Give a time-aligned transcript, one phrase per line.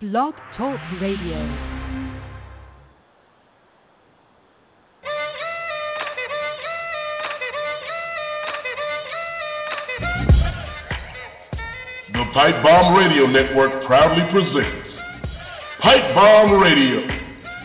[0.00, 1.38] Blog Talk Radio.
[12.12, 14.88] The Pipe Bomb Radio Network proudly presents
[15.80, 17.06] Pipe Bomb Radio,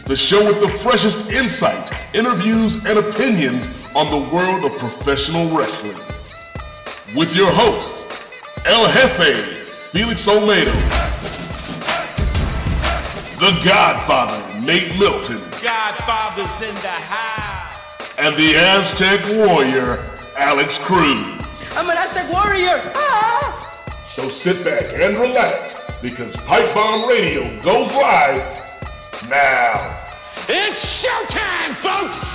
[0.08, 3.66] the show with the freshest insight, interviews, and opinions
[3.96, 5.98] on the world of professional wrestling.
[7.16, 7.90] With your host,
[8.68, 9.60] El Jefe,
[9.94, 11.29] Felix Olmedo,
[13.50, 17.82] the Godfather, Nate Milton, Godfather's in the house.
[18.20, 20.06] and the Aztec Warrior,
[20.38, 21.42] Alex Cruz.
[21.74, 22.78] I'm an Aztec warrior.
[22.94, 24.14] Ah!
[24.16, 29.98] So sit back and relax because Pipe Bomb Radio goes live now.
[30.48, 32.29] It's showtime, folks!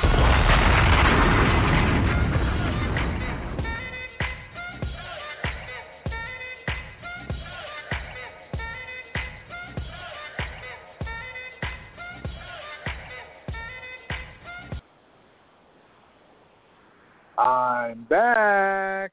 [18.14, 19.12] Back.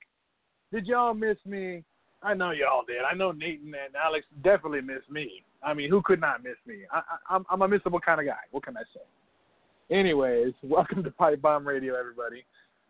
[0.71, 1.83] Did y'all miss me?
[2.21, 2.99] I know y'all did.
[3.09, 5.43] I know Nathan and Alex definitely missed me.
[5.63, 6.83] I mean, who could not miss me?
[6.91, 8.43] I, I, I'm, I'm a missable kind of guy.
[8.51, 9.95] What can I say?
[9.95, 12.45] Anyways, welcome to Pipe Bomb Radio, everybody.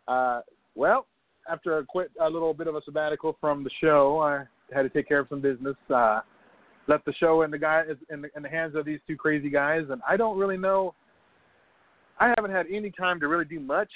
[0.06, 0.42] Uh,
[0.74, 1.06] well,
[1.50, 4.90] after a quit a little bit of a sabbatical from the show, I had to
[4.90, 5.76] take care of some business.
[5.88, 6.20] Uh,
[6.88, 9.48] left the show in the guy in the, in the hands of these two crazy
[9.48, 10.94] guys, and I don't really know.
[12.20, 13.90] I haven't had any time to really do much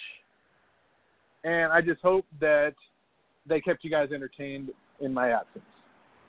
[1.46, 2.74] and I just hope that
[3.48, 5.64] they kept you guys entertained in my absence.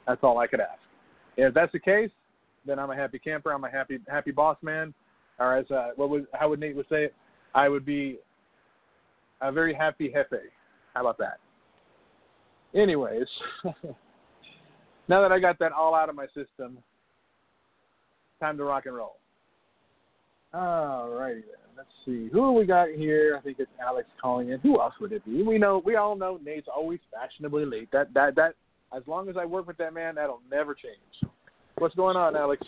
[0.05, 0.79] That's all I could ask.
[1.35, 2.11] If that's the case,
[2.65, 3.51] then I'm a happy camper.
[3.51, 4.93] I'm a happy happy boss man,
[5.39, 7.15] or as uh, what would how would Nate would say it?
[7.55, 8.19] I would be
[9.41, 10.39] a very happy jefe.
[10.93, 11.39] How about that?
[12.75, 13.27] Anyways,
[15.07, 16.77] now that I got that all out of my system,
[18.39, 19.17] time to rock and roll.
[20.53, 21.66] All righty then.
[21.77, 22.29] Let's see.
[22.33, 23.37] Who we got here?
[23.37, 24.59] I think it's Alex calling in.
[24.61, 25.43] Who else would it be?
[25.43, 27.89] We know we all know Nate's always fashionably late.
[27.91, 28.55] That that that
[28.95, 31.31] as long as I work with that man, that'll never change.
[31.77, 32.65] What's going on, Alex?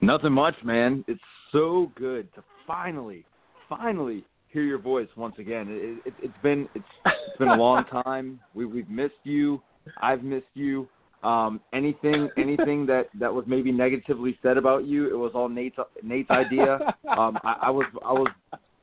[0.00, 1.04] Nothing much, man.
[1.08, 1.20] It's
[1.50, 3.24] so good to finally,
[3.68, 5.66] finally hear your voice once again.
[5.68, 8.38] It, it, it's been it's, it's been a long time.
[8.54, 9.60] We we've missed you.
[10.00, 10.88] I've missed you.
[11.22, 15.76] Um, anything anything that that was maybe negatively said about you, it was all Nate's
[16.02, 16.78] Nate's idea.
[17.16, 18.28] Um, I, I was I was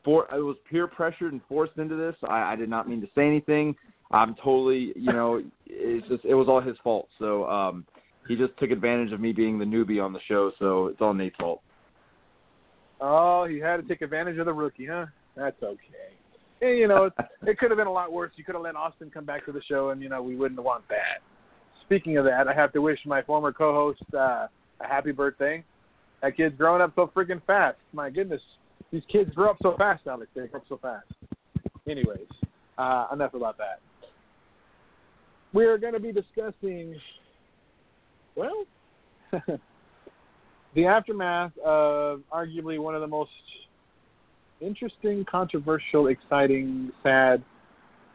[0.04, 2.16] for I was peer pressured and forced into this.
[2.28, 3.76] I, I did not mean to say anything.
[4.12, 7.08] I'm totally you know it's just it was all his fault.
[7.20, 7.86] So um,
[8.28, 10.52] he just took advantage of me being the newbie on the show.
[10.60, 11.62] So it's all Nate's fault.
[13.02, 15.08] Oh, he had to take advantage of the rookie, huh?
[15.36, 16.14] That's okay.
[16.62, 17.14] And, you know, it,
[17.46, 18.32] it could have been a lot worse.
[18.38, 20.62] You could have let Austin come back to the show, and you know we wouldn't
[20.64, 21.22] want that.
[21.86, 24.48] Speaking of that, I have to wish my former co-host uh,
[24.82, 25.64] a happy birthday.
[26.22, 27.78] That kid's growing up so freaking fast.
[27.92, 28.42] My goodness,
[28.92, 30.32] these kids grow up so fast, Alex.
[30.36, 31.06] They grow up so fast.
[31.88, 32.28] Anyways,
[32.78, 33.80] uh, enough about that.
[35.54, 36.96] We are going to be discussing,
[38.36, 38.66] well,
[40.76, 43.32] the aftermath of arguably one of the most
[44.62, 47.44] interesting, controversial, exciting, sad,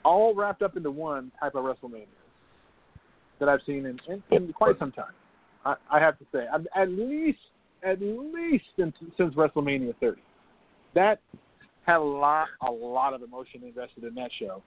[0.04, 2.06] all wrapped up into one type of WrestleMania
[3.40, 5.12] that I've seen in, in, in quite some time.
[5.64, 7.38] I, I have to say, I'm, at least
[7.84, 10.20] at least in, since WrestleMania 30.
[10.94, 11.20] That
[11.86, 14.62] had a lot a lot of emotion invested in that show,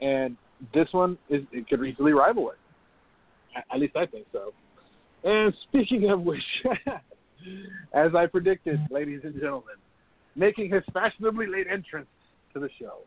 [0.00, 0.36] and
[0.74, 2.58] this one is it could easily rival it.
[3.56, 4.52] At, at least I think so.
[5.24, 6.42] And speaking of which,
[7.94, 9.76] as I predicted, ladies and gentlemen,
[10.36, 12.08] making his fashionably late entrance
[12.54, 12.98] to the show,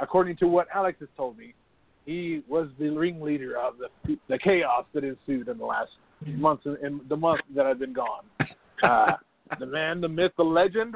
[0.00, 1.54] according to what Alex has told me,
[2.04, 5.90] he was the ringleader of the the chaos that ensued in the last
[6.26, 8.24] months in the month that I've been gone.
[8.82, 9.12] Uh,
[9.60, 10.94] the man, the myth, the legend,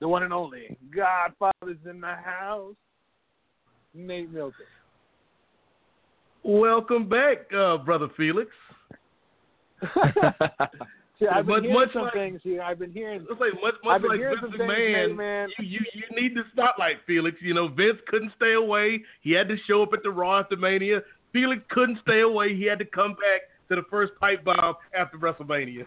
[0.00, 2.76] the one and only Godfather's in the house.
[3.92, 4.64] Nate Milton.
[6.44, 8.50] Welcome back, uh, brother Felix.
[11.18, 12.62] See, I've been Much- hearing much some like- things here.
[12.62, 13.26] I've been hearing.
[13.28, 15.16] It's like much, much like Vince some things, McMahon.
[15.16, 15.48] man.
[15.58, 17.36] You, you you need the spotlight, Felix.
[17.40, 19.02] You know Vince couldn't stay away.
[19.22, 21.02] He had to show up at the Raw after Mania.
[21.32, 22.54] Felix couldn't stay away.
[22.56, 25.86] He had to come back to the first pipe bomb after WrestleMania.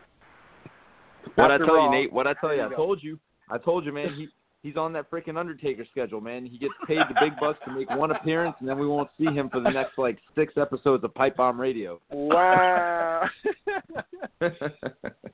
[1.36, 2.14] What I tell all, you, Nate?
[2.14, 2.58] What I tell you?
[2.58, 3.18] there I told you.
[3.50, 4.14] I told you, man.
[4.16, 4.28] He
[4.64, 6.46] he's on that freaking Undertaker schedule, man.
[6.46, 9.26] He gets paid the big bucks to make one appearance, and then we won't see
[9.26, 12.00] him for the next like six episodes of Pipe Bomb Radio.
[12.10, 13.28] Wow.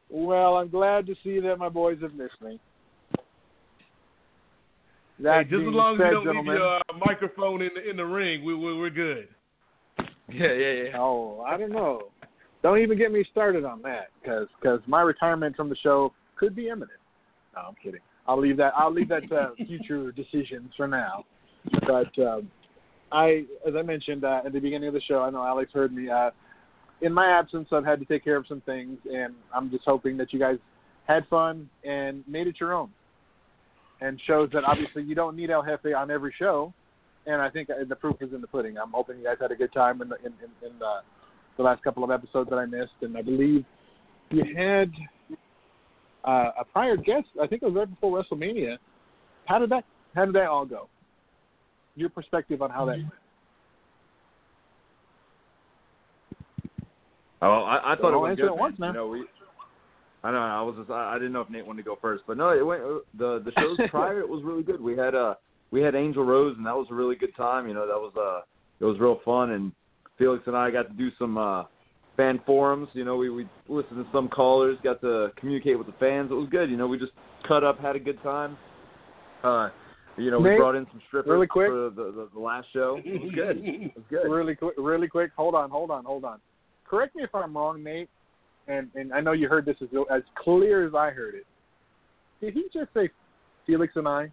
[0.09, 2.59] well, I'm glad to see that my boys have missed me.
[5.19, 7.69] That hey, just as being long as you don't gentlemen, leave your uh, microphone in
[7.73, 9.27] the in the ring, we, we we're good.
[10.31, 10.89] yeah, yeah, yeah.
[10.97, 12.09] Oh, I don't know.
[12.61, 16.55] don't even get me started on that because because my retirement from the show could
[16.55, 16.91] be imminent.
[17.55, 18.01] No, I'm kidding.
[18.27, 18.73] I'll leave that.
[18.75, 21.25] I'll leave that to future decisions for now.
[21.85, 22.51] But um,
[23.11, 25.93] I, as I mentioned uh, at the beginning of the show, I know Alex heard
[25.93, 26.09] me.
[26.09, 26.31] Uh,
[27.01, 30.17] in my absence, I've had to take care of some things, and I'm just hoping
[30.17, 30.57] that you guys
[31.07, 32.89] had fun and made it your own.
[34.01, 36.73] And shows that obviously you don't need El Jefe on every show,
[37.25, 38.77] and I think the proof is in the pudding.
[38.77, 40.99] I'm hoping you guys had a good time in the in, in, in the,
[41.57, 43.65] the last couple of episodes that I missed, and I believe
[44.29, 44.91] you had
[46.27, 47.27] uh, a prior guest.
[47.41, 48.77] I think it was right before WrestleMania.
[49.45, 50.89] How did that How did that all go?
[51.95, 53.09] Your perspective on how that went.
[57.41, 58.47] Oh, I, I thought Well, it went good.
[58.47, 58.89] it once man.
[58.89, 59.25] You know, we.
[60.23, 60.45] I don't know.
[60.45, 60.89] I was just.
[60.89, 62.81] I, I didn't know if Nate wanted to go first, but no, it went.
[63.17, 64.81] The the shows prior it was really good.
[64.81, 65.35] We had uh
[65.71, 67.67] we had Angel Rose, and that was a really good time.
[67.67, 68.41] You know, that was uh
[68.79, 69.71] it was real fun, and
[70.17, 71.63] Felix and I got to do some uh
[72.17, 72.89] fan forums.
[72.93, 76.29] You know, we we listened to some callers, got to communicate with the fans.
[76.31, 76.69] It was good.
[76.69, 77.13] You know, we just
[77.47, 78.57] cut up, had a good time.
[79.43, 79.69] Uh,
[80.17, 81.67] you know, we brought in some strippers really quick.
[81.69, 82.99] for the, the the last show.
[83.05, 83.57] It was good.
[83.63, 84.29] It was good.
[84.29, 85.31] Really quick, really quick.
[85.37, 86.39] Hold on, hold on, hold on.
[86.89, 88.09] Correct me if I'm wrong, Nate.
[88.67, 91.45] And and I know you heard this as as clear as I heard it.
[92.41, 93.09] Did he just say
[93.65, 94.31] Felix and I?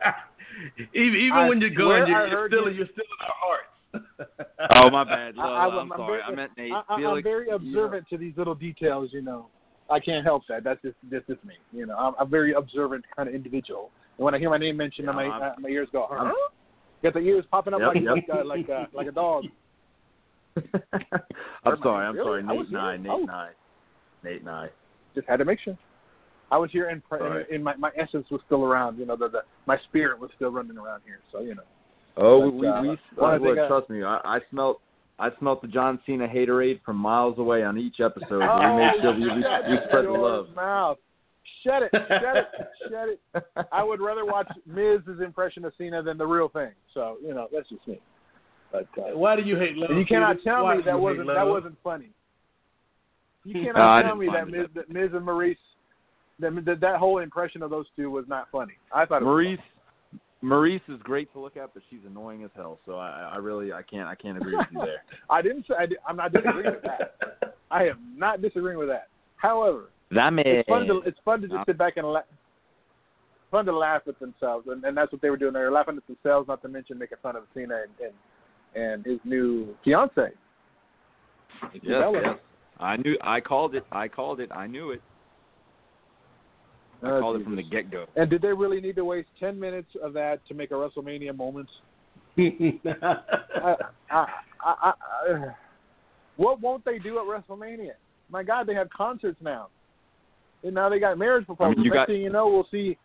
[0.94, 3.34] even even I when you're swear gone, you're, you're still you- you're still in our
[3.36, 3.68] hearts.
[4.74, 5.34] Oh my bad.
[5.38, 6.06] I, I, I'm, sorry.
[6.06, 6.72] very, I meant Nate.
[6.72, 9.10] I, I'm very observant to these little details.
[9.12, 9.48] You know,
[9.90, 10.64] I can't help that.
[10.64, 11.54] That's just that's just me.
[11.72, 13.90] You know, I'm a very observant kind of individual.
[14.18, 16.32] And when I hear my name mentioned, Yeah, my uh, my ears go, huh?
[17.02, 18.14] Got the ears popping up Yep, like yep.
[18.14, 19.44] like uh, like, uh, like a dog.
[21.64, 22.06] I'm sorry.
[22.06, 22.40] I'm Really?
[22.40, 22.42] sorry.
[22.42, 22.96] Nate and I.
[22.96, 23.20] Nate Oh.
[23.22, 23.50] and I.
[24.24, 24.68] Nate and I.
[25.14, 25.76] Just had to make sure.
[26.50, 27.44] I was here Sorry.
[27.48, 28.98] in, in my my essence was still around.
[28.98, 31.20] You know, the, the my spirit was still running around here.
[31.32, 31.62] So you know.
[32.16, 32.88] Oh, But, we uh, we.
[33.16, 34.02] one uh, look, I- trust me.
[34.02, 34.80] I, I smelt.
[35.18, 38.42] I smelt the John Cena haterade from miles away on each episode.
[38.42, 40.46] Oh, we made sure we, we, we spread the love.
[40.56, 40.98] Mouth.
[41.64, 42.46] Shut it, shut it,
[42.90, 43.66] shut it.
[43.70, 46.70] I would rather watch Miz's impression of Cena than the real thing.
[46.92, 48.00] So you know, that's just me.
[48.72, 49.96] But uh, Why do you hate love?
[49.96, 52.08] you cannot tell Why me that wasn't that wasn't funny.
[53.44, 55.56] You cannot I tell me that find Miz, that Miz and Maryse
[56.40, 58.74] that, that that whole impression of those two was not funny.
[58.92, 59.58] I thought it was Maryse.
[60.42, 62.78] Maryse is great to look at, but she's annoying as hell.
[62.86, 65.02] So I, I really, I can't, I can't agree with you there.
[65.30, 67.54] I didn't say I did, I'm not disagreeing with that.
[67.70, 69.08] I am not disagreeing with that.
[69.36, 70.44] However, That man.
[70.46, 72.24] it's fun to it's fun to just sit back and laugh.
[73.50, 75.52] Fun to laugh at themselves, and, and that's what they were doing.
[75.52, 78.12] They were laughing at themselves, not to mention making fun of Cena and
[78.74, 80.30] and, and his new fiance.
[81.74, 82.38] Yes, yes.
[82.78, 83.16] I knew.
[83.22, 83.84] I called it.
[83.92, 84.50] I called it.
[84.52, 85.02] I knew it.
[87.02, 88.06] I Oh, called it from the get go.
[88.16, 91.36] And did they really need to waste ten minutes of that to make a WrestleMania
[91.36, 91.68] moment?
[92.38, 93.74] I,
[94.10, 94.26] I,
[94.64, 94.92] I,
[95.28, 95.54] I,
[96.36, 97.92] what won't they do at WrestleMania?
[98.30, 99.68] My God, they have concerts now,
[100.64, 101.76] and now they got marriage proposals.
[101.78, 102.96] you Next got- thing you know, we'll see,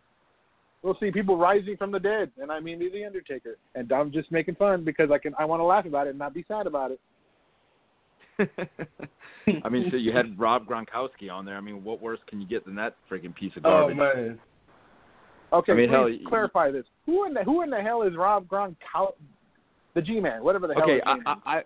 [0.82, 3.58] we'll see people rising from the dead, and I mean the Undertaker.
[3.74, 6.18] And I'm just making fun because I can, I want to laugh about it and
[6.18, 7.00] not be sad about it.
[9.64, 11.56] I mean, so you had Rob Gronkowski on there.
[11.56, 13.96] I mean, what worse can you get than that freaking piece of garbage?
[13.96, 14.26] oh garbage?
[14.26, 14.38] man.
[15.52, 16.84] Okay, I mean, please hell, y- clarify this.
[17.06, 19.12] Who in the who in the hell is Rob Gronkowski?
[19.94, 20.82] The G-man, whatever the hell.
[20.84, 21.38] okay, his I, name I, is.
[21.46, 21.62] I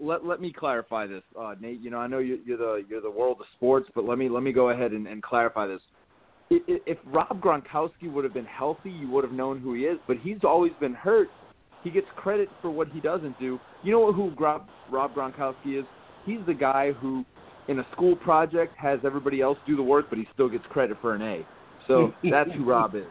[0.00, 1.80] let let me clarify this, uh, Nate.
[1.80, 4.28] You know, I know you, you're the you're the world of sports, but let me
[4.28, 5.80] let me go ahead and, and clarify this.
[6.50, 9.82] I- i- If Rob Gronkowski would have been healthy, you would have known who he
[9.82, 9.98] is.
[10.06, 11.28] But he's always been hurt.
[11.82, 13.58] He gets credit for what he doesn't do.
[13.82, 15.84] You know who Rob, Rob Gronkowski is?
[16.24, 17.24] He's the guy who,
[17.68, 20.96] in a school project, has everybody else do the work, but he still gets credit
[21.00, 21.46] for an A.
[21.86, 23.04] So that's who Rob is.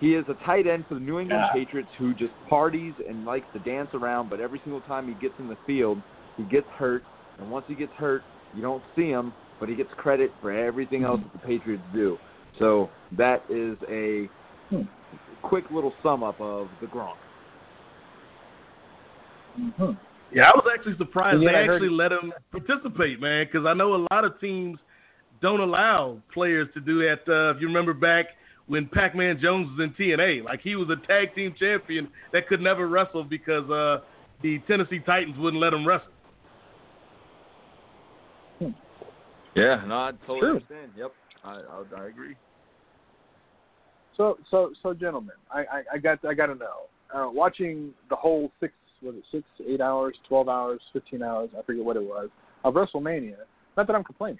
[0.00, 1.52] He is a tight end for the New England Yeah.
[1.52, 5.34] Patriots who just parties and likes to dance around, but every single time he gets
[5.38, 5.98] in the field,
[6.36, 7.04] he gets hurt.
[7.38, 8.22] And once he gets hurt,
[8.54, 12.18] you don't see him, but he gets credit for everything else that the Patriots do.
[12.58, 14.28] So that is a
[15.42, 17.14] quick little sum up of the Gronk.
[19.58, 19.96] Mhm.
[20.34, 23.66] Yeah, I was actually surprised they yet I heard- actually let him participate, man, because
[23.66, 24.78] I know a lot of teams
[25.40, 27.28] don't allow players to do that.
[27.28, 28.26] Uh, if you remember back
[28.66, 32.60] when Pac-Man Jones was in TNA, like he was a tag team champion that could
[32.60, 33.98] never wrestle because uh,
[34.42, 36.08] the Tennessee Titans wouldn't let him wrestle.
[39.54, 40.50] Yeah, no, I totally True.
[40.54, 40.92] understand.
[40.96, 41.12] Yep,
[41.44, 42.36] I, I I agree.
[44.16, 46.82] So, so, so, gentlemen, I, I, I got, I got to know.
[47.14, 48.72] Uh, watching the whole six,
[49.02, 51.50] was it six, eight hours, twelve hours, fifteen hours?
[51.58, 52.28] I forget what it was
[52.64, 53.36] of WrestleMania.
[53.76, 54.38] Not that I'm complaining.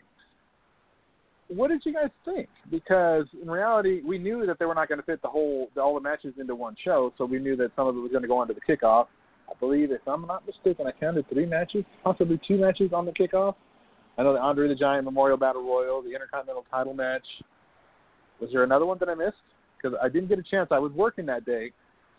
[1.49, 2.49] What did you guys think?
[2.71, 5.95] Because in reality, we knew that they were not going to fit the whole, all
[5.95, 7.13] the matches into one show.
[7.19, 9.07] So we knew that some of it was going to go on to the kickoff.
[9.51, 13.13] I believe, if I'm not mistaken, I counted three matches, possibly two matches on the
[13.13, 13.55] kickoff.
[14.17, 17.25] I know the Andre the Giant Memorial Battle Royal, the Intercontinental Title match.
[18.41, 19.37] Was there another one that I missed?
[19.77, 20.69] Because I didn't get a chance.
[20.71, 21.73] I was working that day,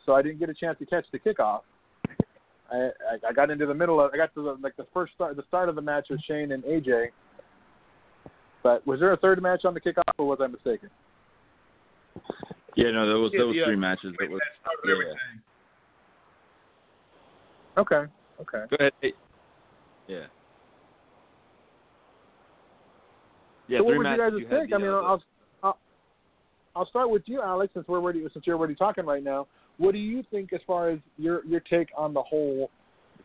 [0.05, 1.61] so I didn't get a chance to catch the kickoff.
[2.71, 4.11] I, I, I got into the middle of.
[4.13, 6.51] I got to the, like the first start, the start of the match with Shane
[6.51, 7.07] and AJ.
[8.63, 10.89] But was there a third match on the kickoff, or was I mistaken?
[12.75, 14.15] Yeah, no, there was there was Yeah, three matches.
[14.19, 14.41] That was
[14.85, 15.13] yeah.
[17.77, 18.05] Okay.
[18.41, 18.65] Okay.
[18.69, 18.93] Go ahead.
[20.07, 20.25] Yeah.
[23.67, 24.73] Yeah, so what three would you guys you think?
[24.73, 25.23] I mean, I'll,
[25.63, 25.77] I'll
[26.75, 29.47] I'll start with you, Alex, since we're already since you're already talking right now.
[29.83, 32.71] What do you think as far as your your take on the whole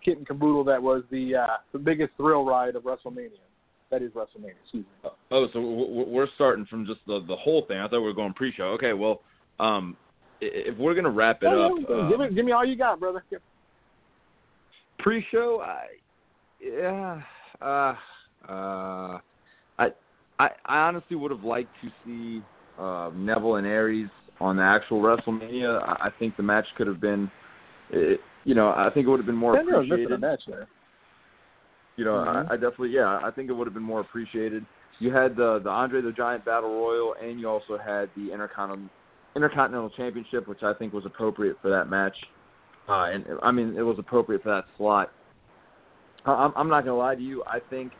[0.05, 3.31] kit and caboodle that was the uh, the biggest thrill ride of WrestleMania?
[3.93, 4.55] That is WrestleMania.
[4.65, 5.11] Excuse me.
[5.31, 7.79] Oh, so we're starting from just the the whole thing.
[7.79, 8.65] I thought we were going pre-show.
[8.71, 9.21] Okay, well,
[9.61, 9.97] um,
[10.41, 12.75] if we're gonna wrap it Oh, up, yeah, um, give me give me all you
[12.77, 13.23] got, brother.
[14.99, 15.85] pre-show, I,
[16.61, 17.23] yeah,
[17.63, 17.95] uh,
[18.49, 19.19] uh,
[19.79, 19.89] I,
[20.41, 22.43] I, I honestly would have liked to see
[22.81, 24.09] uh, Neville and Aries
[24.41, 25.83] on the actual WrestleMania.
[25.83, 27.31] I, I think the match could have been,
[27.91, 30.21] it, you know, I think it would have been more was a appreciated.
[30.21, 30.67] match there.
[31.97, 32.51] You know, Mhm.
[32.51, 34.65] I, I definitely, yeah, I think it would have been more appreciated.
[35.01, 38.89] You had the the Andre the Giant Battle Royal, and you also had the Intercontinental
[39.37, 42.17] Intercontinental Championship, which I think was appropriate for that match.
[42.89, 45.11] Uh, and I mean, it was appropriate for that slot.
[46.25, 47.45] I- I'm, I'm not gonna lie to you.
[47.47, 47.93] I think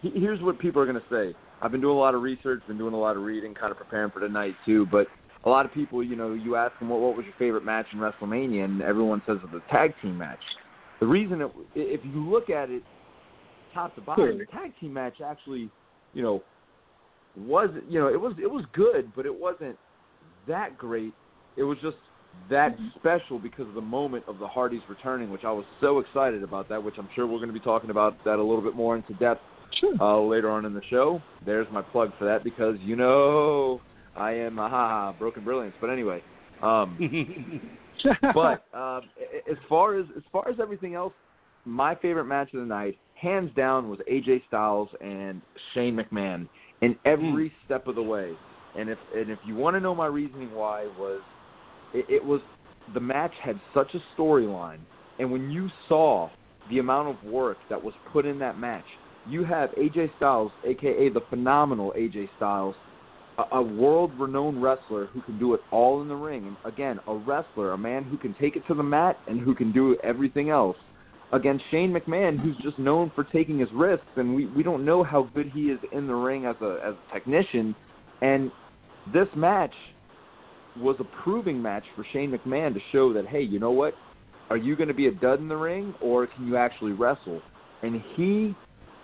[0.00, 1.34] he- here's what people are gonna say.
[1.62, 3.78] I've been doing a lot of research, been doing a lot of reading, kind of
[3.78, 4.86] preparing for tonight too.
[4.86, 5.06] But
[5.44, 7.86] a lot of people, you know, you ask them what, what was your favorite match
[7.92, 10.38] in WrestleMania, and everyone says it's the tag team match.
[11.00, 12.82] The reason, it, if you look at it
[13.74, 14.38] top to bottom, Clearly.
[14.46, 15.70] the tag team match actually,
[16.14, 16.42] you know,
[17.36, 19.76] was you know it was it was good, but it wasn't
[20.46, 21.12] that great.
[21.56, 21.96] It was just
[22.48, 26.42] that special because of the moment of the Hardys returning, which I was so excited
[26.44, 26.82] about that.
[26.82, 29.14] Which I'm sure we're going to be talking about that a little bit more into
[29.14, 29.40] depth
[29.80, 29.94] Sure.
[30.00, 31.20] uh, later on in the show.
[31.44, 33.80] There's my plug for that because you know
[34.16, 35.74] I am a ha ha broken brilliance.
[35.80, 36.22] But anyway,
[36.62, 36.98] um,
[38.34, 39.02] but um,
[39.50, 41.12] as far as as far as everything else,
[41.64, 45.40] my favorite match of the night, hands down, was AJ Styles and
[45.72, 46.48] Shane McMahon
[46.80, 48.32] in every step of the way.
[48.76, 51.20] And if and if you want to know my reasoning why was,
[51.92, 52.40] it, it was
[52.92, 54.80] the match had such a storyline,
[55.18, 56.28] and when you saw
[56.70, 58.84] the amount of work that was put in that match,
[59.28, 62.74] you have AJ Styles, aka the phenomenal AJ Styles,
[63.52, 66.46] a, world-renowned wrestler who can do it all in the ring.
[66.46, 69.54] And again, a wrestler, a man who can take it to the mat and who
[69.54, 70.76] can do everything else.
[71.32, 75.02] Against Shane McMahon, who's just known for taking his risks, and we we don't know
[75.02, 77.74] how good he is in the ring as a as a technician.
[78.22, 78.52] And
[79.12, 79.72] this match
[80.76, 83.94] was a proving match for Shane McMahon to show that hey, you know what?
[84.50, 87.40] Are you going to be a dud in the ring, or can you actually wrestle?
[87.82, 88.54] And he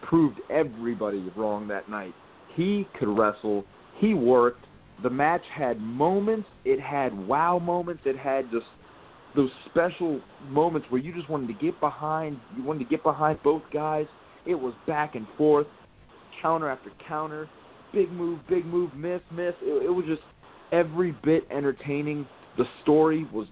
[0.03, 2.15] proved everybody wrong that night.
[2.55, 3.65] He could wrestle.
[4.01, 4.65] He worked.
[5.03, 6.49] The match had moments.
[6.65, 8.03] It had wow moments.
[8.05, 8.67] It had just
[9.37, 12.39] those special moments where you just wanted to get behind.
[12.57, 14.07] You wanted to get behind both guys.
[14.47, 15.67] It was back and forth,
[16.43, 17.49] counter after counter,
[17.93, 19.55] big move, big move, miss, miss.
[19.63, 20.23] It, it was just
[20.73, 22.27] every bit entertaining.
[22.57, 23.47] The story was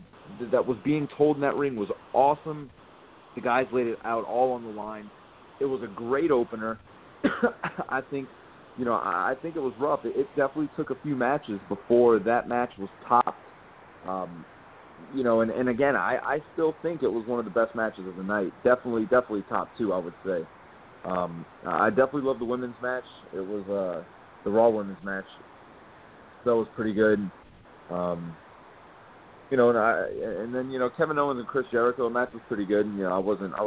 [0.51, 2.71] that was being told in that ring was awesome.
[3.35, 5.11] The guys laid it out all on the line.
[5.61, 6.79] It was a great opener.
[7.89, 8.29] I think,
[8.79, 10.01] you know, I I think it was rough.
[10.05, 13.39] It, it definitely took a few matches before that match was topped.
[14.07, 14.45] Um,
[15.15, 17.75] you know, and, and again, I, I still think it was one of the best
[17.75, 18.53] matches of the night.
[18.65, 20.41] Definitely, definitely top two, I would say.
[21.05, 23.05] Um, I definitely love the women's match.
[23.35, 24.05] It was uh,
[24.45, 25.25] the Raw women's match.
[26.45, 27.31] That was pretty good.
[27.91, 28.37] Um,
[29.51, 30.07] you know, and I
[30.43, 32.87] and then you know Kevin Owens and Chris Jericho match was pretty good.
[32.87, 33.55] You know, I wasn't.
[33.55, 33.61] I,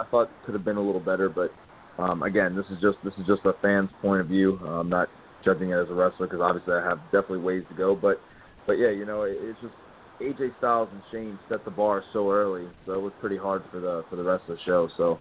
[0.00, 1.52] I thought it could have been a little better, but
[1.98, 4.56] um, again, this is just this is just a fan's point of view.
[4.58, 5.08] I'm not
[5.44, 7.94] judging it as a wrestler because obviously I have definitely ways to go.
[7.94, 8.20] But
[8.66, 9.74] but yeah, you know, it, it's just
[10.20, 13.80] AJ Styles and Shane set the bar so early, so it was pretty hard for
[13.80, 14.88] the for the rest of the show.
[14.96, 15.18] So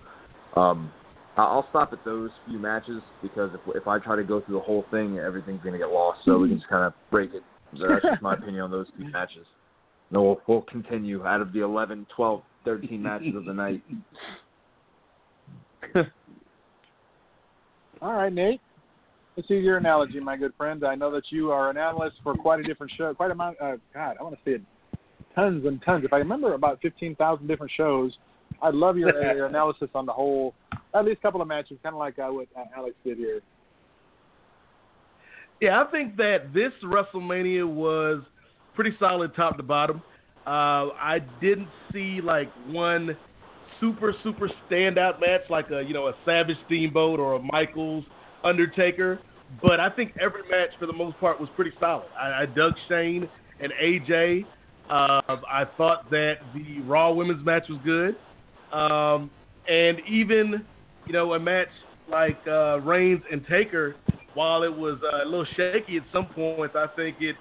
[0.59, 0.91] um,
[1.37, 4.61] I'll stop at those few matches because if if I try to go through the
[4.61, 6.19] whole thing, everything's gonna get lost.
[6.25, 7.43] So we can just kind of break it.
[7.73, 9.45] That's just my opinion on those two matches.
[10.11, 13.83] No, we'll, we'll continue out of the 11, 12, 13 matches of the night.
[18.01, 18.61] All right, Nate.
[19.35, 20.83] Let's see your analogy, my good friend.
[20.85, 23.57] I know that you are an analyst for quite a different show, quite a amount.
[23.61, 24.61] Uh, God, I want to say it,
[25.35, 26.03] tons and tons.
[26.03, 28.17] If I remember, about fifteen thousand different shows.
[28.61, 30.53] I'd love your, your analysis on the whole,
[30.93, 33.41] at least a couple of matches, kind of like uh, what uh, Alex did here.
[35.61, 38.23] Yeah, I think that this WrestleMania was
[38.75, 40.01] pretty solid top to bottom.
[40.47, 43.15] Uh, I didn't see like one
[43.79, 48.05] super super standout match like a you know a Savage Steamboat or a Michaels
[48.43, 49.19] Undertaker,
[49.61, 52.07] but I think every match for the most part was pretty solid.
[52.19, 53.27] I, I dug Shane
[53.59, 54.45] and AJ.
[54.89, 58.15] Uh, I thought that the Raw Women's match was good,
[58.75, 59.29] um,
[59.69, 60.65] and even
[61.05, 61.67] you know a match
[62.09, 63.95] like uh, Reigns and Taker,
[64.33, 67.35] while it was uh, a little shaky at some points, I think it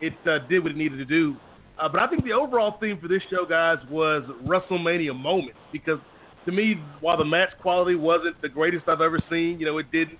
[0.00, 1.36] it uh, did what it needed to do.
[1.78, 5.98] Uh, but I think the overall theme for this show, guys, was WrestleMania moments because
[6.44, 9.90] to me, while the match quality wasn't the greatest I've ever seen, you know, it
[9.92, 10.18] didn't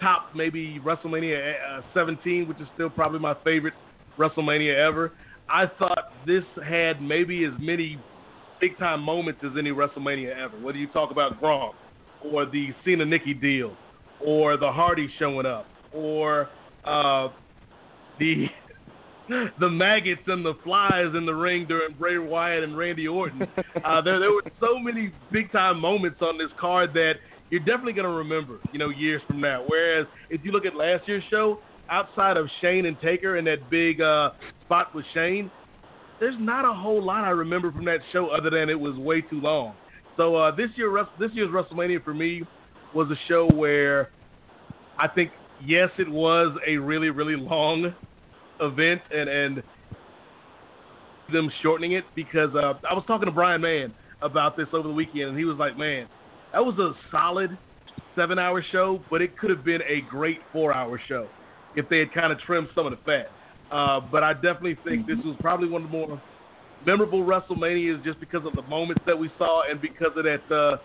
[0.00, 3.74] top maybe WrestleMania uh, 17, which is still probably my favorite
[4.18, 5.12] WrestleMania ever.
[5.48, 7.98] I thought this had maybe as many
[8.60, 10.58] big time moments as any WrestleMania ever.
[10.58, 11.72] Whether you talk about Gronk
[12.24, 13.76] or the Cena Nikki deal
[14.24, 16.48] or the Hardy showing up or
[16.84, 17.28] uh,
[18.18, 18.46] the
[19.60, 23.42] the maggots and the flies in the ring during Bray Wyatt and Randy Orton.
[23.84, 27.14] Uh, there there were so many big time moments on this card that
[27.50, 29.64] you're definitely going to remember, you know, years from now.
[29.66, 33.70] Whereas if you look at last year's show, outside of Shane and Taker and that
[33.70, 34.30] big uh,
[34.64, 35.50] spot with Shane,
[36.18, 39.20] there's not a whole lot I remember from that show other than it was way
[39.20, 39.74] too long.
[40.16, 42.42] So uh, this year, this year's WrestleMania for me
[42.94, 44.10] was a show where
[44.98, 45.30] I think
[45.64, 47.94] yes, it was a really really long
[48.60, 49.62] event and and
[51.32, 54.94] them shortening it because uh, I was talking to Brian Mann about this over the
[54.94, 56.06] weekend and he was like, man,
[56.52, 57.56] that was a solid
[58.14, 61.28] seven hour show, but it could have been a great four hour show
[61.74, 63.30] if they had kind of trimmed some of the fat.
[63.70, 66.22] Uh, but I definitely think this was probably one of the more
[66.86, 70.78] memorable WrestleManias just because of the moments that we saw and because of that uh,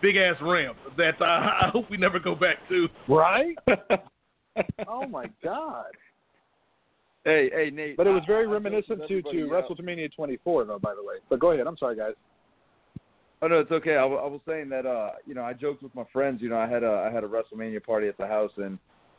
[0.00, 2.88] big ass ramp that uh, I hope we never go back to.
[3.08, 3.56] Right?
[4.88, 5.86] oh my God.
[7.24, 7.96] Hey, hey, Nate.
[7.96, 10.78] But it was very I joked reminiscent with to to everybody, WrestleMania 24, though.
[10.78, 11.66] By the way, but go ahead.
[11.66, 12.14] I'm sorry, guys.
[13.42, 13.96] Oh no, it's okay.
[13.96, 16.40] I, I was saying that uh, you know, I joked with my friends.
[16.42, 18.78] You know, I had a I had a WrestleMania party at the house, and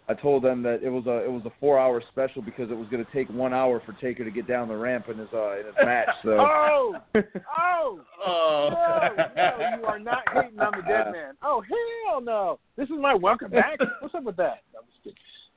[0.09, 2.77] I told them that it was a it was a four hour special because it
[2.77, 5.27] was going to take one hour for Taker to get down the ramp in his
[5.33, 6.09] uh in his match.
[6.23, 8.69] So Oh, oh, Oh.
[8.71, 11.35] no, no, you are not hating on the dead man.
[11.43, 12.59] Oh hell no!
[12.77, 13.79] This is my welcome back.
[14.01, 14.61] What's up with that?
[14.73, 15.03] No, I'm just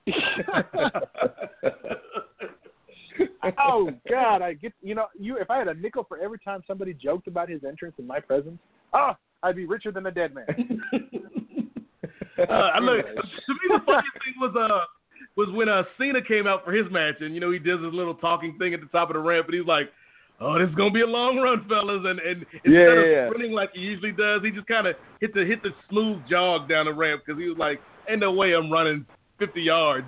[0.07, 0.23] kidding.
[3.59, 5.37] Oh God, I get you know you.
[5.37, 8.21] If I had a nickel for every time somebody joked about his entrance in my
[8.21, 8.59] presence,
[8.93, 10.47] oh, I'd be richer than a dead man.
[12.39, 14.85] uh, I look, to me, the funniest thing was uh
[15.37, 17.93] was when uh Cena came out for his match, and you know he does his
[17.93, 19.91] little talking thing at the top of the ramp, and he's like,
[20.41, 23.13] "Oh, this is gonna be a long run, fellas," and and instead Yeah, of yeah,
[23.13, 23.29] yeah.
[23.29, 26.69] sprinting like he usually does, he just kind of hit the hit the smooth jog
[26.69, 29.07] down the ramp because he was like, "Ain't no way I'm running
[29.39, 30.07] 50 yards."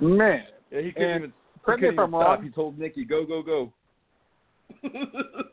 [0.00, 1.32] Man, yeah, he couldn't and even.
[1.64, 2.38] Correct couldn't me if I'm stop.
[2.38, 2.42] wrong.
[2.42, 3.72] He told Nikki, "Go, go, go."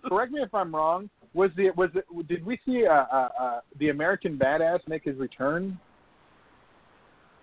[0.08, 1.10] correct me if I'm wrong.
[1.34, 5.18] Was the was it, did we see uh, uh, uh, the American Badass make his
[5.18, 5.78] return?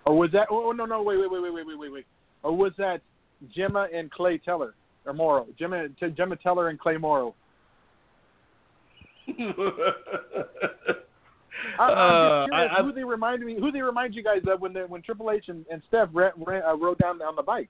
[0.05, 0.47] Or was that?
[0.49, 2.05] Oh no no wait wait wait wait wait wait wait.
[2.43, 3.01] Or was that
[3.55, 4.73] Gemma and Clay Teller
[5.05, 5.47] or Morrow?
[5.57, 7.35] Gemma Gemma Teller and Clay Morrow.
[11.79, 14.23] I, I'm Uh, just curious I- I- who they remind me who they remind you
[14.23, 17.21] guys of when they, when Triple H and, and Steph ran, ran, uh, rode down
[17.21, 17.69] on the bike.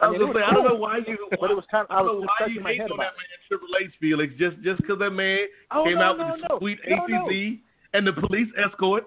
[0.00, 1.28] I was mean, it gonna was say, I don't know why you.
[1.40, 2.88] but it was kind of I I don't know was why you my hate on
[2.98, 4.34] that man Triple H, Felix.
[4.38, 6.58] Just just because that man Oh, came no, out no, with the no.
[6.58, 7.30] sweet no.
[7.94, 9.04] And the police escort.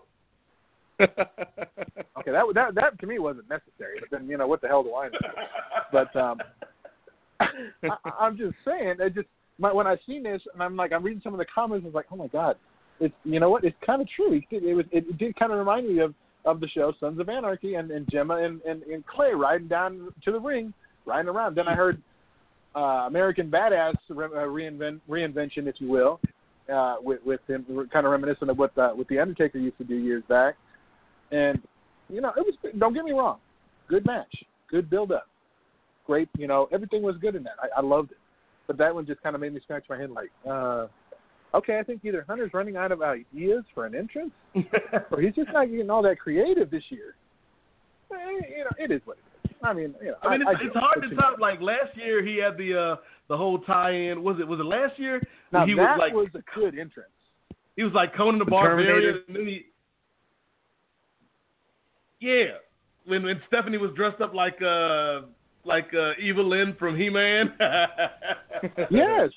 [2.19, 3.99] Okay, that that that to me wasn't necessary.
[3.99, 5.19] But then you know what the hell do I know?
[5.91, 6.39] But um,
[7.39, 7.47] I,
[8.19, 9.27] I'm just saying, it just
[9.59, 11.87] my, when I seen this and I'm like I'm reading some of the comments, I
[11.87, 12.55] was like, oh my god,
[12.99, 13.63] it's you know what?
[13.63, 14.33] It's kind of true.
[14.33, 16.13] It, it was it did kind of remind me of
[16.45, 20.13] of the show Sons of Anarchy and, and Gemma and, and and Clay riding down
[20.23, 20.73] to the ring,
[21.05, 21.55] riding around.
[21.55, 22.01] Then I heard
[22.75, 26.19] uh, American Badass re- uh, reinvent reinvention, if you will,
[26.73, 29.83] uh, with with him kind of reminiscent of what the, what the Undertaker used to
[29.83, 30.55] do years back.
[31.31, 31.61] And
[32.09, 32.55] you know, it was.
[32.77, 33.39] Don't get me wrong,
[33.87, 34.33] good match,
[34.69, 35.27] good build up,
[36.05, 36.29] great.
[36.37, 37.55] You know, everything was good in that.
[37.61, 38.17] I, I loved it.
[38.67, 40.87] But that one just kind of made me scratch my head, like, uh,
[41.57, 44.31] okay, I think either Hunter's running out of ideas for an entrance,
[45.11, 47.15] or he's just not getting all that creative this year.
[48.11, 48.15] Eh,
[48.57, 49.55] You know, it is what it is.
[49.63, 51.39] I mean, you know, I mean, it's, get it's hard to you top.
[51.39, 52.95] Like last year, he had the uh
[53.27, 54.23] the whole tie-in.
[54.23, 55.21] Was it was it last year?
[55.51, 57.09] Now he that was like was a good entrance.
[57.75, 59.65] he was like Conan the, The Barbarian, and then he.
[62.19, 62.57] Yeah,
[63.05, 65.21] when when Stephanie was dressed up like uh
[65.65, 67.53] like uh Evelyn from He Man.
[68.89, 69.29] Yes.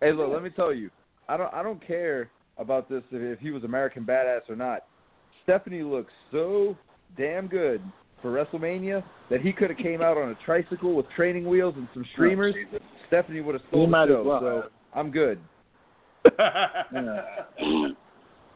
[0.00, 0.90] Hey, look, let me tell you,
[1.28, 4.84] I don't I don't care about this if, if he was American Badass or not.
[5.42, 6.76] Stephanie looks so
[7.16, 7.80] damn good
[8.22, 11.86] for WrestleMania that he could have came out on a tricycle with training wheels and
[11.94, 12.54] some streamers.
[13.08, 14.22] Stephanie would have He stolen might the show.
[14.24, 14.62] well so.
[14.94, 15.38] I'm good.
[16.38, 16.66] Uh,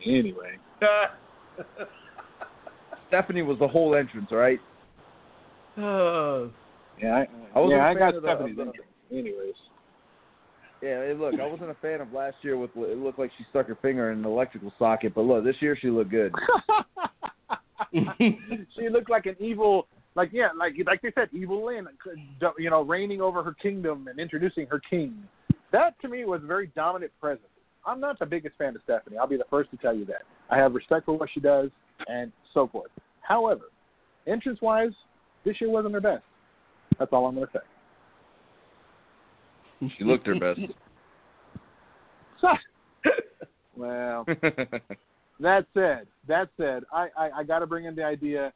[0.04, 0.59] anyway,
[3.09, 4.61] Stephanie was the whole entrance, all right?
[5.76, 6.48] Uh,
[7.00, 8.87] yeah, I, I wasn't yeah, a I fan got of Stephanie's the- entrance.
[9.12, 9.54] Anyways,
[10.82, 13.44] Yeah, hey, look, I wasn't a fan of last year with it looked like she
[13.50, 16.32] stuck her finger in an electrical socket, but look, this year she looked good.
[17.92, 22.70] she looked like an evil, like yeah, like like they said, evil Lynn, uh, you
[22.70, 25.22] know, reigning over her kingdom and introducing her king.
[25.72, 27.46] That to me was a very dominant presence.
[27.86, 29.16] I'm not the biggest fan of Stephanie.
[29.18, 30.22] I'll be the first to tell you that.
[30.50, 31.70] I have respect for what she does
[32.08, 32.90] and so forth.
[33.22, 33.64] However,
[34.26, 34.92] entrance wise,
[35.44, 36.22] this year wasn't her best.
[36.98, 37.64] That's all I'm going to say.
[39.96, 40.60] She looked her best.
[43.76, 44.24] well,
[45.40, 48.52] that said, that said, I, I, I got to bring in the idea.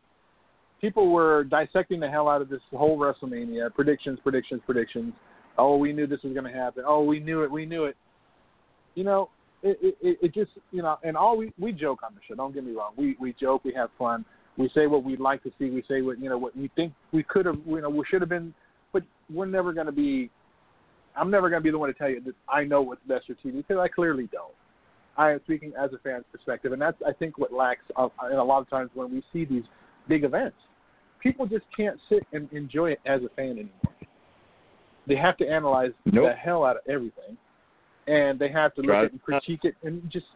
[0.80, 3.72] People were dissecting the hell out of this whole WrestleMania.
[3.74, 5.14] Predictions, predictions, predictions.
[5.56, 6.84] Oh, we knew this was going to happen.
[6.86, 7.50] Oh, we knew it.
[7.50, 7.96] We knew it.
[8.94, 9.30] You know,
[9.62, 12.34] it, it, it just, you know, and all we, we joke on the show.
[12.34, 12.92] Don't get me wrong.
[12.96, 13.64] We, we joke.
[13.64, 14.24] We have fun.
[14.56, 15.70] We say what we'd like to see.
[15.70, 18.20] We say what, you know, what we think we could have, you know, we should
[18.20, 18.52] have been,
[18.92, 20.30] but we're never going to be,
[21.16, 23.26] I'm never going to be the one to tell you that I know what's best
[23.26, 24.52] for TV because I clearly don't.
[25.16, 27.82] I am speaking as a fan's perspective, and that's I think what lacks.
[27.96, 29.62] Uh, and a lot of times when we see these
[30.08, 30.56] big events,
[31.22, 33.70] people just can't sit and enjoy it as a fan anymore.
[35.06, 36.30] They have to analyze Nope.
[36.30, 37.36] the hell out of everything,
[38.08, 39.04] and they have to look Right.
[39.04, 40.26] at and critique it, and just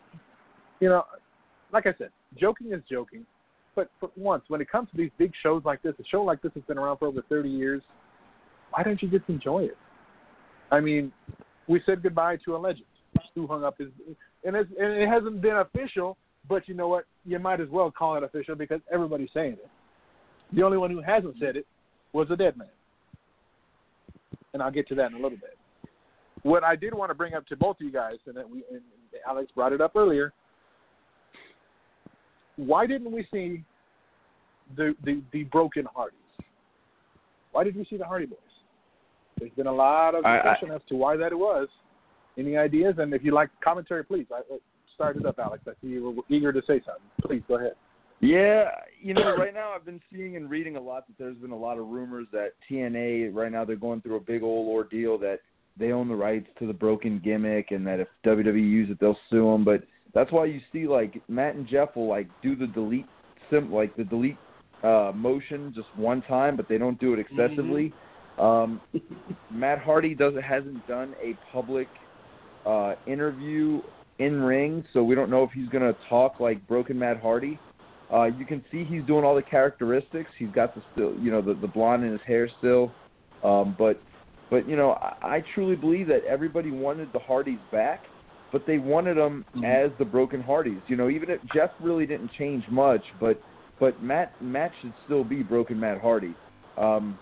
[0.81, 1.05] you know,
[1.73, 3.27] like I said, joking is joking.
[3.75, 6.41] But for once, when it comes to these big shows like this, a show like
[6.43, 7.83] this has been around for over 30 years.
[8.71, 9.77] Why don't you just enjoy it?
[10.71, 11.13] I mean,
[11.67, 12.87] we said goodbye to a legend
[13.35, 13.89] who hung up his,
[14.45, 16.17] and, and it hasn't been official.
[16.49, 17.05] But you know what?
[17.27, 19.69] You might as well call it official because everybody's saying it.
[20.53, 21.67] The only one who hasn't said it
[22.13, 22.69] was a dead man,
[24.55, 25.59] and I'll get to that in a little bit.
[26.43, 28.65] What I did want to bring up to both of you guys, and that we,
[28.73, 28.81] and
[29.29, 30.33] Alex brought it up earlier.
[32.57, 33.63] Why didn't we see
[34.77, 36.19] the the, the broken Hardys?
[37.53, 38.39] Why did we see the Hardy Boys?
[39.39, 41.69] There's been a lot of I- I- discussion as to why that it was.
[42.37, 42.95] Any ideas?
[42.99, 44.59] And if you like commentary, please I, uh,
[44.95, 45.65] start it up, Alex.
[45.67, 47.03] I see you were eager to say something.
[47.23, 47.75] Please go ahead.
[48.21, 48.71] Yeah,
[49.01, 51.57] you know, right now I've been seeing and reading a lot that there's been a
[51.57, 55.39] lot of rumors that TNA right now they're going through a big old ordeal that
[55.79, 59.19] they own the rights to the broken gimmick and that if WWE use it they'll
[59.31, 59.65] sue them.
[59.65, 63.07] But that's why you see like Matt and Jeff will like do the delete
[63.51, 64.37] sim like the delete
[64.83, 67.93] uh motion just one time, but they don't do it excessively.
[68.39, 68.81] Um,
[69.51, 71.89] Matt Hardy doesn't hasn't done a public
[72.67, 73.81] uh, interview
[74.19, 77.59] in ring, so we don't know if he's going to talk like Broken Matt Hardy.
[78.13, 80.31] Uh, you can see he's doing all the characteristics.
[80.39, 82.91] He's got the still, you know, the, the blonde in his hair still.
[83.45, 84.01] Um, but,
[84.51, 88.05] but you know, I, I truly believe that everybody wanted the Hardys back,
[88.51, 90.81] but they wanted them as the Broken Hardys.
[90.89, 93.41] You know, even if Jeff really didn't change much, but
[93.79, 96.35] but Matt Matt should still be Broken Matt Hardy.
[96.77, 97.19] Um,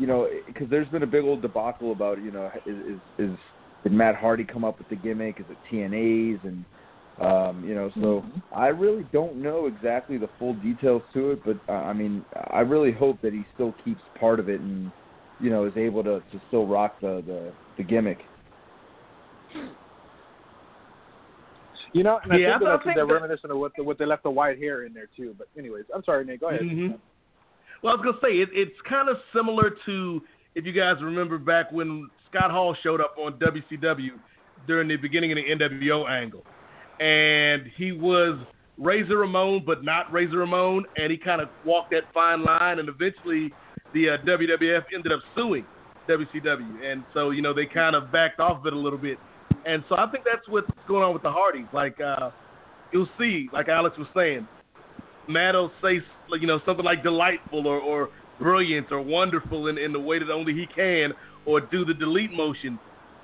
[0.00, 2.78] you know, because there's been a big old debacle about you know is
[3.18, 3.38] is, is
[3.82, 5.38] did Matt Hardy come up with the gimmick?
[5.40, 6.64] Is it TNA's and
[7.20, 11.58] um, you know, so I really don't know exactly the full details to it, but
[11.68, 14.90] uh, I mean, I really hope that he still keeps part of it and
[15.38, 18.20] you know is able to to still rock the the, the gimmick.
[21.92, 23.82] You know, and I Yeah, think, I that think they're that- reminiscent of what, the,
[23.82, 25.34] what they left the white hair in there too.
[25.36, 26.40] But anyways, I'm sorry, Nate.
[26.40, 26.62] Go ahead.
[26.62, 26.98] Mhm.
[27.82, 30.22] Well, I was gonna say it, it's kind of similar to
[30.54, 34.10] if you guys remember back when Scott Hall showed up on WCW
[34.66, 36.44] during the beginning of the NWO angle,
[37.00, 38.38] and he was
[38.76, 42.88] Razor Ramon, but not Razor Ramon, and he kind of walked that fine line, and
[42.88, 43.52] eventually
[43.94, 45.64] the uh, WWF ended up suing
[46.08, 49.18] WCW, and so you know they kind of backed off of it a little bit,
[49.64, 51.66] and so I think that's what's going on with the Hardys.
[51.72, 52.30] Like uh,
[52.92, 54.46] you'll see, like Alex was saying,
[55.32, 56.00] Will say,
[56.40, 60.30] you know, something like delightful or, or brilliant or wonderful in, in the way that
[60.30, 61.12] only he can,
[61.46, 62.78] or do the delete motion,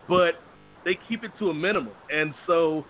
[0.09, 0.35] but
[0.85, 1.93] they keep it to a minimum.
[2.13, 2.85] And so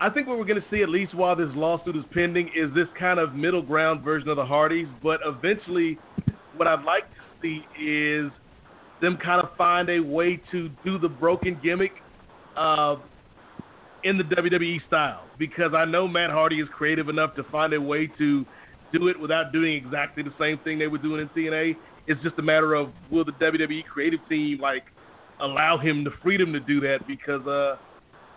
[0.00, 2.74] I think what we're going to see, at least while this lawsuit is pending, is
[2.74, 4.88] this kind of middle ground version of the Hardys.
[5.02, 5.98] But eventually,
[6.56, 8.30] what I'd like to see is
[9.00, 11.92] them kind of find a way to do the broken gimmick
[12.56, 12.96] uh,
[14.04, 17.80] in the WWE style because I know Matt Hardy is creative enough to find a
[17.80, 18.44] way to
[18.92, 21.76] do it without doing exactly the same thing they were doing in TNA.
[22.06, 24.84] It's just a matter of will the WWE creative team like
[25.40, 27.76] allow him the freedom to do that because uh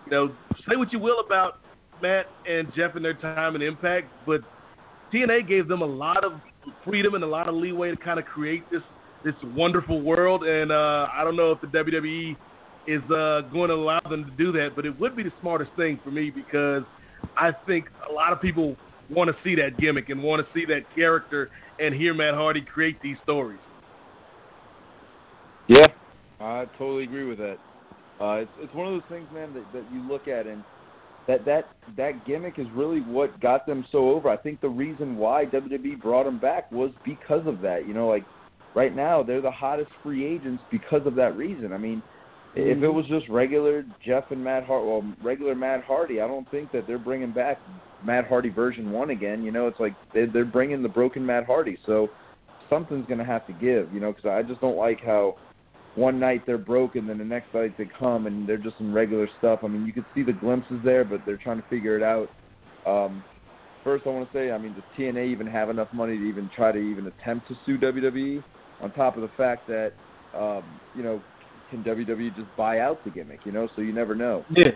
[0.06, 0.36] you know
[0.70, 1.60] say what you will about
[2.02, 4.42] Matt and Jeff and their time and impact, but
[5.14, 6.34] TNA gave them a lot of
[6.84, 8.82] freedom and a lot of leeway to kind of create this
[9.24, 12.36] this wonderful world and uh I don't know if the WWE
[12.88, 14.70] is uh, going to allow them to do that.
[14.76, 16.84] But it would be the smartest thing for me because
[17.38, 18.76] I think a lot of people
[19.10, 22.62] want to see that gimmick and want to see that character and hear Matt Hardy
[22.62, 23.60] create these stories.
[25.68, 25.88] Yeah,
[26.40, 27.58] I totally agree with that.
[28.20, 30.64] Uh, it's it's one of those things, man, that, that you look at and
[31.28, 34.30] that that that gimmick is really what got them so over.
[34.30, 37.88] I think the reason why WWE brought him back was because of that.
[37.88, 38.24] You know, like
[38.76, 41.74] right now they're the hottest free agents because of that reason.
[41.74, 42.02] I mean.
[42.56, 46.50] If it was just regular Jeff and Matt Hardy, well, regular Matt Hardy, I don't
[46.52, 47.60] think that they're bringing back
[48.04, 49.44] Matt Hardy version one again.
[49.44, 52.10] You know, it's like they're, they're bringing the broken Matt Hardy, so
[52.70, 53.94] something's going to have to give.
[53.94, 55.36] You know, because I just don't like how
[55.96, 59.28] one night they're broken, then the next night they come and they're just in regular
[59.40, 59.60] stuff.
[59.64, 62.30] I mean, you can see the glimpses there, but they're trying to figure it out.
[62.86, 63.24] Um,
[63.84, 66.50] first, I want to say, I mean, does TNA even have enough money to even
[66.56, 68.44] try to even attempt to sue WWE?
[68.82, 69.94] On top of the fact that,
[70.38, 70.64] um,
[70.96, 71.22] you know,
[71.70, 73.40] can WWE just buy out the gimmick?
[73.46, 74.46] You know, so you never know.
[74.56, 74.72] Yeah.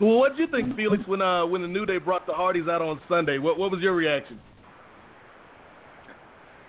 [0.00, 2.68] Well, what did you think, Felix, when uh when the New Day brought the Hardys
[2.68, 3.38] out on Sunday?
[3.38, 4.40] What what was your reaction?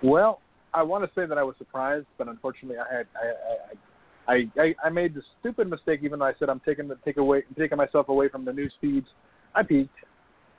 [0.02, 0.40] Well,
[0.72, 3.06] I want to say that I was surprised, but unfortunately, I had
[4.28, 6.00] I I I, I made the stupid mistake.
[6.02, 8.72] Even though I said I'm taking the take away taking myself away from the news
[8.80, 9.06] feeds,
[9.54, 9.90] I peeked.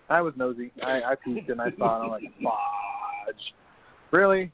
[0.09, 0.71] I was nosy.
[0.83, 2.05] I, I peeked and I saw it.
[2.05, 3.53] I'm like, fudge,
[4.11, 4.51] really?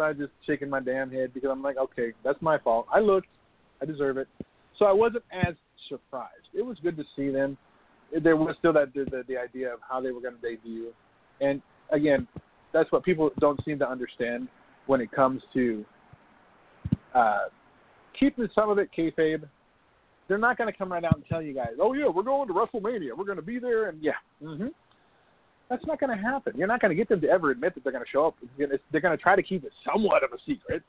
[0.00, 2.86] I just shaking my damn head because I'm like, okay, that's my fault.
[2.92, 3.28] I looked.
[3.82, 4.28] I deserve it.
[4.78, 5.54] So I wasn't as
[5.88, 6.48] surprised.
[6.54, 7.56] It was good to see them.
[8.22, 10.92] There was still that the, the, the idea of how they were going to debut,
[11.40, 11.60] and
[11.92, 12.26] again,
[12.72, 14.48] that's what people don't seem to understand
[14.86, 15.84] when it comes to
[17.14, 17.48] uh,
[18.18, 19.44] keeping some of it kayfabe.
[20.26, 22.48] They're not going to come right out and tell you guys, "Oh yeah, we're going
[22.48, 23.16] to WrestleMania.
[23.16, 24.68] We're going to be there," and yeah, mm-hmm.
[25.68, 26.54] That's not going to happen.
[26.56, 28.36] You're not going to get them to ever admit that they're going to show up.
[28.56, 30.82] They're going to try to keep it somewhat of a secret.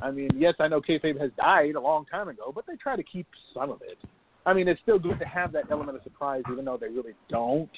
[0.00, 2.96] I mean, yes, I know kayfabe has died a long time ago, but they try
[2.96, 3.98] to keep some of it.
[4.44, 7.12] I mean, it's still good to have that element of surprise, even though they really
[7.28, 7.70] don't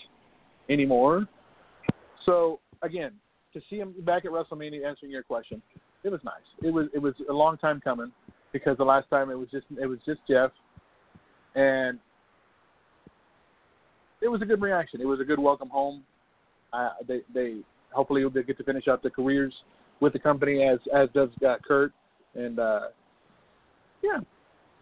[0.70, 1.26] anymore.
[2.24, 3.12] So again,
[3.52, 5.60] to see him back at WrestleMania answering your question,
[6.02, 6.34] it was nice.
[6.62, 8.12] It was it was a long time coming
[8.52, 10.50] because the last time it was just it was just Jeff,
[11.54, 11.98] and
[14.22, 15.00] it was a good reaction.
[15.00, 16.02] It was a good welcome home.
[16.74, 17.56] Uh, they they
[17.92, 19.54] hopefully they get to finish out their careers
[20.00, 21.92] with the company as as does uh, Kurt,
[22.34, 22.88] and uh,
[24.02, 24.18] yeah,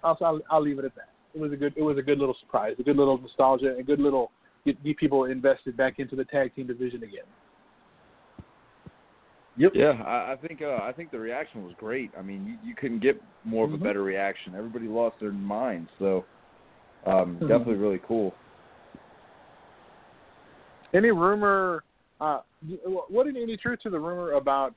[0.03, 1.11] also I'll, I'll leave it at that.
[1.35, 3.83] It was a good it was a good little surprise, a good little nostalgia, a
[3.83, 4.31] good little
[4.65, 7.25] get, get people invested back into the tag team division again.
[9.59, 9.73] Yep.
[9.75, 12.11] Yeah, I, I think uh, I think the reaction was great.
[12.19, 13.85] I mean, you, you couldn't get more of a mm-hmm.
[13.85, 14.55] better reaction.
[14.57, 16.25] Everybody lost their minds, so
[17.07, 17.49] um, mm-hmm.
[17.49, 18.35] definitely really cool.
[20.95, 21.85] Any rumor?
[22.21, 22.41] Uh,
[22.87, 24.75] what any truth to the rumor about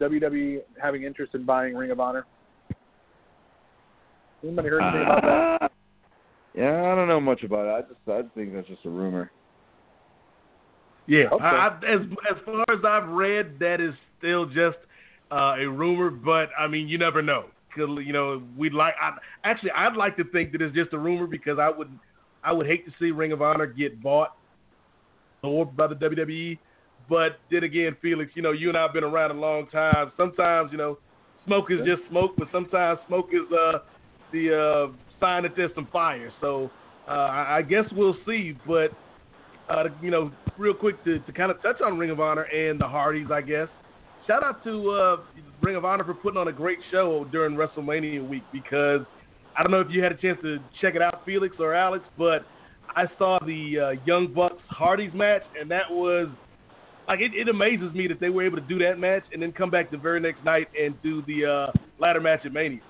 [0.00, 2.26] WWE having interest in buying Ring of Honor?
[4.42, 5.72] Anybody heard anything uh, about that?
[6.54, 7.70] Yeah, I don't know much about it.
[7.70, 9.30] I just I think that's just a rumor.
[11.06, 11.44] Yeah, okay.
[11.44, 14.78] I, I, as as far as I've read, that is still just
[15.30, 16.10] uh, a rumor.
[16.10, 17.46] But I mean, you never know.
[17.76, 18.94] You know, we'd like.
[19.00, 21.90] I, actually, I'd like to think that it's just a rumor because I would,
[22.42, 24.36] I would hate to see Ring of Honor get bought
[25.44, 26.58] or by the WWE.
[27.08, 30.12] But then again, Felix, you know, you and I have been around a long time.
[30.16, 30.98] Sometimes, you know,
[31.46, 33.78] smoke is just smoke, but sometimes smoke is uh,
[34.32, 36.32] the uh, sign that there's some fire.
[36.40, 36.70] So
[37.06, 38.54] uh, I guess we'll see.
[38.66, 38.90] But
[39.68, 42.80] uh, you know, real quick to, to kind of touch on Ring of Honor and
[42.80, 43.68] the Hardys, I guess.
[44.26, 45.16] Shout out to uh,
[45.62, 49.00] Ring of Honor for putting on a great show during WrestleMania week because
[49.56, 52.04] I don't know if you had a chance to check it out, Felix or Alex,
[52.16, 52.46] but
[52.96, 56.28] I saw the uh, Young Bucks Hardys match, and that was
[57.08, 59.52] like it, it, amazes me that they were able to do that match and then
[59.52, 62.80] come back the very next night and do the uh, ladder match at Mania.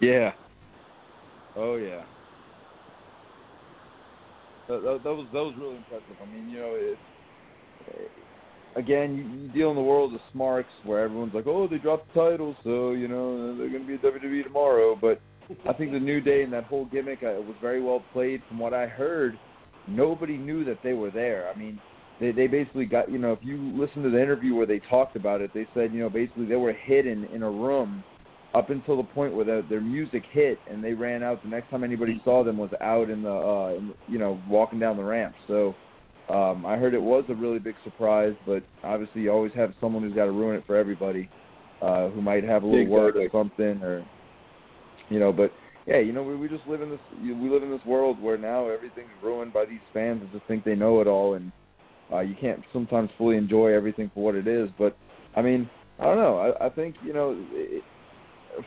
[0.00, 0.32] Yeah.
[1.56, 2.02] Oh yeah
[4.68, 6.16] that, that, was that was really impressive.
[6.22, 6.98] I mean, you know, it,
[8.76, 12.20] again, you, deal in the world of smarks where everyone's like, oh, they dropped the
[12.20, 14.96] title, so you know they're going to be at WWE tomorrow.
[15.00, 15.20] But
[15.68, 18.42] I think the New Day and that whole gimmick uh, was very well played.
[18.48, 19.38] From what I heard,
[19.86, 21.50] nobody knew that they were there.
[21.54, 21.80] I mean,
[22.20, 25.16] they they basically got you know if you listen to the interview where they talked
[25.16, 28.04] about it, they said you know basically they were hidden in a room
[28.54, 31.42] up until the point where their, their music hit and they ran out.
[31.42, 34.78] The next time anybody saw them was out in the, uh, in, you know, walking
[34.78, 35.34] down the ramp.
[35.46, 35.74] So
[36.28, 40.02] um, I heard it was a really big surprise, but obviously you always have someone
[40.02, 41.28] who's got to ruin it for everybody,
[41.82, 42.98] uh, who might have a little exactly.
[42.98, 44.04] word or something, or
[45.08, 45.32] you know.
[45.32, 45.52] But
[45.86, 48.38] yeah, you know, we, we just live in this we live in this world where
[48.38, 51.52] now everything's ruined by these fans that just think they know it all, and
[52.12, 54.68] uh, you can't sometimes fully enjoy everything for what it is.
[54.78, 54.96] But
[55.36, 55.68] I mean,
[55.98, 56.38] I don't know.
[56.38, 57.36] I, I think you know.
[57.52, 57.84] It,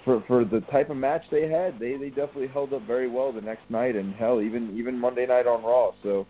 [0.06, 3.32] for for the type of match they had, they they definitely held up very well
[3.32, 5.92] the next night, and hell, even even Monday night on Raw.
[6.04, 6.28] So,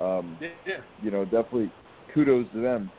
[0.00, 0.80] um, Yeah.
[1.02, 1.70] you know, definitely
[2.14, 2.90] kudos to them.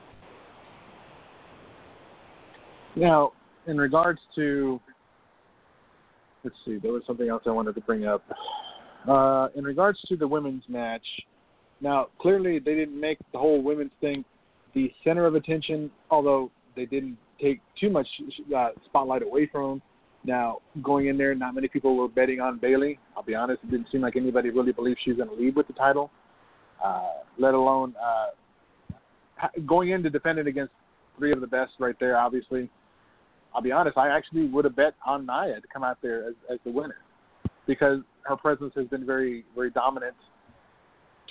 [2.95, 3.31] Now,
[3.67, 4.81] in regards to,
[6.43, 8.23] let's see, there was something else I wanted to bring up.
[9.07, 11.05] Uh, in regards to the women's match,
[11.81, 14.23] now clearly they didn't make the whole women's thing
[14.73, 18.07] the center of attention, although they didn't take too much
[18.55, 19.81] uh, spotlight away from them.
[20.23, 22.99] Now, going in there, not many people were betting on Bayley.
[23.17, 25.55] I'll be honest, it didn't seem like anybody really believed she was going to leave
[25.55, 26.11] with the title,
[26.83, 30.73] uh, let alone uh, going in to defend it against
[31.17, 32.69] three of the best right there, obviously.
[33.53, 36.35] I'll be honest, I actually would have bet on Nia to come out there as,
[36.51, 36.97] as the winner
[37.67, 40.15] because her presence has been very, very dominant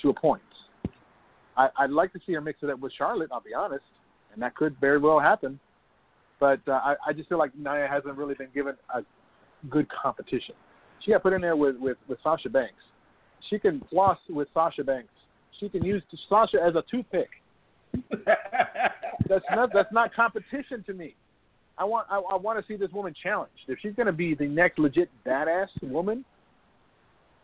[0.01, 0.41] to a point.
[1.57, 3.83] I, I'd like to see her mix it up with Charlotte, I'll be honest,
[4.33, 5.59] and that could very well happen.
[6.39, 9.01] But uh, I, I just feel like Nia hasn't really been given a
[9.69, 10.55] good competition.
[11.03, 12.73] She got put in there with, with, with Sasha Banks.
[13.49, 15.09] She can floss with Sasha Banks.
[15.59, 17.29] She can use Sasha as a toothpick.
[19.27, 21.15] That's not that's not competition to me.
[21.81, 23.63] I want I, I want to see this woman challenged.
[23.67, 26.23] If she's going to be the next legit badass woman,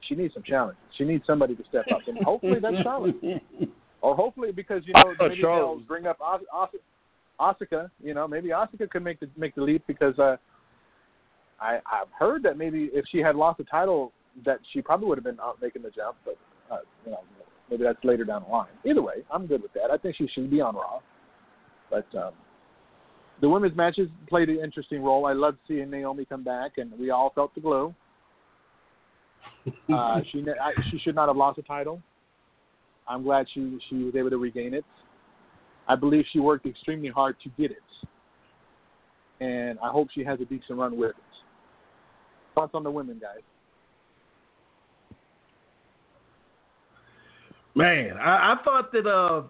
[0.08, 0.78] she needs some challenge.
[0.96, 3.16] She needs somebody to step up, and hopefully that's Charlotte.
[4.02, 6.80] Or hopefully because you know Oh, maybe they'll bring up As- As-
[7.42, 7.90] Asuka.
[8.02, 10.38] You know maybe Asuka could make the make the leap because uh,
[11.60, 14.14] I I've heard that maybe if she had lost the title
[14.46, 16.38] that she probably would have been out making the jump, but
[16.72, 17.22] uh, you know
[17.72, 18.70] maybe that's later down the line.
[18.86, 19.90] Either way, I'm good with that.
[19.92, 21.00] I think she should be on Raw,
[21.90, 22.06] but.
[22.16, 22.34] um
[23.42, 25.26] the women's matches played an interesting role.
[25.26, 27.94] I loved seeing Naomi come back, and we all felt the glow.
[29.94, 32.02] Uh, she I, she should not have lost the title.
[33.08, 34.86] I'm glad she she was able to regain it.
[35.88, 37.78] I believe she worked extremely hard to get it,
[39.40, 41.16] and I hope she has a decent run with it.
[42.56, 43.44] Thoughts on the women, guys?
[47.76, 49.44] Man, I, I thought that uh,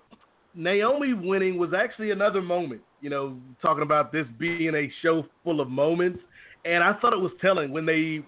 [0.54, 2.82] Naomi winning was actually another moment.
[3.02, 6.20] You know, talking about this being a show full of moments,
[6.66, 8.22] and I thought it was telling when they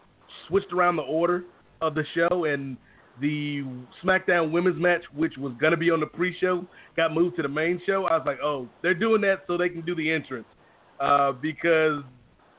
[0.47, 1.43] switched around the order
[1.81, 2.77] of the show and
[3.19, 3.63] the
[4.03, 7.81] SmackDown Women's match, which was gonna be on the pre-show, got moved to the main
[7.85, 8.05] show.
[8.05, 10.47] I was like, oh, they're doing that so they can do the entrance,
[10.99, 12.03] uh, because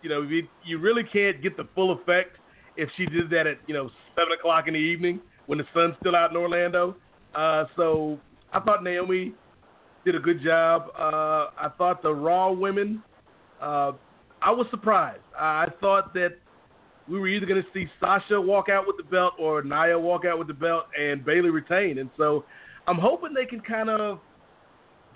[0.03, 2.37] you know you, you really can't get the full effect
[2.77, 5.95] if she did that at you know seven o'clock in the evening when the sun's
[6.01, 6.97] still out in Orlando.
[7.35, 8.19] Uh, so
[8.53, 9.35] I thought Naomi
[10.05, 10.89] did a good job.
[10.99, 13.03] Uh, I thought the Raw women,
[13.61, 13.93] uh,
[14.43, 15.21] I was surprised.
[15.39, 16.39] I thought that
[17.09, 20.25] we were either going to see Sasha walk out with the belt or Nia walk
[20.25, 21.99] out with the belt and Bayley retain.
[21.99, 22.45] And so
[22.87, 24.21] I'm hoping they can kind of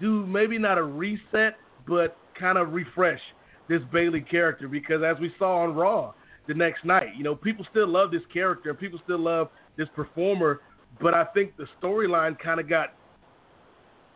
[0.01, 3.20] do maybe not a reset, but kind of refresh
[3.68, 6.12] this Bayley character because as we saw on Raw
[6.47, 9.88] the next night, you know, people still love this character and people still love this
[9.94, 10.61] performer,
[11.01, 12.94] but I think the storyline kind of got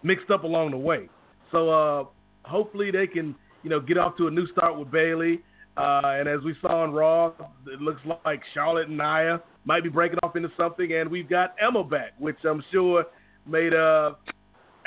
[0.03, 1.09] mixed up along the way.
[1.53, 2.05] So uh,
[2.43, 5.41] hopefully they can, you know, get off to a new start with Bayley.
[5.77, 7.33] Uh, and as we saw on Raw,
[7.67, 11.55] it looks like Charlotte and Nia might be breaking off into something, and we've got
[11.61, 13.05] Emma back, which I'm sure
[13.47, 14.15] made uh,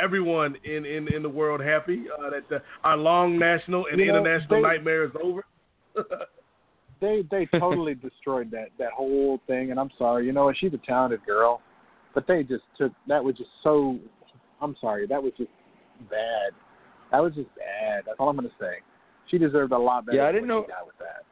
[0.04, 4.08] everyone in, in, in the world happy uh, that uh, our long national and You
[4.08, 5.46] know, international they- nightmare is over.
[7.02, 10.78] they they totally destroyed that that whole thing and i'm sorry you know she's a
[10.86, 11.60] talented girl
[12.14, 13.98] but they just took that was just so
[14.62, 15.50] i'm sorry that was just
[16.10, 16.52] bad
[17.12, 18.76] that was just bad that's all i'm going to say
[19.30, 21.26] she deserved a lot better Yeah, I didn't know- with that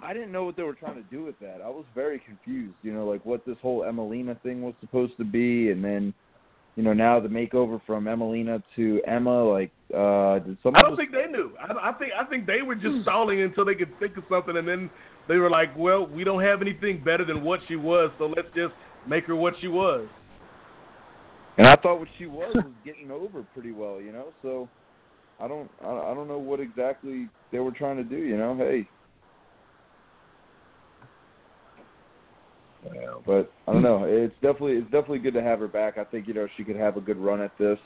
[0.00, 1.60] I didn't know what they were trying to do with that.
[1.60, 5.24] I was very confused, you know, like what this whole Emmalina thing was supposed to
[5.24, 6.14] be, and then,
[6.76, 9.42] you know, now the makeover from Emmalina to Emma.
[9.42, 10.76] Like, uh, did someone?
[10.78, 11.50] I don't just- think they knew.
[11.60, 14.56] I, I think I think they were just stalling until they could think of something,
[14.56, 14.88] and then
[15.26, 18.46] they were like, "Well, we don't have anything better than what she was, so let's
[18.54, 18.74] just
[19.08, 20.06] make her what she was."
[21.58, 24.28] And I thought what she was was getting over pretty well, you know.
[24.42, 24.68] So
[25.40, 28.56] I don't, I, don't know what exactly they were trying to do, you know.
[28.56, 28.88] Hey,
[32.94, 33.14] Yeah.
[33.26, 34.04] but I don't know.
[34.04, 35.98] It's definitely, it's definitely good to have her back.
[35.98, 37.78] I think you know she could have a good run at this.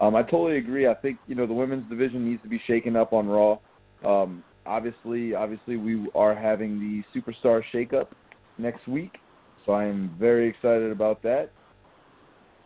[0.00, 0.88] Um, I totally agree.
[0.88, 3.58] I think you know the women's division needs to be shaken up on Raw.
[4.02, 8.08] Um, obviously, obviously we are having the superstar shakeup
[8.56, 9.18] next week,
[9.66, 11.50] so I am very excited about that.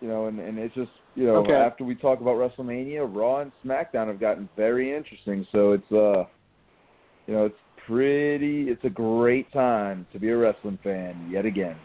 [0.04, 1.54] You know, and and it's just you know Okay.
[1.54, 5.46] after we talk about WrestleMania, Raw and SmackDown have gotten very interesting.
[5.50, 6.26] So it's uh,
[7.26, 8.68] you know, it's pretty.
[8.68, 11.76] It's a great time to be a wrestling fan yet again.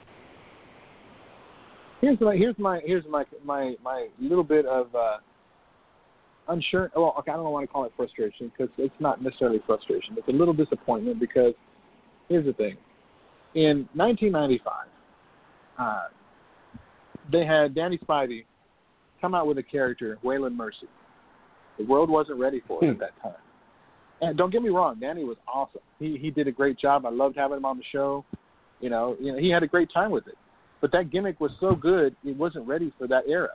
[2.02, 5.20] here's my here's my here's my my my little bit of uh
[6.50, 6.92] unsure.
[6.98, 10.18] Well, okay, I don't want to call it frustration because it's not necessarily frustration.
[10.18, 11.54] It's a little disappointment because
[12.28, 12.76] here's the thing:
[13.56, 14.88] in 1995,
[15.80, 16.00] uh,
[17.32, 18.46] they had Danny Spivey
[19.22, 20.88] come out with a character, Waylon Mercy.
[21.78, 22.92] The world wasn't ready for it Hmm.
[22.94, 23.42] at that time.
[24.22, 25.82] And don't get me wrong, Danny was awesome.
[25.98, 27.06] He he did a great job.
[27.06, 28.26] I loved having him on the show.
[28.82, 30.38] You know, you know, he had a great time with it.
[30.82, 33.50] But that gimmick was so good, it wasn't ready for that era.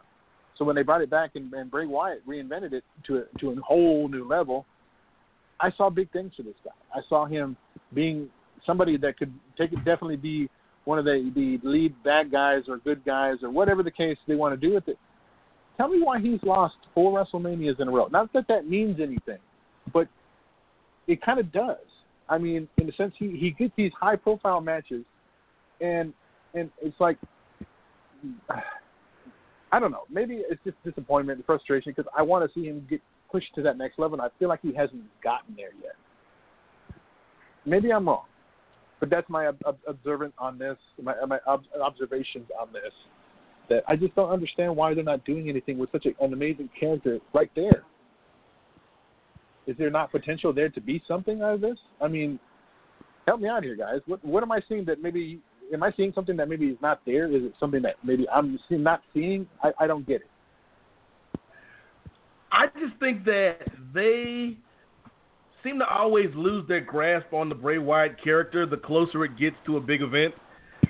[0.56, 3.50] So when they brought it back and, and Bray Wyatt reinvented it to a, to
[3.50, 4.66] a whole new level,
[5.60, 6.70] I saw big things for this guy.
[6.94, 7.56] I saw him
[7.92, 8.28] being
[8.66, 10.48] somebody that could take it definitely be
[10.85, 14.35] one of the the lead bad guys or good guys or whatever the case they
[14.35, 14.99] want to do with it.
[15.76, 18.07] Tell me why he's lost four WrestleManias in a row.
[18.07, 19.39] Not that that means anything,
[19.93, 20.09] but
[21.07, 21.76] it kind of does.
[22.28, 25.05] I mean, in a sense, he he gets these high profile matches,
[25.80, 26.12] and
[26.55, 27.18] and it's like
[29.72, 30.05] I don't know.
[30.09, 33.62] Maybe it's just disappointment and frustration because I want to see him get pushed to
[33.62, 35.97] that next level, and I feel like he hasn't gotten there yet.
[37.66, 38.26] Maybe I'm wrong,
[39.05, 42.92] but that's my ob- ob- observant on this, my my ob- observations on this.
[43.68, 47.18] That I just don't understand why they're not doing anything with such an amazing character
[47.34, 47.84] right there.
[49.66, 51.76] Is there not potential there to be something out of this?
[52.00, 52.38] I mean,
[53.26, 54.00] help me out here, guys.
[54.07, 55.38] What what am I seeing that maybe
[55.70, 57.26] am I seeing something that maybe is not there?
[57.26, 59.46] Is it something that maybe I'm not seeing?
[59.62, 60.30] I, I don't get it.
[62.50, 63.59] I just think that
[63.92, 64.57] they
[65.64, 69.56] seem to always lose their grasp on the Bray Wyatt character the closer it gets
[69.66, 70.34] to a big event.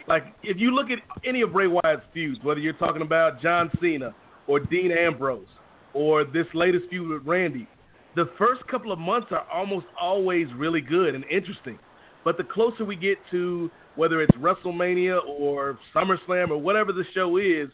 [0.07, 3.70] Like if you look at any of Bray Wyatt's feuds, whether you're talking about John
[3.81, 4.14] Cena
[4.47, 5.47] or Dean Ambrose
[5.95, 7.68] or this latest feud with Randy,
[8.16, 11.79] the first couple of months are almost always really good and interesting.
[12.25, 17.37] But the closer we get to whether it's WrestleMania or SummerSlam or whatever the show
[17.37, 17.68] is,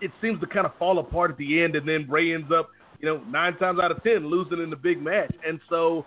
[0.00, 2.70] it seems to kind of fall apart at the end, and then Bray ends up,
[3.00, 5.32] you know, nine times out of ten losing in the big match.
[5.46, 6.06] And so,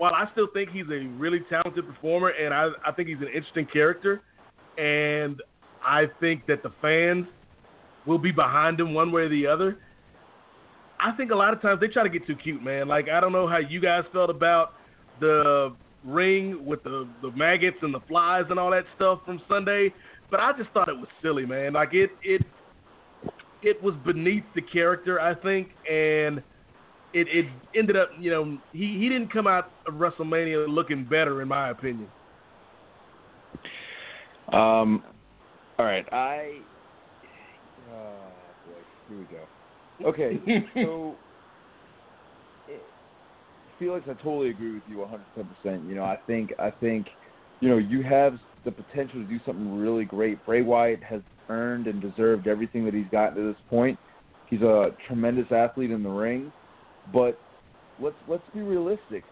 [0.00, 3.28] while I still think he's a really talented performer, and I, I think he's an
[3.34, 4.22] interesting character,
[4.78, 5.42] and
[5.84, 7.26] I think that the fans
[8.06, 9.76] will be behind him one way or the other.
[10.98, 12.88] I think a lot of times they try to get too cute, man.
[12.88, 14.72] Like I don't know how you guys felt about
[15.20, 19.92] the ring with the the maggots and the flies and all that stuff from Sunday,
[20.30, 21.74] but I just thought it was silly, man.
[21.74, 22.40] Like it it
[23.60, 26.42] it was beneath the character, I think, and
[27.12, 31.42] it it ended up, you know, he he didn't come out of WrestleMania looking better,
[31.42, 32.08] in my opinion.
[34.52, 35.04] Um,
[35.78, 36.58] all right, I.
[37.92, 38.14] Oh
[38.66, 38.74] boy,
[39.08, 40.08] here we go.
[40.08, 40.40] Okay,
[40.74, 41.14] so
[42.68, 42.82] it,
[43.78, 45.06] Felix, I totally agree with you
[45.64, 45.88] 110%.
[45.88, 47.06] You know, I think I think
[47.60, 48.34] you know you have
[48.64, 50.44] the potential to do something really great.
[50.44, 53.98] Bray Wyatt has earned and deserved everything that he's gotten to this point.
[54.48, 56.52] He's a tremendous athlete in the ring,
[57.12, 57.38] but
[58.00, 59.24] let's let's be realistic.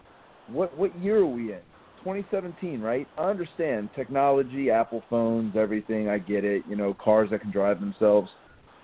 [0.47, 1.59] What what year are we in?
[1.99, 3.07] 2017, right?
[3.17, 6.07] I understand technology, Apple phones, everything.
[6.09, 6.63] I get it.
[6.69, 8.29] You know, cars that can drive themselves.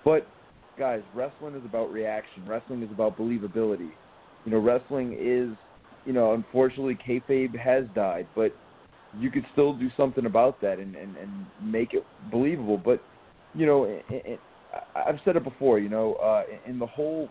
[0.04, 0.26] But
[0.78, 2.44] guys, wrestling is about reaction.
[2.46, 3.90] Wrestling is about believability.
[4.44, 5.56] You know, wrestling is,
[6.04, 8.54] you know, unfortunately, kayfabe has died, but
[9.18, 11.30] you could still do something about that and and and
[11.62, 12.76] make it believable.
[12.76, 13.02] But
[13.54, 14.40] you know, it, it,
[14.94, 15.78] I've said it before.
[15.78, 17.28] You know, uh, in the whole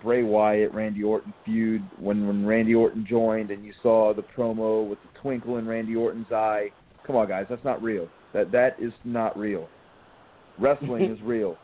[0.00, 4.88] Bray Wyatt Randy Orton feud when when Randy Orton joined and you saw the promo
[4.88, 6.70] with the twinkle in Randy Orton's eye.
[7.06, 8.08] Come on, guys, that's not real.
[8.32, 9.68] That that is not real.
[10.58, 11.56] Wrestling is real.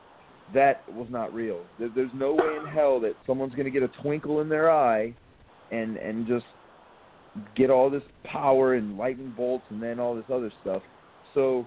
[0.55, 1.63] That was not real.
[1.79, 4.71] There, there's no way in hell that someone's going to get a twinkle in their
[4.71, 5.15] eye
[5.71, 6.47] and and just
[7.55, 10.83] get all this power and lightning bolts and then all this other stuff.
[11.35, 11.67] So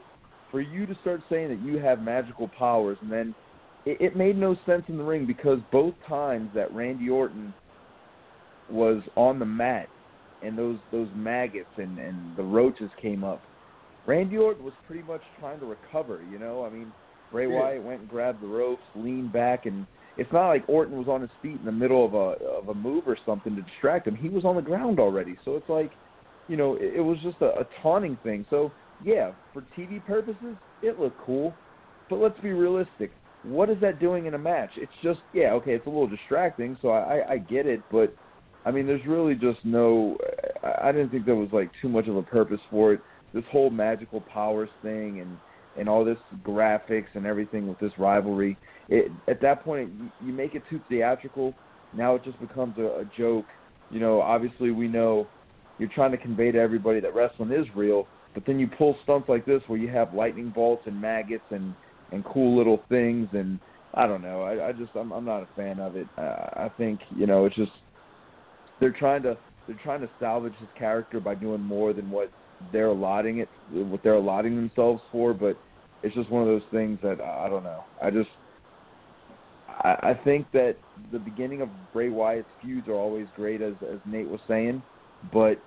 [0.52, 3.34] for you to start saying that you have magical powers and then
[3.86, 7.54] it, it made no sense in the ring because both times that Randy Orton
[8.70, 9.90] was on the mat
[10.44, 13.42] and those those maggots and and the roaches came up,
[14.06, 16.24] Randy Orton was pretty much trying to recover.
[16.32, 16.92] You know, I mean,
[17.32, 19.86] Bray Wyatt went and grabbed the ropes, leaned back, and
[20.18, 22.74] it's not like Orton was on his feet in the middle of a of a
[22.74, 24.16] move or something to distract him.
[24.16, 25.92] He was on the ground already, so it's like,
[26.48, 28.46] you know, it, it was just a, a taunting thing.
[28.50, 28.72] So
[29.04, 31.54] yeah, for TV purposes, it looked cool,
[32.10, 33.12] but let's be realistic
[33.44, 34.72] what is that doing in a match?
[34.78, 38.14] It's just yeah, okay, it's a little distracting, so I I, I get it, but
[38.66, 40.18] I mean, there's really just no.
[40.64, 43.02] I, I didn't think there was like too much of a purpose for it.
[43.34, 45.38] This whole magical powers thing and
[45.78, 48.58] and all this graphics and everything with this rivalry.
[48.90, 49.92] It at that point
[50.24, 51.54] you, make it too theatrical.
[51.94, 53.46] Now it just becomes a, a joke.
[53.90, 55.28] You know, obviously we know
[55.80, 59.28] you're trying to convey to everybody that wrestling is real, but then you pull stunts
[59.28, 61.74] like this where you have lightning bolts and maggots and
[62.12, 63.60] and cool little things and
[63.94, 64.44] I don't know.
[64.44, 66.08] I, I just I'm I'm not a fan of it.
[66.18, 67.72] Uh, I think you know it's just
[68.80, 69.38] they're trying to
[69.68, 72.32] they're trying to salvage his character by doing more than what
[72.72, 75.34] they're allotting it what they're allotting themselves for.
[75.34, 75.58] But
[76.04, 77.84] it's just one of those things that I don't know.
[78.02, 78.30] I just
[79.68, 80.76] I, I think that
[81.12, 84.82] the beginning of Bray Wyatt's feuds are always great, as as Nate was saying,
[85.34, 85.60] but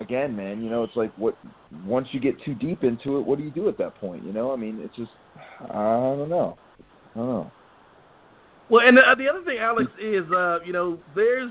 [0.00, 1.36] again, man, you know, it's like what
[1.84, 4.24] once you get too deep into it, what do you do at that point?
[4.24, 5.10] You know, I mean, it's just
[5.60, 6.58] I don't know.
[7.14, 7.52] I don't know.
[8.70, 11.50] Well, and the, the other thing, Alex, is uh, you know, there's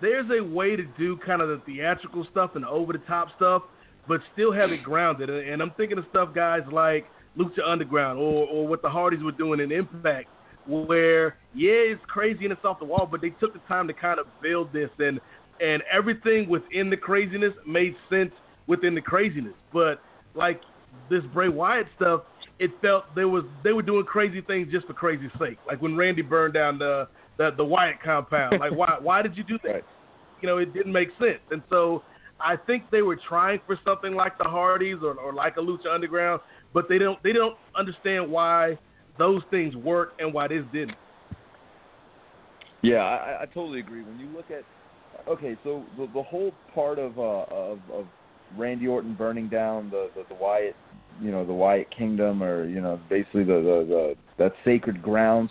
[0.00, 3.62] there's a way to do kind of the theatrical stuff and over the top stuff,
[4.06, 5.30] but still have it grounded.
[5.30, 7.06] And, and I'm thinking of stuff guys like
[7.36, 10.28] Lucha Underground or or what the Hardys were doing in Impact,
[10.66, 13.94] where yeah, it's crazy and it's off the wall, but they took the time to
[13.94, 15.20] kind of build this and
[15.60, 18.32] and everything within the craziness made sense
[18.66, 19.54] within the craziness.
[19.72, 20.00] But
[20.34, 20.60] like
[21.10, 22.22] this Bray Wyatt stuff,
[22.58, 25.58] it felt there was they were doing crazy things just for crazy sake.
[25.66, 28.60] Like when Randy burned down the the, the Wyatt compound.
[28.60, 29.72] Like why why did you do that?
[29.72, 29.84] Right.
[30.40, 31.40] You know, it didn't make sense.
[31.50, 32.02] And so
[32.40, 35.92] I think they were trying for something like the Hardys or, or like a Lucha
[35.92, 36.40] Underground,
[36.72, 38.78] but they don't they don't understand why
[39.18, 40.96] those things work and why this didn't.
[42.82, 44.02] Yeah, I, I totally agree.
[44.02, 44.64] When you look at
[45.28, 48.06] okay, so the, the whole part of, uh, of of
[48.56, 50.76] Randy Orton burning down the, the the Wyatt,
[51.20, 55.50] you know, the Wyatt Kingdom, or you know, basically the the, the that sacred grounds.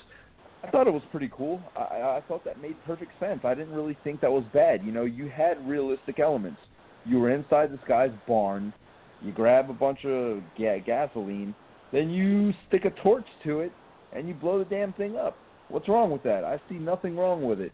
[0.63, 1.61] I thought it was pretty cool.
[1.75, 1.81] I,
[2.17, 3.41] I thought that made perfect sense.
[3.43, 4.83] I didn't really think that was bad.
[4.83, 6.59] You know, you had realistic elements.
[7.05, 8.73] You were inside this guy's barn.
[9.21, 11.55] You grab a bunch of ga- gasoline,
[11.91, 13.71] then you stick a torch to it,
[14.13, 15.37] and you blow the damn thing up.
[15.69, 16.43] What's wrong with that?
[16.43, 17.71] I see nothing wrong with it.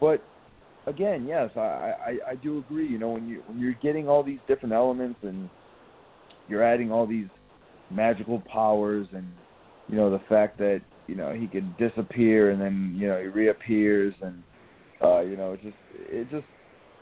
[0.00, 0.22] But
[0.86, 2.86] again, yes, I, I, I do agree.
[2.86, 5.48] You know, when you when you're getting all these different elements and
[6.52, 7.26] you're adding all these
[7.90, 9.26] magical powers and
[9.88, 13.26] you know the fact that you know he can disappear and then you know he
[13.26, 14.42] reappears and
[15.02, 16.44] uh, you know it just it just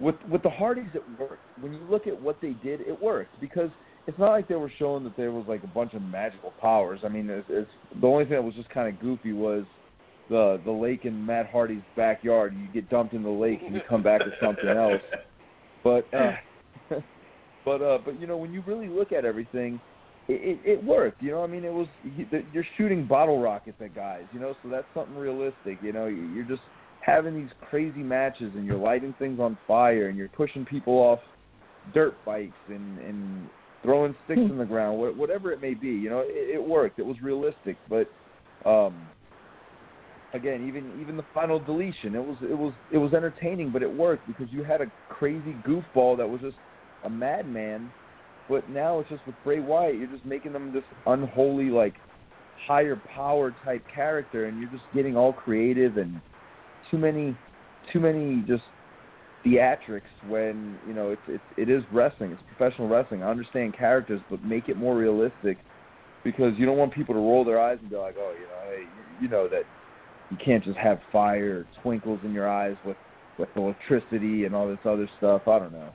[0.00, 1.42] with with the Hardys it worked.
[1.60, 3.70] When you look at what they did, it worked because
[4.06, 7.00] it's not like they were showing that there was like a bunch of magical powers.
[7.04, 7.70] I mean, it's, it's
[8.00, 9.64] the only thing that was just kind of goofy was
[10.30, 12.56] the the lake in Matt Hardy's backyard.
[12.56, 15.02] You get dumped in the lake and you come back with something else.
[15.84, 16.32] But uh,
[17.64, 19.80] but uh, but you know when you really look at everything,
[20.28, 21.22] it, it, it worked.
[21.22, 21.88] You know, I mean, it was
[22.52, 24.24] you're shooting bottle rockets at guys.
[24.32, 25.78] You know, so that's something realistic.
[25.82, 26.62] You know, you're just
[27.00, 31.18] having these crazy matches and you're lighting things on fire and you're pushing people off
[31.94, 33.48] dirt bikes and and
[33.82, 35.88] throwing sticks in the ground, whatever it may be.
[35.88, 36.98] You know, it, it worked.
[36.98, 38.06] It was realistic, but
[38.66, 38.94] um
[40.34, 43.92] again, even even the final deletion, it was it was it was entertaining, but it
[43.92, 46.56] worked because you had a crazy goofball that was just
[47.04, 47.90] a madman.
[48.48, 51.94] But now it's just with Bray Wyatt, you're just making them this unholy like
[52.66, 56.20] higher power type character, and you're just getting all creative and
[56.90, 57.36] too many
[57.92, 58.64] too many just
[59.46, 63.22] theatrics when you know it's it's it is wrestling, it's professional wrestling.
[63.22, 65.58] I understand characters, but make it more realistic
[66.24, 68.76] because you don't want people to roll their eyes and be like, oh, you know,
[68.76, 68.84] hey,
[69.22, 69.62] you know that
[70.30, 72.96] you can't just have fire twinkles in your eyes with
[73.38, 75.42] with electricity and all this other stuff.
[75.48, 75.90] I don't know.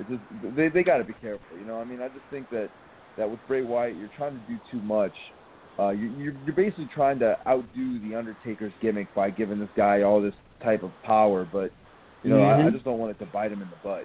[0.00, 1.78] It just they they got to be careful, you know.
[1.78, 2.70] I mean, I just think that
[3.18, 5.12] that with Bray Wyatt, you're trying to do too much.
[5.78, 10.02] Uh, you, you're you're basically trying to outdo the Undertaker's gimmick by giving this guy
[10.02, 11.70] all this type of power, but
[12.22, 12.50] you know, mm-hmm.
[12.50, 12.74] I, I mm-hmm.
[12.74, 14.04] just don't want it to bite him in the butt.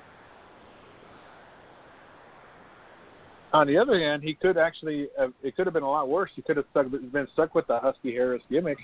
[3.53, 6.29] On the other hand, he could actually uh, it could have been a lot worse.
[6.35, 8.77] He could have stuck, been stuck with the Husky Harris gimmick.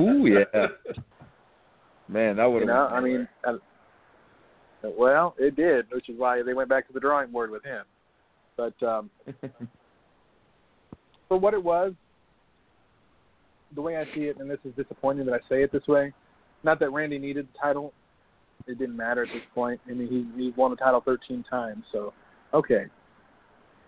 [0.00, 0.66] Ooh, yeah.
[2.08, 2.68] Man, that would have.
[2.68, 3.54] You know, I mean, uh,
[4.82, 7.84] well, it did, which is why they went back to the drawing board with him.
[8.56, 9.10] But um,
[11.28, 11.92] for what it was,
[13.74, 16.12] the way I see it, and this is disappointing that I say it this way,
[16.62, 17.92] not that Randy needed the title.
[18.66, 19.80] It didn't matter at this point.
[19.88, 22.12] I mean, he he won the title 13 times, so
[22.54, 22.86] okay.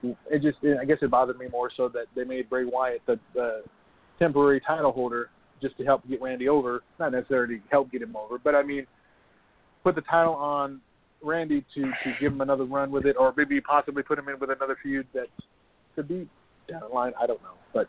[0.02, 3.18] It just, I guess, it bothered me more so that they made Bray Wyatt the,
[3.34, 3.62] the
[4.20, 5.30] temporary title holder
[5.60, 8.86] just to help get Randy over, not necessarily help get him over, but I mean,
[9.84, 10.80] put the title on
[11.22, 14.38] Randy to to give him another run with it, or maybe possibly put him in
[14.38, 15.26] with another feud that
[15.94, 16.28] could be
[16.68, 17.12] down the line.
[17.20, 17.88] I don't know, but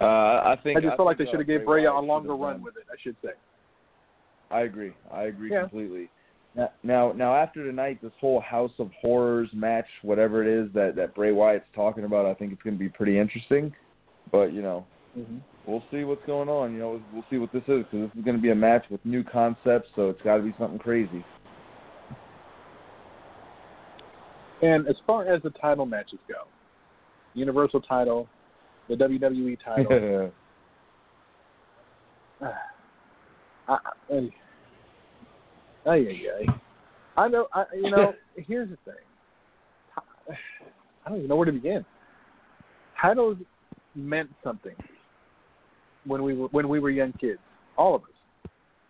[0.00, 2.34] uh, I think I just I felt like they should have gave Bray a longer
[2.34, 2.84] run with it.
[2.90, 3.30] I should say.
[4.50, 4.92] I agree.
[5.12, 5.62] I agree yeah.
[5.62, 6.10] completely.
[6.82, 11.14] Now, now, after tonight, this whole House of Horrors match, whatever it is that that
[11.14, 13.72] Bray Wyatt's talking about, I think it's going to be pretty interesting.
[14.32, 14.84] But you know,
[15.16, 15.38] mm-hmm.
[15.66, 16.72] We'll see what's going on.
[16.72, 18.84] You know, we'll see what this is because this is going to be a match
[18.90, 21.24] with new concepts, so it's got to be something crazy.
[24.62, 26.48] And as far as the title matches go,
[27.34, 28.28] Universal title,
[28.88, 30.30] the WWE title.
[32.42, 32.46] I,
[33.68, 33.78] I,
[34.10, 34.30] I,
[35.86, 35.94] I,
[37.16, 37.46] I know.
[37.54, 40.36] I, you know, here's the thing.
[41.06, 41.84] I don't even know where to begin.
[43.00, 43.36] Titles
[43.94, 44.74] meant something
[46.04, 47.38] when we were when we were young kids.
[47.76, 48.08] All of us.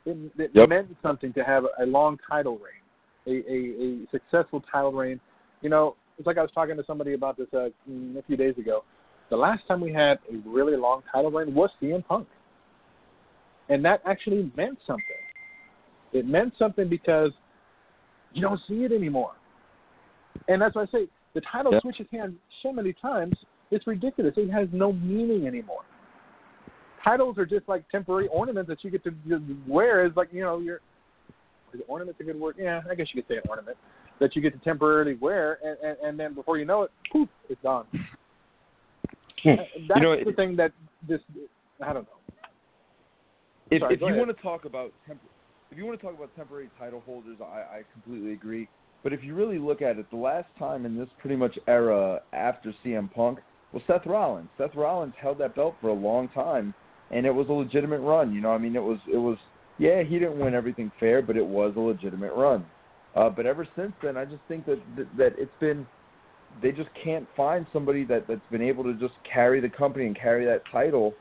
[0.06, 0.68] It, it Yep.
[0.68, 2.82] meant something to have a, long title reign,
[3.26, 5.20] a, a, a successful title reign.
[5.60, 8.36] You know, it's like I was talking to somebody about this uh, mm, a few
[8.36, 8.84] days ago.
[9.28, 12.26] The last time we had a really long title reign was CM Punk,
[13.68, 15.04] and that actually meant something.
[16.12, 17.30] It meant something because
[18.32, 19.32] you don't see it anymore,
[20.48, 21.82] and that's why I say the title Yep.
[21.82, 23.34] switches hands so many times.
[23.70, 24.34] It's ridiculous.
[24.36, 25.82] It has no meaning anymore.
[27.02, 29.14] Titles are just like temporary ornaments that you get to
[29.66, 30.80] wear as like you know your
[31.72, 32.56] is ornament's a good word?
[32.58, 33.76] Yeah, I guess you could say an ornament
[34.18, 37.28] that you get to temporarily wear, and, and, and then before you know it, poof,
[37.48, 37.86] it's gone.
[39.42, 39.48] Hmm.
[39.48, 39.56] Uh,
[39.88, 40.72] that's You know, the thing that
[41.08, 41.20] this
[41.82, 42.44] I don't know.
[43.70, 44.18] if Sorry, if you ahead.
[44.18, 45.20] want to talk about temp-
[45.70, 48.68] if you want to talk about temporary title holders, I, I completely agree.
[49.02, 52.20] But if you really look at it, the last time in this pretty much era
[52.34, 53.38] after CM Punk
[53.72, 54.48] was Seth Rollins.
[54.58, 56.74] Seth Rollins held that belt for a long time,
[57.10, 58.32] and it was a legitimate run.
[58.32, 59.38] You know, I mean, it was it was
[59.78, 62.64] yeah, he didn't win everything fair, but it was a legitimate run.
[63.16, 64.80] Uh, but ever since then, I just think that
[65.18, 65.86] that, it's been
[66.62, 70.16] they just can't find somebody that that's been able to just carry the company and
[70.16, 71.14] carry that title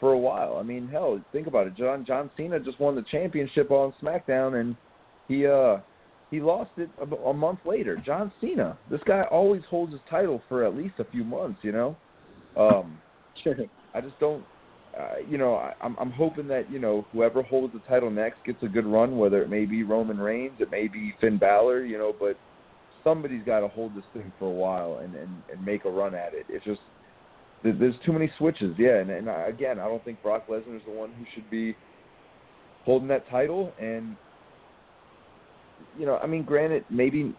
[0.00, 0.56] for a while.
[0.56, 1.76] I mean, hell, think about it.
[1.76, 4.76] John John Cena just won the championship on SmackDown, and
[5.28, 5.78] he uh
[6.30, 7.96] he lost it a, a month later.
[8.04, 11.60] John Cena, this guy always holds his title for at least a few months.
[11.62, 11.96] You know,
[12.56, 12.98] um,
[13.94, 14.44] I just don't.
[14.98, 18.44] Uh, you know, I, I'm I'm hoping that you know whoever holds the title next
[18.44, 19.18] gets a good run.
[19.18, 21.84] Whether it may be Roman Reigns, it may be Finn Balor.
[21.84, 22.36] You know, but
[23.04, 26.14] somebody's got to hold this thing for a while and and and make a run
[26.14, 26.46] at it.
[26.48, 26.80] It's just
[27.62, 28.74] there's too many switches.
[28.78, 31.50] Yeah, and and I- again, I don't think Brock Lesnar is the one who should
[31.50, 31.76] be
[32.84, 33.72] holding that title.
[33.80, 34.16] And
[35.98, 37.34] you know, I mean, granted, maybe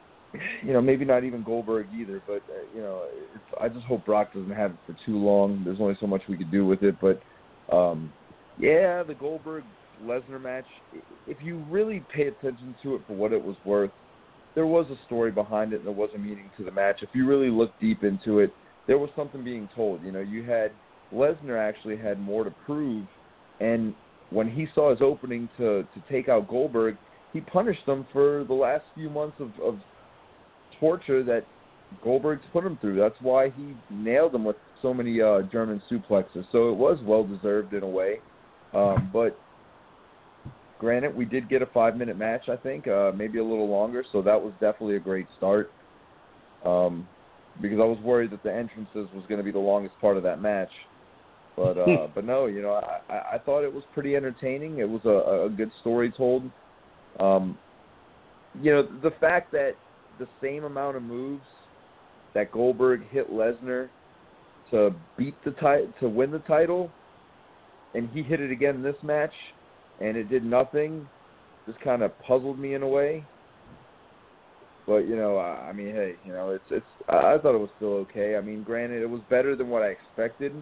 [0.63, 2.21] you know, maybe not even Goldberg either.
[2.27, 3.03] But uh, you know,
[3.33, 5.63] it's, I just hope Brock doesn't have it for too long.
[5.63, 6.95] There's only so much we could do with it.
[7.01, 7.21] But
[7.71, 8.11] um,
[8.59, 9.63] yeah, the Goldberg
[10.03, 10.65] Lesnar match.
[11.27, 13.91] If you really pay attention to it for what it was worth,
[14.55, 16.97] there was a story behind it and there was a meaning to the match.
[17.01, 18.51] If you really look deep into it,
[18.87, 20.03] there was something being told.
[20.03, 20.71] You know, you had
[21.13, 23.05] Lesnar actually had more to prove,
[23.59, 23.93] and
[24.29, 26.97] when he saw his opening to to take out Goldberg,
[27.33, 29.79] he punished him for the last few months of, of
[30.79, 31.45] torture that
[32.03, 32.97] Goldberg's put him through.
[32.97, 36.45] That's why he nailed him with so many uh, German suplexes.
[36.51, 38.19] So it was well deserved in a way.
[38.73, 39.37] Um, but
[40.79, 42.49] granted, we did get a five minute match.
[42.49, 44.03] I think uh, maybe a little longer.
[44.11, 45.71] So that was definitely a great start.
[46.65, 47.07] Um,
[47.61, 50.23] because I was worried that the entrances was going to be the longest part of
[50.23, 50.69] that match.
[51.55, 54.77] But uh, but no, you know, I, I I thought it was pretty entertaining.
[54.77, 56.43] It was a, a good story told.
[57.19, 57.57] Um,
[58.61, 59.71] you know, the fact that
[60.19, 61.43] the same amount of moves
[62.35, 63.89] that Goldberg hit Lesnar
[64.71, 66.91] to beat the ti- to win the title,
[67.93, 69.33] and he hit it again in this match,
[70.01, 71.07] and it did nothing,
[71.65, 73.23] just kind of puzzled me in a way.
[74.85, 76.85] But you know, I, I mean, hey, you know, it's it's.
[77.09, 78.37] I, I thought it was still okay.
[78.37, 80.53] I mean, granted, it was better than what I expected,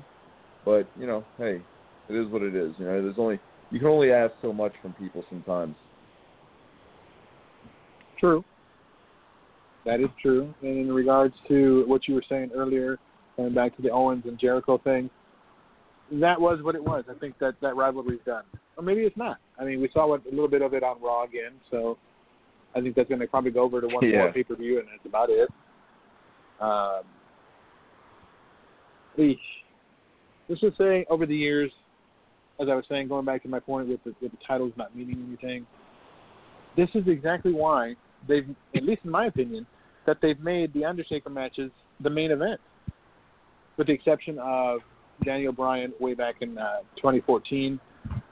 [0.66, 1.62] but you know, hey,
[2.10, 2.74] it is what it is.
[2.78, 3.40] You know, there's only
[3.72, 5.76] you can only ask so much from people sometimes.
[8.20, 8.44] True.
[9.86, 10.54] That is true.
[10.62, 12.98] And in regards to what you were saying earlier,
[13.38, 15.10] going back to the Owens and Jericho thing,
[16.12, 17.04] that was what it was.
[17.10, 18.44] I think that that rivalry's done,
[18.78, 19.38] or maybe it's not.
[19.60, 21.98] I mean, we saw what, a little bit of it on Raw again, so
[22.76, 24.20] I think that's going to probably go over to one Yeah.
[24.20, 25.50] more pay per view, and that's about it.
[26.60, 27.04] Um,
[29.18, 29.38] eesh.
[30.48, 31.72] let's just say over the years,
[32.62, 34.96] as I was saying, going back to my point with the, with the titles not
[34.96, 35.66] meaning anything,
[36.78, 37.96] this is exactly why
[38.28, 39.66] they've, at least in my opinion,
[40.06, 41.72] that they've made the Undertaker matches
[42.02, 42.60] the main event,
[43.78, 44.80] with the exception of
[45.24, 47.80] Daniel Bryan way back in uh, 2014.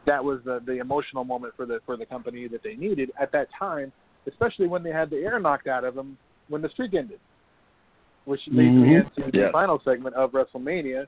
[0.05, 3.31] That was the, the emotional moment for the for the company that they needed at
[3.31, 3.91] that time,
[4.27, 6.17] especially when they had the air knocked out of them
[6.49, 7.19] when the streak ended,
[8.25, 9.17] which leads me Mhm.
[9.17, 11.07] into the final segment of WrestleMania.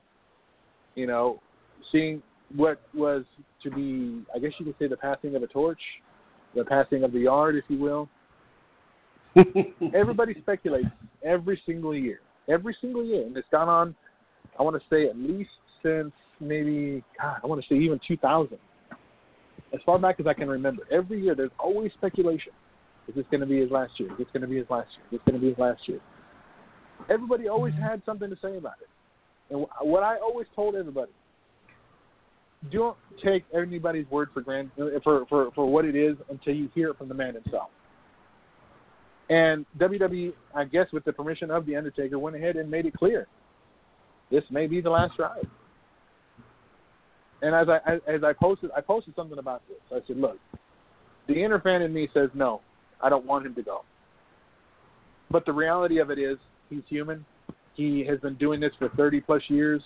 [0.96, 1.42] You know,
[1.92, 2.22] seeing
[2.56, 3.26] what was
[3.64, 5.82] to be, I guess you could say, the passing of a torch,
[6.56, 8.08] the passing of the yard, if you will.
[9.94, 10.88] Everybody speculates
[11.24, 13.96] every single year, every single year, and it's gone on.
[14.60, 15.50] I want to say at least
[15.84, 18.58] since maybe God, I want to say even 2000,
[19.74, 20.84] as far back as I can remember.
[20.92, 22.54] Every year, there's always speculation:
[23.08, 24.12] Is this going to be his last year?
[24.12, 25.06] Is this going to be his last year?
[25.06, 26.00] Is this going to be his last year?
[27.10, 28.90] everybody always had something to say about it.
[29.50, 31.12] And what I always told everybody,
[32.72, 34.72] don't take anybody's word for granted
[35.04, 37.70] for, for, for what it is until you hear it from the man himself.
[39.30, 42.94] And WWE, I guess with the permission of The Undertaker, went ahead and made it
[42.94, 43.28] clear
[44.32, 45.48] this may be the last ride.
[47.42, 49.78] And as I as I posted, I posted something about this.
[49.92, 50.38] I said, look,
[51.28, 52.62] the inner fan in me says no,
[53.02, 53.82] I don't want him to go.
[55.30, 56.38] But the reality of it is,
[56.70, 57.26] he's human.
[57.74, 59.82] He has been doing this for 30 plus years,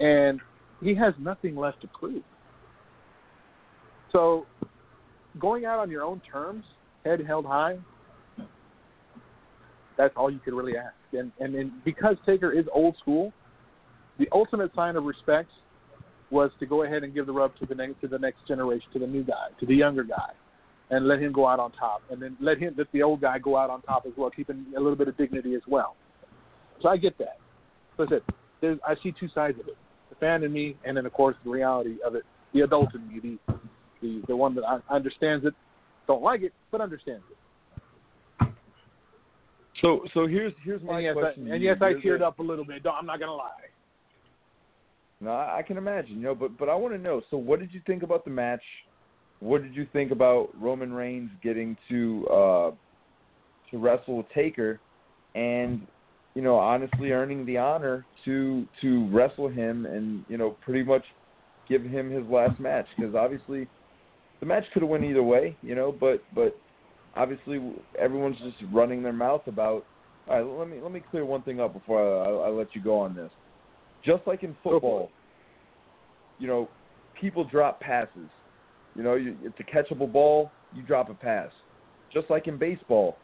[0.00, 0.40] and
[0.82, 2.22] he has nothing left to prove.
[4.10, 4.46] So,
[5.38, 6.64] going out on your own terms,
[7.04, 7.78] head held high,
[9.96, 10.94] that's all you could really ask.
[11.12, 13.32] And and, and because Taker is old school,
[14.18, 15.50] the ultimate sign of respect
[16.30, 18.86] was to go ahead and give the rub to the next to the next generation,
[18.92, 20.32] to the new guy, to the younger guy,
[20.90, 23.38] and let him go out on top, and then let him let the old guy
[23.38, 25.96] go out on top as well, keeping a little bit of dignity as well.
[26.82, 27.38] So I get that.
[27.96, 28.22] So I said,
[28.60, 29.76] there's, I see two sides of it:
[30.10, 33.06] the fan in me, and then of course the reality of it, the adult in
[33.08, 33.54] me, the
[34.00, 35.54] the the one that understands it,
[36.06, 38.48] don't like it, but understands it.
[39.80, 41.50] So so here's here's my and yes, question.
[41.50, 42.82] I, and yes, I teared up a little bit.
[42.86, 43.50] I'm not gonna lie.
[45.24, 46.16] No, I can imagine.
[46.16, 47.22] You know, but but I want to know.
[47.30, 48.62] So, what did you think about the match?
[49.40, 52.70] What did you think about Roman Reigns getting to uh,
[53.70, 54.80] to wrestle Taker,
[55.34, 55.86] and
[56.34, 61.04] you know, honestly earning the honor to to wrestle him and you know pretty much
[61.68, 63.66] give him his last match because obviously
[64.40, 66.56] the match could have went either way, you know, but but
[67.16, 67.60] obviously
[67.98, 69.84] everyone's just running their mouth about.
[70.28, 72.74] All right, let me let me clear one thing up before I, I, I let
[72.74, 73.30] you go on this.
[74.04, 75.10] Just like in football,
[76.38, 76.68] you know,
[77.20, 78.28] people drop passes.
[78.94, 81.50] You know, you, it's a catchable ball, you drop a pass.
[82.12, 83.16] Just like in baseball,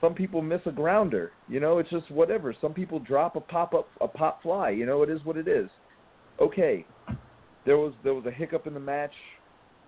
[0.00, 1.32] some people miss a grounder.
[1.48, 2.54] You know, it's just whatever.
[2.60, 4.70] Some people drop a pop up a pop fly.
[4.70, 5.70] You know, it is what it is.
[6.40, 6.84] Okay,
[7.64, 9.12] there was there was a hiccup in the match.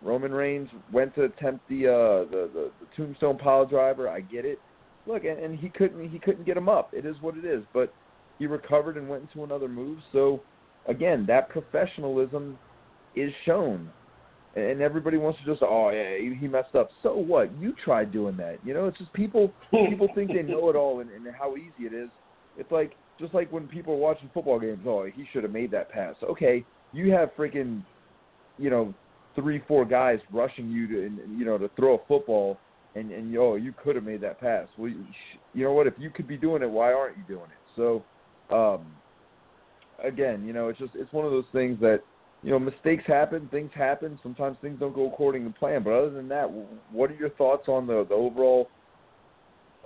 [0.02, 4.08] Roman Reigns went to attempt the uh, the, the the tombstone pile driver.
[4.08, 4.58] I get it.
[5.06, 6.94] Look, and, and he couldn't he couldn't get him up.
[6.94, 7.62] It is what it is.
[7.74, 7.92] But
[8.38, 9.98] he recovered and went into another move.
[10.12, 10.40] So
[10.88, 12.58] again, that professionalism
[13.16, 13.90] is shown.
[14.54, 16.88] And everybody wants to just oh yeah he messed up.
[17.02, 17.50] So what?
[17.60, 18.58] You tried doing that.
[18.64, 21.86] You know, it's just people people think they know it all and, and how easy
[21.86, 22.08] it is.
[22.56, 24.80] It's like just like when people are watching football games.
[24.86, 26.14] Oh, he should have made that pass.
[26.22, 27.82] Okay, you have freaking,
[28.56, 28.94] you know,
[29.34, 30.94] three four guys rushing you to
[31.36, 32.58] you know to throw a football
[32.94, 34.66] and and yo you could have made that pass.
[34.78, 35.04] Well, you,
[35.54, 35.86] you know what?
[35.86, 37.76] If you could be doing it, why aren't you doing it?
[37.76, 38.02] So
[38.54, 38.86] um,
[40.02, 42.00] again, you know, it's just it's one of those things that
[42.42, 44.18] you know mistakes happen, things happen.
[44.22, 45.82] Sometimes things don't go according to plan.
[45.82, 46.46] But other than that,
[46.92, 48.68] what are your thoughts on the the overall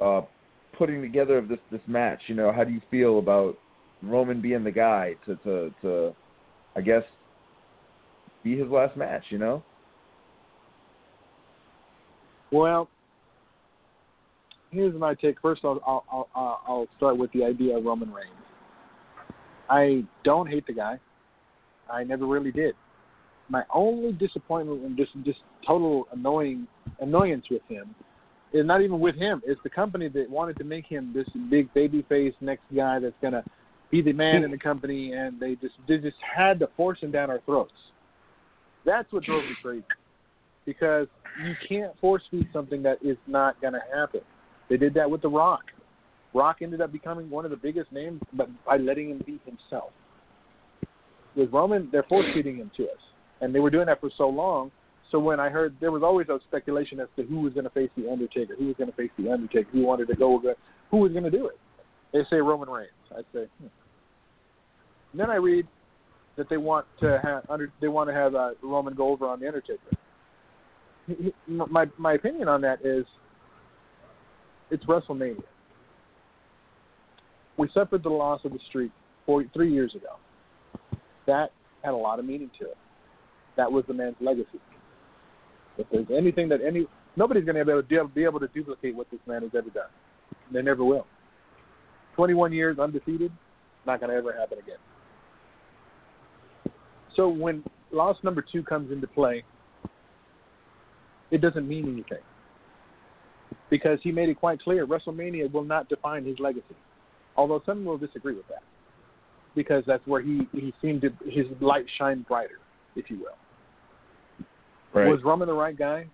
[0.00, 0.22] uh,
[0.76, 2.20] putting together of this this match?
[2.26, 3.56] You know, how do you feel about
[4.02, 6.14] Roman being the guy to to to
[6.76, 7.04] I guess
[8.42, 9.24] be his last match?
[9.30, 9.62] You know.
[12.52, 12.88] Well,
[14.70, 15.40] here's my take.
[15.40, 18.30] First, I'll, I'll I'll I'll start with the idea of Roman Reigns.
[19.68, 20.98] I don't hate the guy.
[21.92, 22.74] I never really did.
[23.48, 26.66] My only disappointment and just just total annoying
[27.00, 27.94] annoyance with him
[28.52, 29.42] is not even with him.
[29.44, 33.14] It's the company that wanted to make him this big baby face next guy that's
[33.20, 33.44] gonna
[33.90, 37.10] be the man in the company, and they just they just had to force him
[37.10, 37.72] down our throats.
[38.84, 39.84] That's what drove me crazy
[40.64, 41.08] because
[41.44, 44.20] you can't force feed something that is not to happen.
[44.68, 45.64] They did that with The Rock.
[46.32, 49.90] Rock ended up becoming one of the biggest names, but by letting him be himself.
[51.36, 52.98] With Roman, they're force feeding him to us,
[53.40, 54.70] and they were doing that for so long.
[55.10, 57.70] So when I heard there was always a speculation as to who was going to
[57.70, 60.40] face the Undertaker, who was going to face the Undertaker, who wanted to go,
[60.90, 61.58] who was going to do it.
[62.12, 62.90] They say Roman Reigns.
[63.12, 63.46] I say.
[63.58, 63.66] Hmm.
[65.12, 65.66] And then I read
[66.36, 69.40] that they want to have under, they want to have uh, Roman go over on
[69.40, 69.96] the Undertaker
[71.46, 73.04] my my opinion on that is
[74.70, 75.42] it's WrestleMania.
[77.56, 78.92] We suffered the loss of the streak
[79.26, 80.16] four, three years ago.
[81.26, 81.52] That
[81.82, 82.76] had a lot of meaning to it.
[83.56, 84.60] That was the man's legacy.
[85.78, 88.94] If there's anything that any nobody's going to be able to be able to duplicate
[88.94, 89.90] what this man has ever done.
[90.52, 91.06] They never will.
[92.16, 93.32] 21 years undefeated,
[93.86, 94.76] not going to ever happen again.
[97.16, 99.44] So when loss number two comes into play,
[101.30, 102.24] it doesn't mean anything.
[103.68, 106.76] Because he made it quite clear WrestleMania will not define his legacy.
[107.36, 108.62] Although some will disagree with that.
[109.54, 112.60] Because that's where he, he seemed to his light shined brighter,
[112.94, 114.46] if you will.
[114.92, 115.08] Right.
[115.08, 116.06] Was Roman the right guy?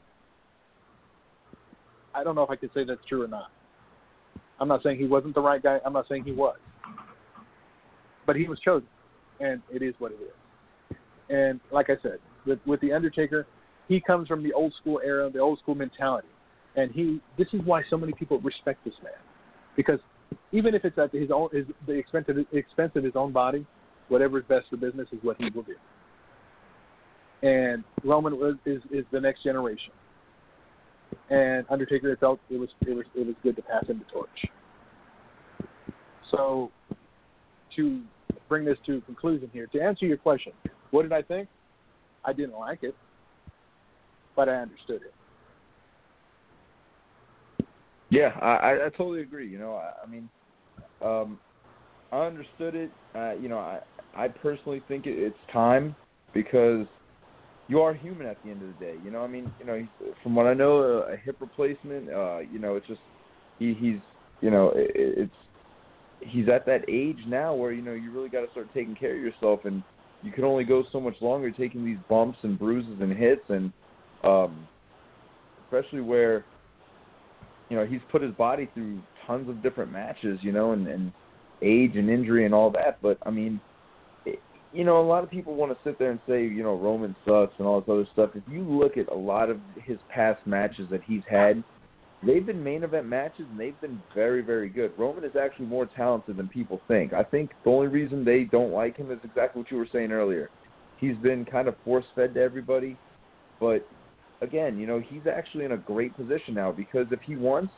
[2.14, 3.50] I don't know if I could say that's true or not.
[4.58, 5.78] I'm not saying he wasn't the right guy.
[5.84, 6.56] I'm not saying he was,
[8.26, 8.88] but he was chosen,
[9.40, 10.96] and it is what it is.
[11.28, 13.46] And like I said, with with the Undertaker,
[13.86, 16.28] he comes from the old school era, the old school mentality,
[16.74, 17.20] and he.
[17.36, 19.12] This is why so many people respect this man,
[19.76, 20.00] because
[20.52, 23.66] even if it's at his own, his, the expense of, expense of his own body,
[24.08, 25.74] whatever is best for business is what he will do.
[27.42, 29.92] And Roman was, is is the next generation,
[31.30, 34.28] and Undertaker felt it was it was it was good to pass him the torch.
[36.30, 36.70] So,
[37.76, 38.02] to
[38.48, 40.52] bring this to a conclusion here, to answer your question,
[40.90, 41.48] what did I think?
[42.24, 42.96] I didn't like it,
[44.34, 45.14] but I understood it.
[48.10, 49.48] Yeah, I, I totally agree.
[49.48, 50.28] You know, I, I mean,
[51.02, 51.38] um,
[52.12, 52.90] I understood it.
[53.14, 53.80] Uh, you know, I
[54.14, 55.96] I personally think it, it's time
[56.32, 56.86] because
[57.68, 58.96] you are human at the end of the day.
[59.04, 59.84] You know, I mean, you know,
[60.22, 62.10] from what I know, a, a hip replacement.
[62.10, 63.00] Uh, you know, it's just
[63.58, 63.98] he he's
[64.40, 65.34] you know it, it's
[66.20, 69.14] he's at that age now where you know you really got to start taking care
[69.14, 69.82] of yourself, and
[70.22, 73.72] you can only go so much longer taking these bumps and bruises and hits, and
[74.24, 74.66] um,
[75.64, 76.44] especially where
[77.68, 81.12] you know he's put his body through tons of different matches, you know, and, and
[81.62, 82.98] age and injury and all that.
[83.02, 83.60] But I mean,
[84.24, 84.40] it,
[84.72, 87.14] you know, a lot of people want to sit there and say, you know, Roman
[87.24, 88.30] sucks and all this other stuff.
[88.34, 91.62] If you look at a lot of his past matches that he's had,
[92.24, 94.92] they've been main event matches and they've been very, very good.
[94.96, 97.12] Roman is actually more talented than people think.
[97.12, 100.12] I think the only reason they don't like him is exactly what you were saying
[100.12, 100.50] earlier.
[100.98, 102.96] He's been kind of force fed to everybody,
[103.60, 103.86] but
[104.40, 107.72] again, you know, he's actually in a great position now because if he wants,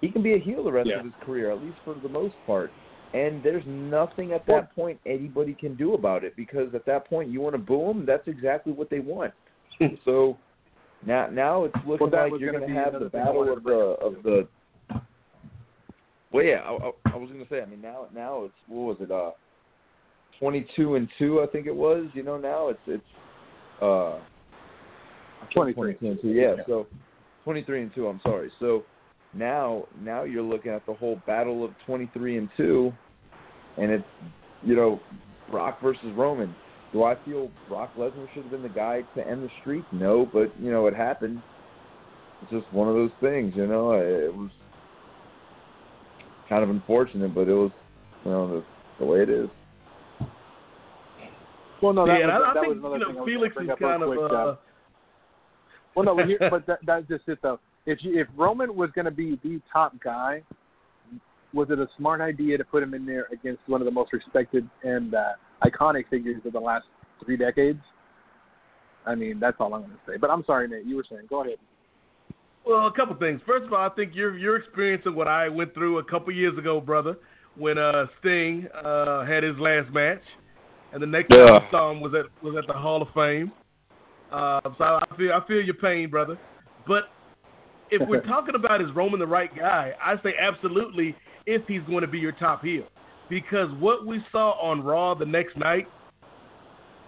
[0.00, 0.98] he can be a heel the rest Yeah.
[0.98, 2.70] of his career, at least for the most part.
[3.14, 7.30] And there's nothing at that point anybody can do about it because at that point
[7.30, 8.04] you want to boo him.
[8.04, 9.32] That's exactly what they want.
[10.04, 10.36] so
[11.06, 14.22] now, now it's looking Well, like you're going to have the battle of the of
[14.24, 14.48] the.
[16.32, 17.60] Well, yeah, I, I, I was going to say.
[17.60, 19.12] I mean, now now it's what was it?
[19.12, 19.30] Uh,
[20.40, 22.06] twenty-two and two, I think it was.
[22.14, 23.04] You know, now it's it's.
[23.80, 24.18] uh
[25.50, 26.08] I think 23.
[26.08, 26.28] and two.
[26.28, 26.62] Yeah, Yeah.
[26.66, 26.86] so
[27.44, 28.08] twenty-three and two.
[28.08, 28.50] I'm sorry.
[28.60, 28.84] So
[29.34, 32.92] now now you're looking at the whole battle of twenty-three and two,
[33.76, 34.04] and it's
[34.62, 35.00] you know
[35.50, 36.54] Brock versus Roman.
[36.92, 39.84] Do I feel Brock Lesnar should have been the guy to end the streak?
[39.92, 41.42] No, but you know it happened.
[42.42, 43.92] It's just one of those things, you know.
[43.92, 44.50] It was
[46.48, 47.72] kind of unfortunate, but it was
[48.24, 48.64] you know the,
[49.00, 49.48] the way it is.
[51.82, 53.28] Well, no, that yeah, was, I, I think was another you thing I know was
[53.28, 54.08] Felix is kind of.
[54.08, 54.54] quick, uh,
[55.94, 57.60] Well, no, but, here, but that, that's just it though.
[57.86, 60.42] If you, if Roman was going to be the top guy,
[61.52, 64.12] was it a smart idea to put him in there against one of the most
[64.12, 65.32] respected and uh,
[65.62, 66.86] iconic figures of the last
[67.24, 67.80] three decades?
[69.06, 70.16] I mean, that's all I'm going to say.
[70.16, 70.86] But I'm sorry, Nate.
[70.86, 71.26] You were saying.
[71.28, 71.58] Go ahead.
[72.66, 73.40] Well, a couple things.
[73.46, 76.56] First of all, I think you're you're experiencing what I went through a couple years
[76.56, 77.16] ago, brother,
[77.56, 80.22] when uh, Sting uh, had his last match,
[80.92, 81.46] and the next Yeah.
[81.46, 83.52] time I saw him was at was at the Hall of Fame.
[84.34, 86.36] Uh, so I feel I feel your pain, brother.
[86.88, 87.04] But
[87.90, 91.14] if we're talking about is Roman the right guy, I say absolutely
[91.46, 92.84] if he's going to be your top heel,
[93.30, 95.86] because what we saw on Raw the next night,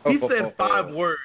[0.07, 1.19] he said five words,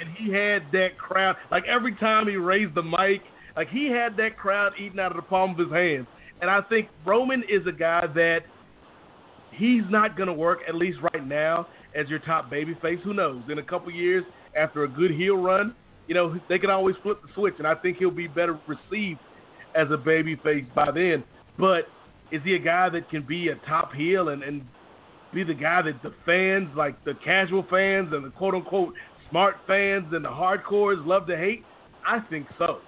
[0.00, 1.34] and he had that crowd.
[1.50, 3.22] Like every time he raised the mic,
[3.56, 6.06] like he had that crowd eating out of the palm of his hands.
[6.40, 8.42] And I think Roman is a guy that
[9.50, 13.00] he's not going to work at least right now as your top babyface.
[13.02, 13.42] Who knows?
[13.50, 14.22] In a couple years,
[14.58, 15.74] after a good heel run,
[16.06, 19.20] you know they can always flip the switch, and I think he'll be better received
[19.74, 21.22] as a babyface by then.
[21.58, 21.88] But
[22.30, 24.62] is he a guy that can be a top heel and, and
[25.32, 28.94] be the guy that the fans, like the casual fans and the quote unquote
[29.30, 31.64] smart fans and the hardcores love to hate?
[32.06, 32.78] I think so.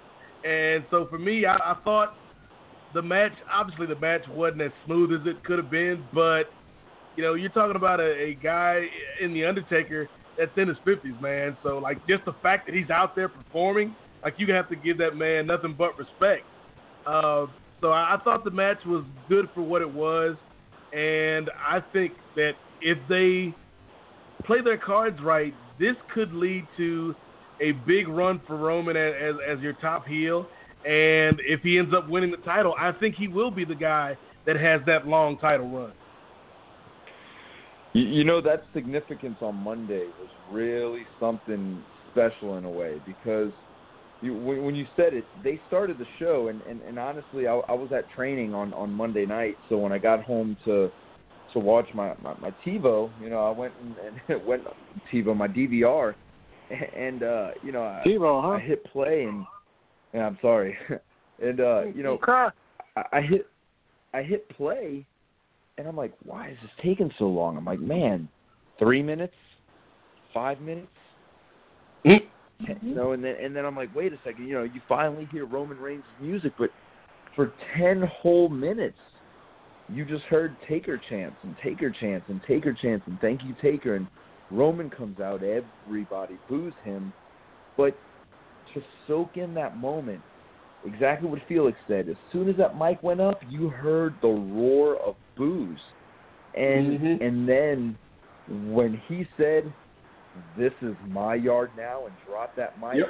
[0.43, 2.15] And so for me, I, I thought
[2.93, 6.43] the match, obviously the match wasn't as smooth as it could have been, but
[7.15, 8.85] you know, you're talking about a, a guy
[9.19, 11.57] in the Undertaker that's in his fifties, man.
[11.63, 14.97] So like just the fact that he's out there performing, like you have to give
[14.99, 16.45] that man nothing but respect.
[17.05, 17.47] Uh,
[17.81, 20.35] so I, I thought the match was good for what it was,
[20.93, 23.53] and I think that if they
[24.45, 27.15] play their cards right, this could lead to
[27.59, 30.47] a big run for Roman as, as, as your top heel.
[30.85, 34.17] And if he ends up winning the title, I think he will be the guy
[34.45, 35.93] that has that long title run.
[37.93, 41.81] You, you know that significance on Monday was really something
[42.11, 43.51] special in a way because
[44.21, 47.55] you, when, when you said it, they started the show, and and, and honestly, I,
[47.67, 50.91] I was at training on on Monday night, so when I got home to
[51.53, 54.63] to watch my my, my TiVo, you know, I went and, and went
[55.11, 56.13] TiVo my DVR,
[56.95, 58.49] and uh, you know, I, TiVo, huh?
[58.51, 59.45] I hit play and
[60.13, 60.77] yeah, I'm sorry,
[61.41, 62.19] and uh, you know,
[62.95, 63.47] I, I hit
[64.13, 65.05] I hit play,
[65.81, 67.57] and I'm like, why is this taking so long?
[67.57, 68.29] I'm like, man,
[68.77, 69.33] three minutes,
[70.33, 70.87] five minutes,
[72.05, 72.21] Mm.
[72.65, 74.79] ten, you know, and then and then I'm like, wait a second, you know, you
[74.87, 76.69] finally hear Roman Reigns' music, but
[77.35, 78.97] for ten whole minutes,
[79.89, 83.95] you just heard Taker chance and Taker chance and Taker chance and thank you Taker,
[83.95, 84.07] and
[84.51, 87.11] Roman comes out, everybody boos him,
[87.77, 87.95] but
[88.73, 90.21] to soak in that moment,
[90.85, 92.09] exactly what Felix said.
[92.09, 95.79] As soon as that mic went up, you heard the roar of boos,
[96.53, 97.21] and Mhm.
[97.21, 97.97] and then
[98.73, 99.71] when he said,
[100.55, 103.09] "This is my yard now," and dropped that mic, Yep.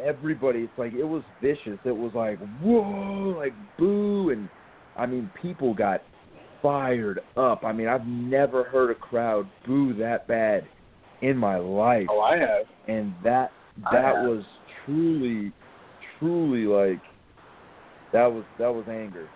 [0.00, 1.78] everybody, it's like it was vicious.
[1.84, 4.48] It was like whoa, like boo, and
[4.96, 6.02] I mean people got
[6.60, 7.64] fired up.
[7.64, 10.64] I mean I've never heard a crowd boo that bad
[11.20, 12.66] in my life Oh, I have.
[12.88, 13.52] and that
[13.92, 14.44] that was
[14.84, 15.52] truly
[16.18, 17.00] truly like
[18.12, 19.28] that was that was anger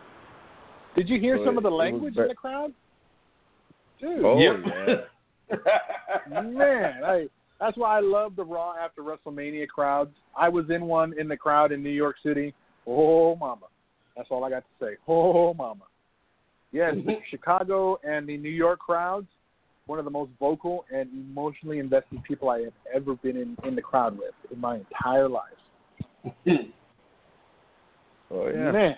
[0.97, 2.73] Did you hear So some of the language ve- in the crowd?
[4.01, 4.57] Dude, oh Yep.
[6.29, 7.27] yeah man, I
[7.61, 10.15] that's why I love the Raw after WrestleMania crowds.
[10.37, 12.53] I was in one in the crowd in New York City.
[12.87, 13.67] Oh mama.
[14.17, 14.97] That's all I got to say.
[15.09, 15.85] Oh mama.
[16.73, 16.95] Yes,
[17.31, 19.29] Chicago and the New York crowds,
[19.87, 23.75] one of the most vocal and emotionally invested people I have ever been in, in
[23.75, 25.43] the crowd with in my entire life.
[28.31, 28.95] oh yeah Man.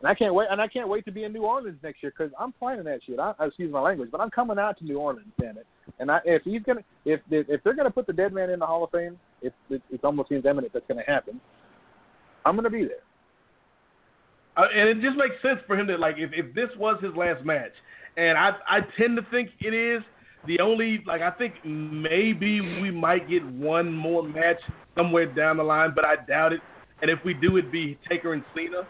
[0.00, 2.10] And I can't wait, and I can't wait to be in New Orleans next year
[2.16, 3.18] because I'm planning that shit.
[3.18, 5.66] I, excuse my language, but I'm coming out to New Orleans, damn it.
[5.98, 8.66] And I, if he's gonna, if if they're gonna put the dead man in the
[8.66, 11.38] Hall of Fame, it, it, it almost seems imminent that's gonna happen.
[12.46, 13.02] I'm gonna be there.
[14.56, 17.14] Uh, and it just makes sense for him to like if, if this was his
[17.14, 17.72] last match,
[18.16, 20.02] and I I tend to think it is
[20.46, 24.60] the only like I think maybe we might get one more match
[24.96, 26.60] somewhere down the line, but I doubt it.
[27.02, 28.86] And if we do, it'd be Taker and Cena.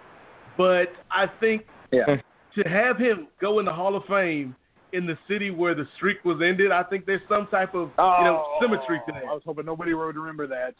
[0.60, 2.20] But I think Yeah.
[2.54, 4.54] to have him go in the Hall of Fame
[4.92, 8.24] in the city where the streak was ended, I think there's some type of you
[8.26, 9.24] know oh, symmetry to that.
[9.24, 10.74] I was hoping nobody would remember that.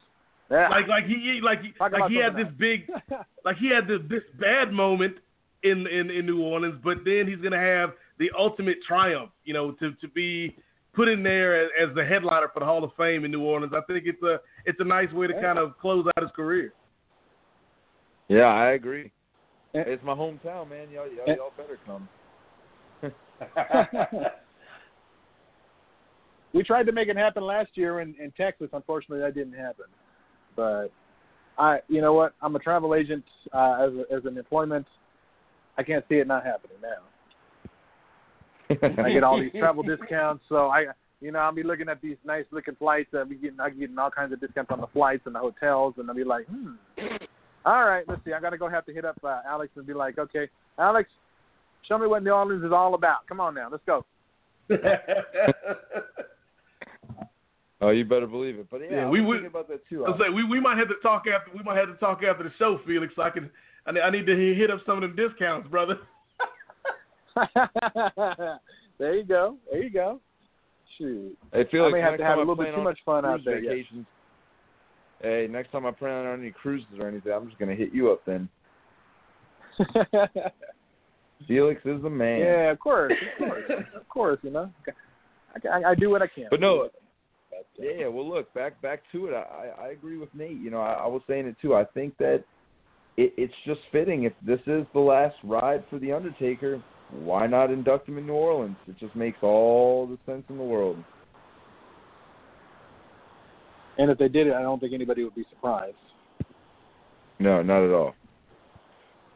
[0.50, 0.68] Yeah.
[0.68, 2.90] Like like he like he, Talk like he had this big
[3.46, 5.16] like he had this this bad moment
[5.62, 9.72] in in in New Orleans, but then he's gonna have the ultimate triumph, you know,
[9.80, 10.54] to to be
[10.92, 13.72] put in there as, as the headliner for the Hall of Fame in New Orleans.
[13.74, 15.40] I think it's a it's a nice way to Yeah.
[15.40, 16.74] kind of close out his career.
[18.28, 19.10] yeah I agree
[19.74, 22.08] And- it's my hometown man y'all y'all, And- y'all better come
[26.52, 28.68] we tried to make it happen last year in, in Texas.
[28.72, 29.86] Unfortunately, that didn't happen.
[30.56, 30.88] But
[31.58, 32.34] I, you know what?
[32.42, 34.86] I'm a travel agent uh, as a, as an employment.
[35.78, 36.98] I can't see it not happening now.
[39.04, 40.86] I get all these travel discounts, so I,
[41.20, 43.10] you know, I'll be looking at these nice looking flights.
[43.14, 45.40] I'll be getting, I'll be getting all kinds of discounts on the flights and the
[45.40, 46.74] hotels, and I'll be like, hmm.
[47.66, 48.32] All right, let's see.
[48.32, 50.48] I gotta go have to hit up uh, Alex and be like, okay,
[50.78, 51.10] Alex,
[51.86, 53.26] show me what New Orleans is all about.
[53.28, 54.04] Come on now, let's go.
[57.80, 60.04] oh you better believe it but yeah, Yeah, I we was would- about that too
[60.06, 62.22] I was like, we we might have to talk after we might have to talk
[62.22, 63.12] after the show, Felix.
[63.16, 63.50] So I can
[63.86, 65.98] I need, I need to hit up some of them discounts, brother.
[68.98, 69.56] there you go.
[69.70, 70.20] There you go.
[70.98, 71.36] Shoot.
[71.52, 73.44] Hey, Felix, I may have to have a little bit too much fun out cruise
[73.44, 73.58] there.
[73.58, 73.72] Yes.
[73.72, 74.06] vacations,
[75.20, 78.10] Hey, next time I plan on any cruises or anything, I'm just gonna hit you
[78.10, 78.48] up then.
[81.48, 82.40] Felix is the man.
[82.40, 83.64] yeah, of course, of course,
[83.94, 84.38] of course.
[84.42, 84.70] You know,
[85.54, 86.46] I, I, I do what I can.
[86.50, 86.88] But no,
[87.78, 88.08] yeah.
[88.08, 89.34] Well, look back back to it.
[89.34, 90.58] I I agree with Nate.
[90.58, 91.74] You know, I, I was saying it too.
[91.74, 92.44] I think that
[93.16, 94.24] it, it's just fitting.
[94.24, 98.34] If this is the last ride for the Undertaker, why not induct him in New
[98.34, 98.76] Orleans?
[98.86, 100.98] It just makes all the sense in the world.
[104.00, 105.94] And if they did it, I don't think anybody would be surprised.
[107.38, 108.14] No, not at all.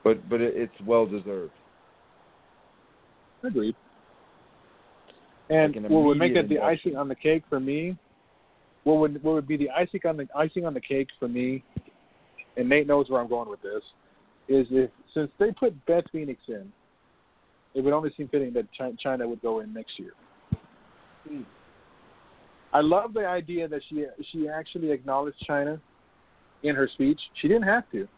[0.03, 1.53] But but it, it's well deserved.
[3.43, 3.77] Agreed.
[5.51, 7.99] And Like an what would make immediate it the icing on the cake for me?
[8.85, 11.63] What would what would be the icing on the icing on the cake for me?
[12.57, 13.83] And Nate knows where I'm going with this.
[14.49, 16.73] Is if since they put Beth Phoenix in,
[17.75, 20.13] it would only seem fitting that Chyna would go in next year.
[21.29, 21.43] Hmm.
[22.75, 25.81] I love the idea that she she actually acknowledged Chyna
[26.65, 27.21] in her speech.
[27.41, 28.09] She didn't have to,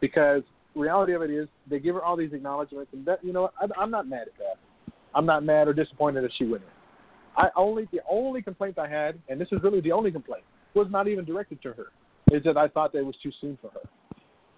[0.00, 0.42] because
[0.74, 3.66] reality of it is they give her all these acknowledgments, and that you know I,
[3.80, 4.92] I'm not mad at that.
[5.14, 7.42] I'm not mad or disappointed that she went in.
[7.42, 10.44] I only the only complaint I had, and this is really the only complaint,
[10.74, 11.86] was not even directed to her.
[12.30, 13.80] Is that I thought that it was too soon for her,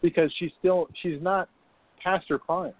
[0.02, 1.48] because she's still she's not
[2.02, 2.74] past her prime.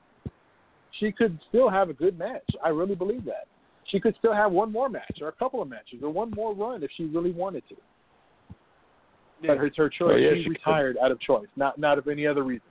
[0.99, 2.43] She could still have a good match.
[2.65, 3.47] I really believe that.
[3.91, 6.55] She could still have one more match or a couple of matches or one more
[6.55, 7.77] run if she really wanted to.
[9.47, 10.13] But it's her choice.
[10.13, 10.51] Oh, yeah, she she could.
[10.51, 12.71] retired out of choice, not not of any other reason.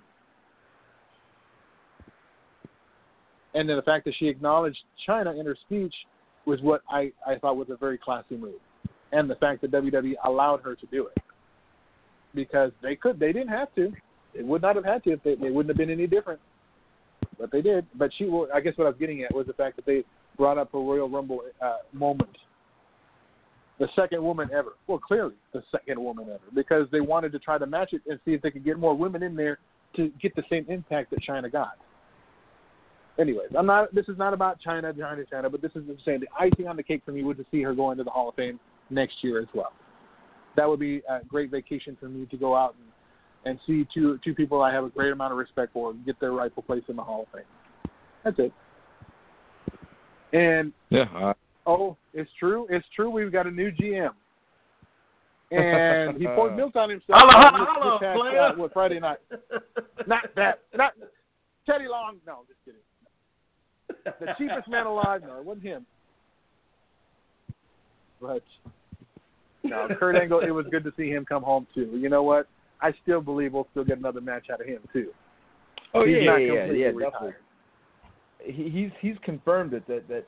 [3.54, 5.94] and then the fact that she acknowledged Chyna in her speech
[6.46, 8.60] was what I I thought was a very classy move,
[9.12, 11.24] and the fact that WWE allowed her to do it
[12.36, 13.92] because they could they didn't have to,
[14.36, 16.40] they would not have had to if they, they wouldn't have been any different,
[17.40, 17.86] but they did.
[17.96, 20.04] But she, well, I guess what I was getting at was the fact that they
[20.40, 22.36] brought up a Royal Rumble uh, moment
[23.78, 24.72] the second woman ever.
[24.88, 28.20] Well, clearly the second woman ever because they wanted to try to match it and
[28.26, 29.60] see if they could get more women in there
[29.96, 31.78] to get the same impact that Chyna got.
[33.20, 33.94] Anyways, I'm not.
[33.94, 36.78] This is not about Chyna, Chyna, Chyna, but this is just saying the icing on
[36.78, 38.60] the cake for me would to see her go into the Hall of Fame
[38.90, 39.74] next year as well.
[40.56, 42.90] That would be a great vacation for me to go out and
[43.46, 46.32] and see two two people I have a great amount of respect for get their
[46.32, 47.92] rightful place in the Hall of Fame.
[48.24, 48.54] That's it.
[50.34, 51.34] And Yeah, uh,
[51.66, 52.66] Oh, it's true.
[52.70, 53.10] It's true.
[53.10, 54.10] We've got a new GM,
[55.52, 57.20] and he poured milk on himself.
[57.20, 58.40] Holla, on holla, this- holla, this past, player.
[58.42, 59.18] uh, what, Friday night.
[60.08, 60.62] Not that.
[60.76, 60.94] Not
[61.68, 62.18] Teddy Long.
[62.26, 62.82] No, just kidding.
[64.20, 65.22] The cheapest man alive.
[65.24, 65.86] No, it wasn't him.
[68.22, 68.44] But
[69.64, 70.40] no, Kurt Angle.
[70.42, 71.98] It was good to see him come home too.
[72.02, 72.48] You know what?
[72.82, 75.12] I still believe we'll still get another match out of him too.
[75.94, 77.34] oh He's yeah, not yeah, yeah, yeah, definitely.
[78.44, 80.26] He, he's he's confirmed it that, that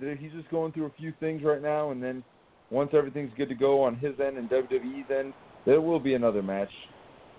[0.00, 2.22] that he's just going through a few things right now, and then
[2.70, 5.32] once everything's good to go on his end and WWE's end,
[5.64, 6.70] there will be another match.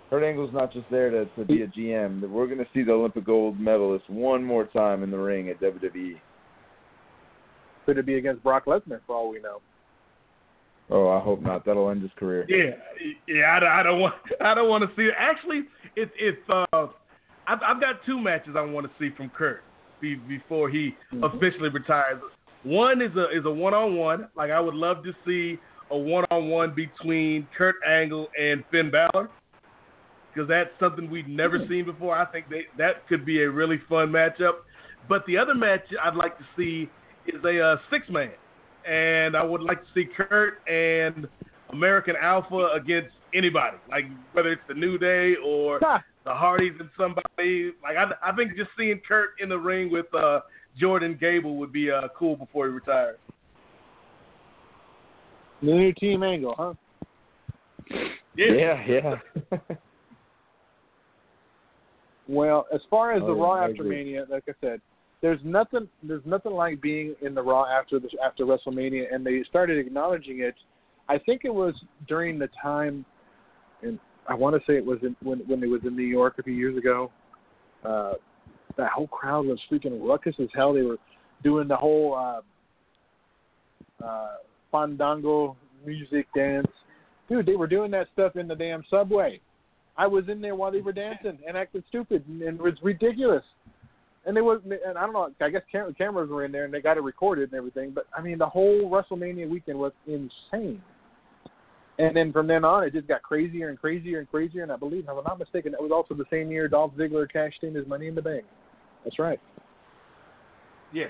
[0.09, 2.28] Kurt Angle's not just there to, to be a GM.
[2.28, 5.59] We're going to see the Olympic gold medalist one more time in the ring at.
[5.61, 6.20] WWE.
[7.86, 9.61] Could it be against Brock Lesnar for all we know?
[10.89, 11.63] Oh, I hope not.
[11.65, 12.45] That'll end his career.
[12.49, 12.76] Yeah,
[13.28, 13.55] yeah.
[13.55, 14.15] I, don't- I don't want.
[14.41, 15.13] I don't want to see it.
[15.17, 15.61] Actually,
[15.95, 16.39] it's it's.
[16.49, 16.65] Uh,
[17.47, 19.61] I've, I've got two matches I want to see from Kurt
[20.02, 22.22] be, before he officially retires.
[22.64, 24.28] One is a is a one on one.
[24.36, 25.60] Like I would love to see
[25.91, 29.30] a one on one between Kurt Angle and Finn Balor
[30.34, 32.16] because that's something we've never seen before.
[32.18, 34.54] I think they, that could be a really fun matchup.
[35.08, 36.89] But the other match I'd like to see
[37.28, 38.32] is a uh, six man,
[38.88, 41.28] and I would like to see Kurt and
[41.72, 45.80] American Alpha against anybody, like whether it's the New Day or!
[46.26, 47.72] The Hardys and somebody.
[47.82, 50.41] Like I, I think just seeing Kurt in the ring with uh,
[50.80, 53.17] Jordan Gable would be uh, cool before he retires.
[55.61, 56.74] The new team angle, huh?
[58.36, 59.15] Yeah, yeah.
[62.30, 64.03] Well, as far as the Oh, yeah, Raw I after agree.
[64.03, 64.82] Mania, like I said,
[65.22, 69.43] there's nothing there's nothing like being in the Raw after the after WrestleMania, and they
[69.49, 70.53] started acknowledging it.
[71.09, 71.74] I think it was
[72.07, 73.03] during the time, and
[74.30, 76.43] I want to say it was in, when when it was in New York a
[76.43, 77.11] few years ago.
[77.84, 78.13] Uh,
[78.77, 80.73] that whole crowd was freaking ruckus as hell.
[80.73, 80.97] They were
[81.43, 84.36] doing the whole uh, uh,
[84.71, 86.67] fandango music dance.
[87.27, 89.41] Dude, they were doing that stuff in the damn subway.
[89.97, 92.75] I was in there while they were dancing and acting stupid, and, and it was
[92.82, 93.43] ridiculous.
[94.25, 95.30] And they was, and I don't know.
[95.41, 97.91] I guess cam- cameras were in there, and they got it recorded and everything.
[97.91, 100.82] But I mean, the whole WrestleMania weekend was insane.
[102.00, 104.64] And then from then on, it just got crazier and crazier and crazier.
[104.64, 107.30] And I believe, if I'm not mistaken, that was also the same year Dolph Ziggler
[107.30, 108.45] cashed in his Money in the Bank.
[109.04, 109.39] That's right.
[110.93, 111.08] Yeah.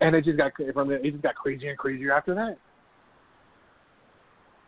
[0.00, 2.58] And it just got from it just got crazier and crazier after that.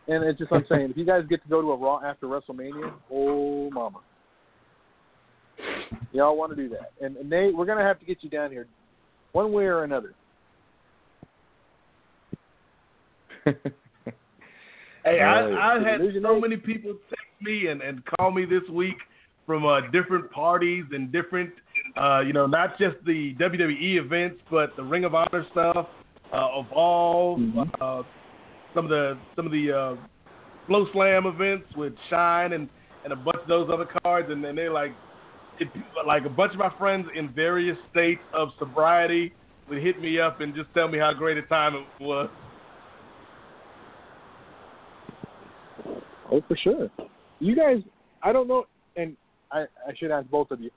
[0.07, 2.27] And it's just I'm saying, if you guys get to go to a Raw after
[2.27, 3.99] WrestleMania, oh mama,
[6.13, 6.93] y'all want to do that.
[7.01, 8.65] And, and Nate, we're gonna have to get you down here,
[9.33, 10.13] one way or another.
[15.05, 18.97] Hey, I, I had so many people text me and, and call me this week
[19.45, 21.51] from uh, different parties and different,
[21.95, 25.85] uh, you know, not just the WWE events, but the Ring of Honor stuff,
[26.33, 27.39] uh, Evolve,
[27.79, 28.01] uh,
[28.73, 29.95] some of the some of the uh,
[30.67, 32.67] FloSlam events with Shine and,
[33.03, 34.91] and a bunch of those other cards, and then they're like,
[35.59, 35.67] it,
[36.07, 39.33] like a bunch of my friends in various states of sobriety
[39.69, 42.29] would hit me up and just tell me how great a time it was.
[46.35, 46.89] Oh, for sure.
[47.39, 47.77] You guys,
[48.21, 48.65] I don't know,
[48.97, 49.15] and
[49.51, 50.69] I, I should ask both of you.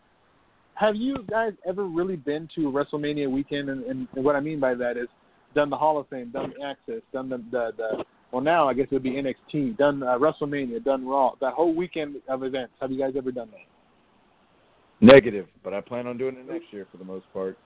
[0.75, 3.69] Have you guys ever really been to WrestleMania weekend?
[3.69, 5.09] And, and, and what I mean by that is
[5.55, 8.75] done the Hall of Fame, done the Access, done the the, the well now I
[8.75, 12.75] guess it would be NXT, done uh, WrestleMania, done Raw, that whole weekend of events.
[12.81, 15.05] Have you guys ever done that?
[15.05, 17.59] Negative, but I plan on doing it next year for the most part.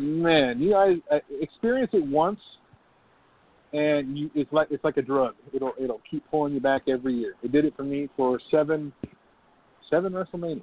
[0.00, 2.40] Man, you guys uh, experience it once,
[3.76, 5.34] and you, it's like it's like a drug.
[5.52, 7.34] It'll it'll keep pulling you back every year.
[7.42, 8.92] It did it for me for seven
[9.90, 10.62] seven WrestleManias.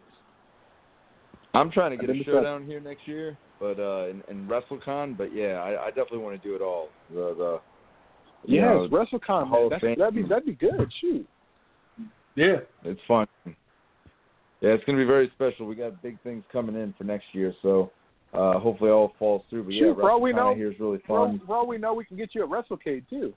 [1.53, 4.47] I'm trying to get a been to showdown here next year, but uh, in, in
[4.47, 5.15] WrestleCon.
[5.15, 6.89] But yeah, I, I definitely want to do it all.
[7.11, 7.59] The the
[8.45, 9.63] you Yes, know, WrestleCon, Hall man.
[9.65, 9.95] of That's, Fame.
[9.99, 10.91] that'd be that'd be good.
[10.99, 11.27] Shoot.
[12.35, 12.57] Yeah.
[12.83, 13.27] it's fun.
[13.45, 15.67] Yeah, it's gonna be very special.
[15.67, 17.91] We got big things coming in for next year, so
[18.33, 19.63] uh, hopefully all falls through.
[19.63, 21.39] But Shoot, yeah, for all we know- here is really fun.
[21.45, 23.33] for all we know, we can get you at WrestleCade too.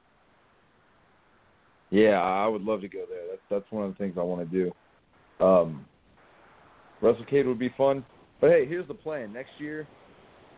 [1.91, 3.23] Yeah, I would love to go there.
[3.31, 4.71] That's that's one of the things I want to
[5.39, 5.45] do.
[5.45, 5.85] Um,
[7.03, 8.05] WrestleCade would be fun.
[8.41, 9.33] But hey, here's the plan.
[9.33, 9.87] Next year,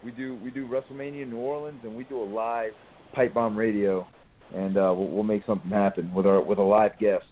[0.05, 2.73] we do we do WrestleMania New Orleans, and we do a live
[3.12, 4.06] Pipe Bomb Radio,
[4.55, 7.24] and uh, we'll, we'll make something happen with our with a live guest.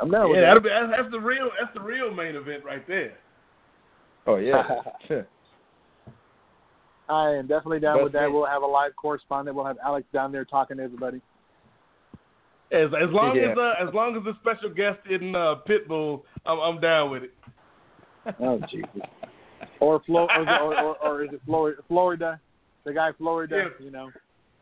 [0.00, 0.62] I'm down with yeah, that.
[0.62, 3.14] that'll be, that's, that's the real that's the real main event right there.
[4.26, 4.62] Oh yeah,
[7.08, 8.20] I am definitely down Best with that.
[8.22, 8.32] man.
[8.32, 9.56] We'll have a live correspondent.
[9.56, 11.20] We'll have Alex down there talking to everybody.
[12.70, 13.50] As as long Yeah.
[13.52, 17.24] as uh, as long as the special guest in uh, Pitbull, I'm I'm down with
[17.24, 17.32] it.
[18.40, 18.88] Oh Jesus.
[19.80, 21.74] Or Flo, or, or, or, or is it Flo Rida?
[21.88, 22.40] Florida,
[22.84, 23.50] the guy Flo Rida.
[23.50, 23.84] Yeah.
[23.84, 24.10] You know.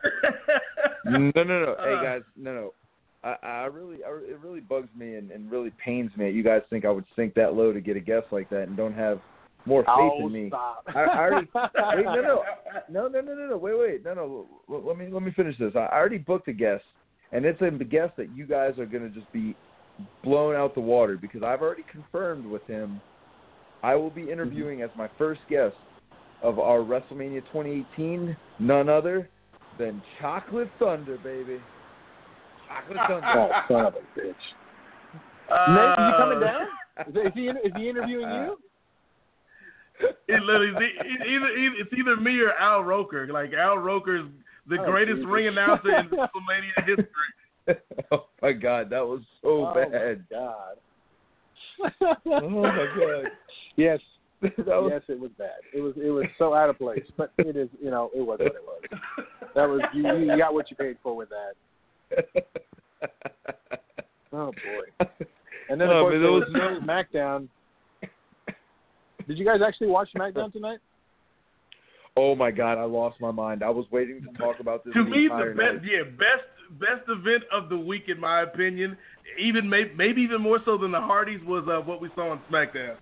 [1.05, 1.77] no, no, no.
[1.79, 2.03] Hey Uh.
[2.03, 2.75] guys, no, no.
[3.23, 6.43] I, I really, I, it really bugs me and, and really pains me that you
[6.43, 8.95] guys think I would sink that low to get a guest like that and don't
[8.95, 9.21] have
[9.67, 9.89] more faith
[10.23, 10.49] oh, in me.
[10.49, 10.85] stop.
[10.89, 12.43] I, I already, wait, no, no,
[12.89, 13.57] no, no, no, no, no.
[13.57, 14.47] Wait, wait, no, no.
[14.69, 15.73] Let, me let me finish this.
[15.75, 16.85] I already booked a guest,
[17.33, 19.55] and it's a guest that you guys are gonna just be
[20.25, 23.01] blown out the water because I've already confirmed with him.
[23.83, 25.77] I will be interviewing as my first guest
[26.43, 29.29] of our WrestleMania 2018, none other
[29.79, 31.59] than Chocolate Thunder, baby.
[32.69, 33.53] Chocolate Oh, Thunder.
[33.69, 34.35] son of a bitch.
[35.51, 36.67] Uh, Nate, is he coming down?
[37.09, 38.59] Is, is he is he interviewing you?
[40.29, 43.27] It literally it, either, either it's either me or Al Roker.
[43.33, 44.27] Like Al Roker's
[44.69, 45.31] the Oh, greatest Jesus.
[45.31, 47.07] ring announcer in WrestleMania history.
[48.13, 50.25] oh my God, that was so oh bad.
[50.31, 50.77] my God.
[52.27, 53.25] Oh my God.
[53.77, 54.01] Yes,
[54.43, 55.61] that was yes, it was bad.
[55.73, 58.39] It was it was so out of place, but it is you know it was
[58.41, 58.83] what it was.
[59.55, 61.55] That was you, you got what you paid for with that.
[64.33, 65.07] Oh boy.
[65.69, 67.49] And then of Oh, course man, there was was no- SmackDown.
[69.27, 70.79] Did you guys actually watch SmackDown tonight?
[72.17, 73.63] Oh my God, I lost my mind.
[73.63, 75.91] I was waiting to talk about this to the me, the best, night.
[75.91, 78.97] yeah, best best event of the week in my opinion.
[79.39, 82.41] Even may, maybe even more so than the Hardys was uh, what we saw on
[82.51, 82.97] SmackDown.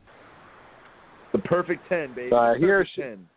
[1.33, 2.33] The perfect ten, baby.
[2.33, 3.29] Uh, The here perfect she- ten.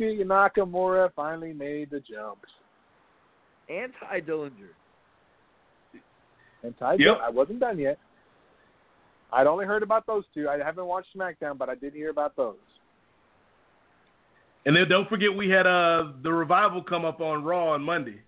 [0.00, 2.38] Shinsuke Nakamura finally made the jump.
[3.70, 4.74] Anti Dillinger.
[6.62, 7.16] And Ty, Yep.
[7.22, 7.98] I wasn't done yet.
[9.32, 10.48] I'd only heard about those two.
[10.48, 12.56] I haven't watched SmackDown, but I did hear about those.
[14.66, 18.20] And then don't forget we had uh the revival come up on Raw on Monday.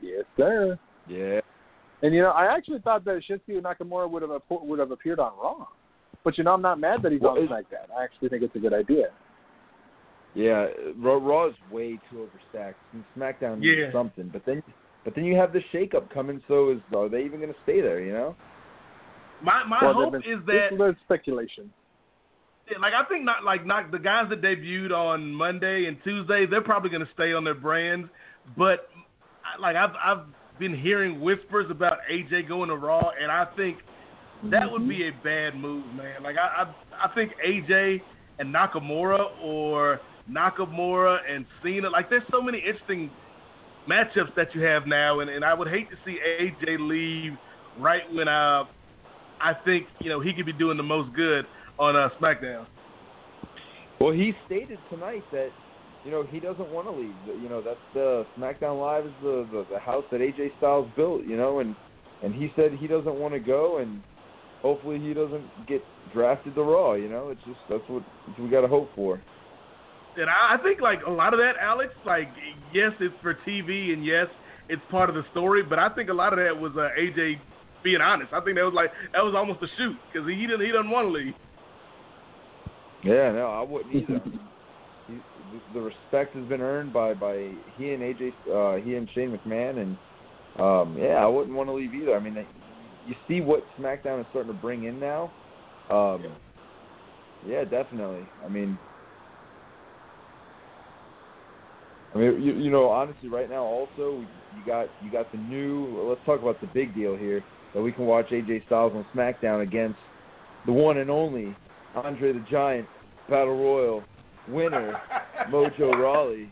[0.00, 0.78] Yes, sir.
[1.08, 1.40] Yeah.
[2.02, 5.18] And you know, I actually thought that Shinsuke Nakamura would have appo- would have appeared
[5.18, 5.66] on Raw.
[6.22, 7.90] But you know, I'm not mad that he's Well, on is- SmackDown.
[7.98, 9.06] I actually think it's a good idea.
[10.34, 12.74] Yeah, Raw, Raw is way too overstacked.
[12.92, 13.82] And SmackDown Yeah.
[13.84, 14.62] needs something, but then,
[15.04, 16.40] but then you have the shakeup coming.
[16.46, 18.00] So is are they even going to stay there?
[18.00, 18.36] You know?
[19.42, 21.72] My my well, hope been, is that there's speculation.
[22.70, 26.46] Yeah, like I think not like not the guys that debuted on Monday and Tuesday,
[26.46, 28.08] they're probably going to stay on their brands.
[28.56, 28.88] But
[29.60, 30.24] like I've I've
[30.58, 33.78] been hearing whispers about AJ going to Raw, and I think
[34.50, 36.22] that would be a bad move, man.
[36.22, 38.00] Like I I, I think AJ
[38.38, 40.00] and Nakamura or
[40.30, 43.10] Nakamura and Cena, like there's so many interesting
[43.88, 47.32] matchups that you have now, and, and I would hate to see AJ leave
[47.78, 48.64] right when uh
[49.40, 51.44] I think you know he could be doing the most good
[51.78, 52.66] on uh, SmackDown.
[54.00, 55.50] Well, he stated tonight that
[56.04, 57.40] you know he doesn't want to leave.
[57.40, 61.24] You know that's the SmackDown Live is the, the the house that AJ Styles built.
[61.24, 61.74] You know, and
[62.22, 64.02] and he said he doesn't want to go, and
[64.62, 65.82] hopefully he doesn't get
[66.12, 66.94] drafted to Raw.
[66.94, 69.20] You know, it's just that's what that's what we got to hope for.
[70.16, 72.28] And I, I think like a lot of that, Alex, like
[72.72, 74.26] yes, it's for TV, and yes,
[74.68, 75.62] it's part of the story.
[75.62, 77.38] But I think a lot of that was uh, AJ
[77.82, 78.32] being honest.
[78.32, 80.90] I think that was like that was almost a shoot because he didn't he doesn't
[80.90, 81.34] want to leave.
[83.04, 84.20] Yeah, no, I wouldn't either.
[85.06, 89.08] he, the- the respect has been earned by by he and AJ, uh, he and
[89.14, 89.96] Shane McMahon, and
[90.60, 92.14] um, yeah, I wouldn't want to leave either.
[92.16, 92.36] I mean,
[93.06, 95.30] you see what SmackDown is starting to bring in now.
[95.90, 96.24] Um,
[97.46, 98.28] yeah, definitely.
[98.44, 98.78] I mean,
[102.14, 104.24] I mean, you, you know, honestly, right now, also
[104.56, 106.06] you got you got the new.
[106.08, 107.42] Let's talk about the big deal here
[107.74, 109.98] that we can watch AJ Styles on SmackDown against
[110.66, 111.54] the one and only
[111.94, 112.86] Andre the Giant
[113.28, 114.02] Battle Royal
[114.48, 115.00] winner
[115.50, 116.48] Mojo Rawley.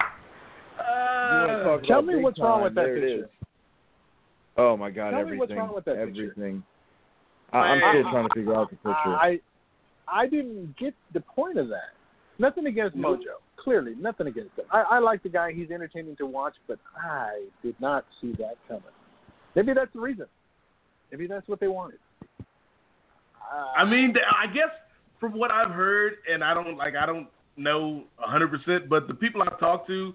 [0.78, 3.24] Uh, Tell me big what's wrong with that there it picture.
[3.24, 3.30] is.
[4.59, 5.10] Oh my God!
[5.10, 6.32] Tell me everything, what's wrong with that picture.
[6.32, 6.62] everything.
[7.52, 8.93] I, I'm still I- trying to figure out the picture.
[9.16, 9.40] I
[10.09, 11.93] I didn't get the point of that.
[12.38, 13.40] Nothing against Mojo.
[13.56, 14.66] Clearly, nothing against him.
[14.70, 15.52] I, I like the guy.
[15.52, 18.82] He's entertaining to watch, but I did not see that coming.
[19.56, 20.26] Maybe that's the reason.
[21.11, 21.99] Maybe that's what they wanted.
[22.41, 24.70] Uh, I mean, I guess
[25.20, 29.15] from what I've heard, and I don't like I don't know hundred percent, but the
[29.15, 30.15] people I've talked to,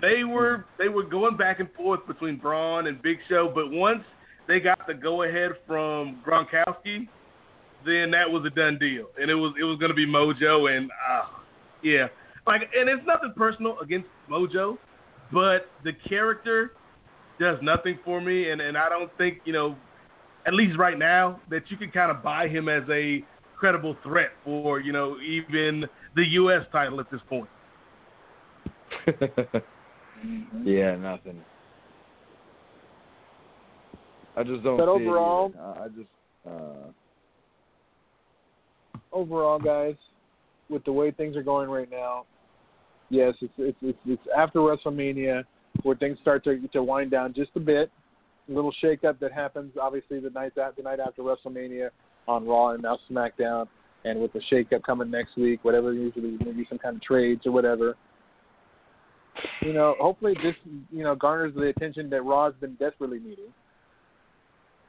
[0.00, 4.02] they were they were going back and forth between Braun and Big Show, but once
[4.48, 7.08] they got the go ahead from Gronkowski,
[7.84, 10.74] then that was a done deal, and it was it was going to be Mojo,
[10.74, 11.26] and uh,
[11.82, 12.08] yeah,
[12.46, 14.78] like and it's nothing personal against Mojo,
[15.32, 16.72] but the character
[17.38, 19.76] does nothing for me, and and I don't think you know,
[20.46, 23.24] at least right now, that you can kind of buy him as a
[23.58, 25.84] credible threat for you know even
[26.16, 26.62] the U.S.
[26.72, 27.48] title at this point.
[30.64, 31.40] yeah, nothing.
[34.36, 34.76] I just don't.
[34.76, 35.58] But see overall- it.
[35.58, 36.08] I I just.
[36.46, 36.90] Uh,
[39.12, 39.94] overall, guys,
[40.68, 42.26] with the way things are going right now,
[43.08, 45.44] yes, it's it's it's, it's after WrestleMania
[45.82, 47.90] where things start to to wind down just a bit.
[48.48, 51.88] A little shakeup that happens, obviously, the night that the night after WrestleMania
[52.28, 53.66] on Raw and now SmackDown,
[54.04, 57.52] and with the shakeup coming next week, whatever usually maybe some kind of trades or
[57.52, 57.96] whatever.
[59.62, 60.54] You know, hopefully this
[60.90, 63.52] you know garners the attention that Raw's been desperately needing.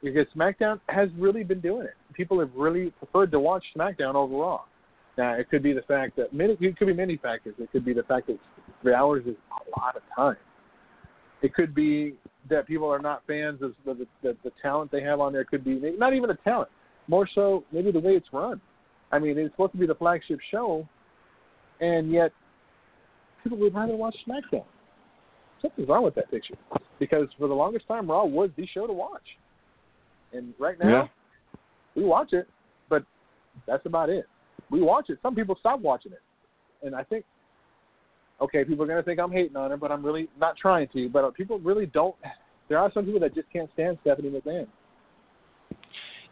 [0.02, 1.94] Because SmackDown has really been doing it.
[2.12, 4.60] People have really preferred to watch SmackDown over Raw.
[5.16, 7.54] Now it could be the fact that many it could be many factors.
[7.58, 8.38] It could be the fact that
[8.82, 10.36] three hours is a lot of time.
[11.42, 12.14] It could be
[12.48, 15.44] that people are not fans of the the, the talent they have on there.
[15.44, 16.70] Could be not even the talent,
[17.08, 18.60] more so maybe the way it's run.
[19.12, 20.86] I mean, it's supposed to be the flagship show,
[21.80, 22.32] and yet
[23.42, 24.64] people would rather watch SmackDown.
[25.62, 26.56] Something's wrong with that picture
[26.98, 29.22] because for the longest time, Raw was the show to watch,
[30.32, 31.08] and right now Yeah.
[31.94, 32.48] we watch it,
[32.88, 33.04] but
[33.66, 34.26] that's about it.
[34.70, 35.18] We watch it.
[35.22, 36.22] Some people stop watching it,
[36.82, 37.24] and I think,
[38.40, 40.88] okay, people are going to think I'm hating on her, but I'm really not trying
[40.92, 41.08] to.
[41.08, 42.14] But uh, people really don't.
[42.68, 44.66] There are some people that just can't stand Stephanie McMahon.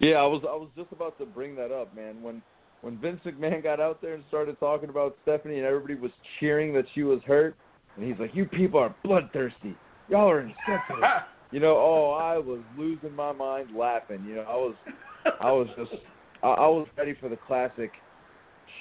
[0.01, 2.21] Yeah, I was I was just about to bring that up, man.
[2.23, 2.43] When
[2.83, 6.11] when Vince McMahon got out there and started talking about Stephanie and everybody was
[6.41, 7.55] cheering that she was hurt,
[7.97, 9.77] and he's like, "You people are bloodthirsty.
[10.09, 11.05] Y'all are insensitive."
[11.53, 14.25] you know, oh, I was losing my mind laughing.
[14.27, 14.75] You know, I was
[15.41, 16.03] I was just
[16.43, 17.93] I, I was ready for the classic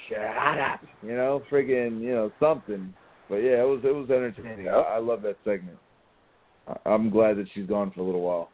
[0.09, 2.93] shut up, you know, friggin', you know, something.
[3.33, 4.67] But yeah, it was it was entertaining.
[4.67, 5.79] I, I love that segment.
[6.67, 8.51] I, I'm glad that she's gone for a little while.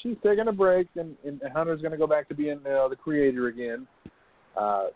[0.00, 2.94] She's taking a break, and, and Hunter's going to go back to being uh, the
[2.94, 3.88] creator again.
[4.56, 4.86] Uh,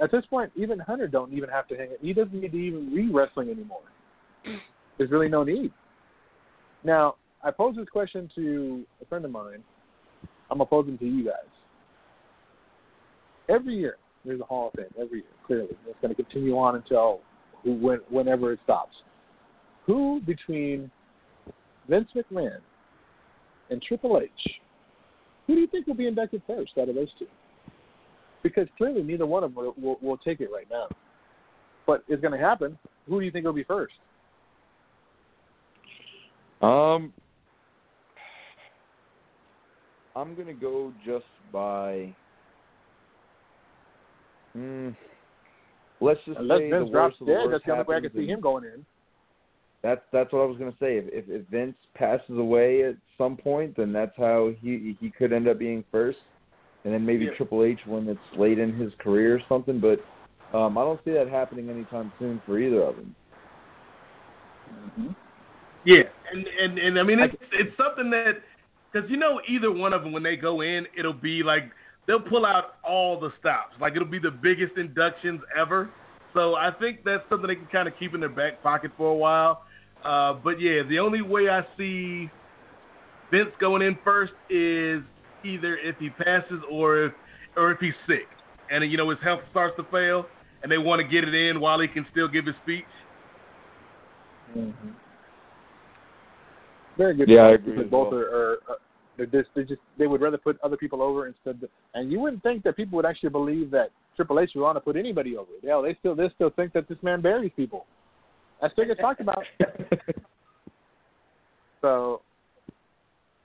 [0.00, 1.98] at this point, even Hunter don't even have to hang it.
[2.00, 3.82] He doesn't need to even be wrestling anymore.
[4.96, 5.72] There's really no need.
[6.84, 9.64] Now, I posed this question to a friend of mine.
[10.48, 11.50] I'm gonna pose it to you guys.
[13.48, 14.86] Every year, there's a Hall of Fame.
[15.00, 17.20] Every year, clearly, it's going to continue on until
[17.64, 18.96] when, whenever it stops.
[19.86, 20.90] Who between
[21.88, 22.58] Vince McMahon
[23.70, 24.30] and Triple H,
[25.46, 27.26] who do you think will be inducted first out of those two?
[28.42, 30.88] Because clearly, neither one of them will, will, will take it right now.
[31.86, 32.78] But it's going to happen.
[33.08, 33.94] Who do you think will be first?
[36.62, 37.12] Um,
[40.14, 42.14] I'm gonna go just by.
[44.56, 44.96] Mm,
[46.00, 48.00] let's just Unless say Vince the drops worst the dead, that's the only way I
[48.00, 48.84] can see him going in.
[49.82, 50.98] That's that's what I was gonna say.
[50.98, 55.32] If, if if Vince passes away at some point, then that's how he he could
[55.32, 56.18] end up being first,
[56.84, 57.34] and then maybe Yeah.
[57.36, 59.80] Triple H when it's late in his career or something.
[59.80, 60.04] But
[60.56, 63.14] um, I don't see that happening anytime soon for either of them.
[65.84, 66.02] Yeah,
[66.32, 68.42] and and and I mean it's it's something that
[68.92, 71.70] because you know either one of them when they go in it'll be like
[72.10, 75.88] they'll pull out all the stops like it'll be the biggest inductions ever.
[76.34, 79.12] So I think that's something they can kind of keep in their back pocket for
[79.12, 79.62] a while.
[80.04, 82.28] Uh, but yeah, the only way I see
[83.30, 85.02] Vince going in first is
[85.44, 87.12] either if he passes or if
[87.56, 88.26] or if he's sick
[88.72, 90.26] and you know his health starts to fail
[90.64, 92.84] and they want to get it in while he can still give his speech.
[94.56, 94.88] Mm-hmm.
[96.98, 97.28] Very good.
[97.28, 98.20] Yeah, I agree because both well.
[98.20, 98.74] are, are uh,
[99.20, 101.62] they're just they just they would rather put other people over instead.
[101.62, 104.76] Of, and you wouldn't think that people would actually believe that Triple H would want
[104.76, 105.50] to put anybody over.
[105.62, 107.86] Yeah, they still they still think that this man buries people.
[108.60, 109.42] That still gets talked about.
[111.80, 112.20] So,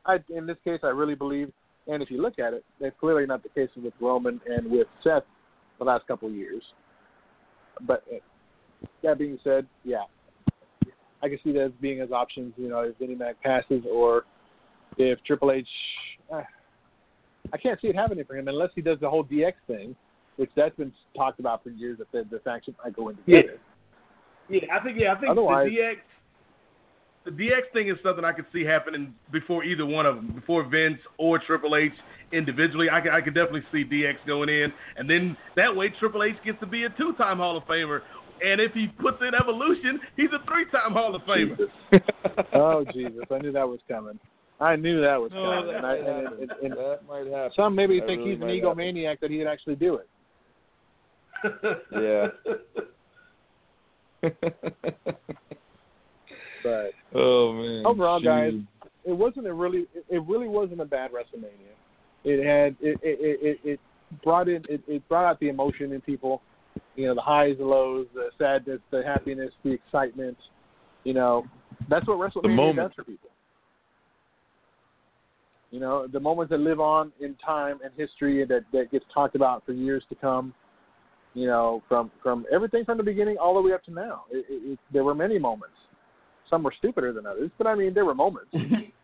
[0.06, 1.52] I in this case, I really believe,
[1.88, 4.88] and if you look at it, that's clearly not the case with Roman and with
[5.04, 5.24] Seth
[5.80, 6.64] the last couple of years.
[7.88, 8.18] But uh,
[9.04, 10.04] that being said, yeah,
[11.24, 12.54] I can see that as being as options.
[12.58, 14.24] You know, if Vinnie Mac passes, or
[14.98, 15.68] if Triple H.
[16.34, 16.42] Uh,
[17.54, 19.96] I can't see it happening for him unless he does the whole DX thing,
[20.38, 23.42] which that's been talked about for years that the, the faction might go in Yeah.
[24.50, 25.96] Yeah, I think yeah, I think Otherwise- the DX
[27.26, 30.64] the DX thing is something I could see happening before either one of them, before
[30.64, 31.92] Vince or Triple H
[32.32, 32.88] individually.
[32.92, 36.36] I could, I could definitely see DX going in, and then that way Triple H
[36.46, 38.02] gets to be a two-time Hall of Famer.
[38.46, 41.58] And if he puts in Evolution, he's a three-time Hall of Famer.
[42.54, 43.24] oh Jesus!
[43.32, 44.20] I knew that was coming.
[44.60, 45.76] I knew that was Oh, coming.
[45.76, 47.52] and I, and, and, and that might happen.
[47.56, 50.08] some maybe That think really he's an might egomaniac that he'd actually do it.
[51.92, 52.28] Yeah.
[56.64, 57.86] but oh man.
[57.86, 58.54] Overall, guys,
[59.06, 61.74] it wasn't a really it really wasn't a bad WrestleMania.
[62.24, 63.80] It had it it it, it
[64.24, 66.42] brought in it, it brought out the emotion in people,
[66.96, 70.38] you know, the highs, the lows, the sadness, the happiness, the excitement.
[71.04, 71.46] You know,
[71.90, 73.30] that's what WrestleMania does for people.
[75.72, 79.36] You know, the moments that live on in time and history that that gets talked
[79.36, 80.54] about for years to come.
[81.34, 84.24] You know, from from everything from the beginning all the way up to now.
[84.32, 85.76] It, it, it, there were many moments.
[86.50, 88.52] Some were stupider than others, but I mean, there were moments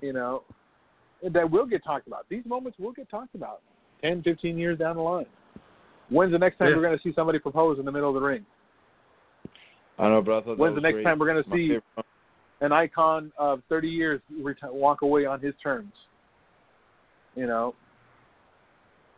[0.00, 0.42] you know,
[1.32, 2.26] that will get talked about.
[2.28, 3.60] These moments will get talked about
[4.02, 5.26] 10, 15 years down the line.
[6.08, 6.76] When's the next time Yeah.
[6.76, 8.44] we're going to see somebody propose in the middle of the ring?
[9.98, 11.04] I know, but I thought that When's was the next great.
[11.04, 12.04] time we're going to My see favorite one.
[12.60, 15.92] An icon of 30 years reti- walk away on his terms?
[17.36, 17.74] You know,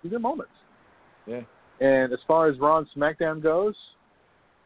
[0.03, 0.53] these are moments.
[1.27, 1.41] Yeah.
[1.81, 3.75] And as far as Raw and SmackDown goes,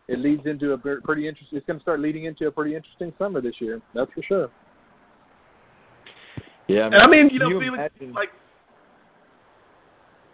[0.08, 1.56] it leads into a pretty interesting.
[1.58, 3.80] It's going to start leading into a pretty interesting summer this year.
[3.94, 4.50] That's for sure.
[6.68, 6.86] Yeah.
[6.86, 8.28] And I mean, you can know, Felix, imagine- like,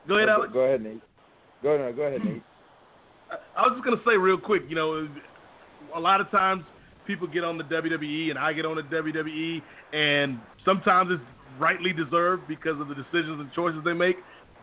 [0.09, 0.53] go ahead, Alex.
[0.53, 1.01] Go ahead, Nate.
[1.63, 2.43] Go no, go ahead, Nate.
[3.57, 5.09] I was just gonna say real quick, you know,
[5.95, 6.65] a lot of times
[7.07, 9.63] people get on the WWE and I get on the WWE,
[9.93, 11.23] and sometimes it's
[11.59, 14.17] rightly deserved because of the decisions and choices they make.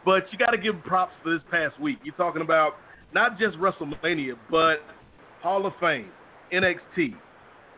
[0.06, 1.99] But you got to give props to this past week.
[2.03, 2.74] You're talking about
[3.14, 4.78] not just WrestleMania, but
[5.41, 6.10] Hall of Fame,
[6.53, 7.16] NXT,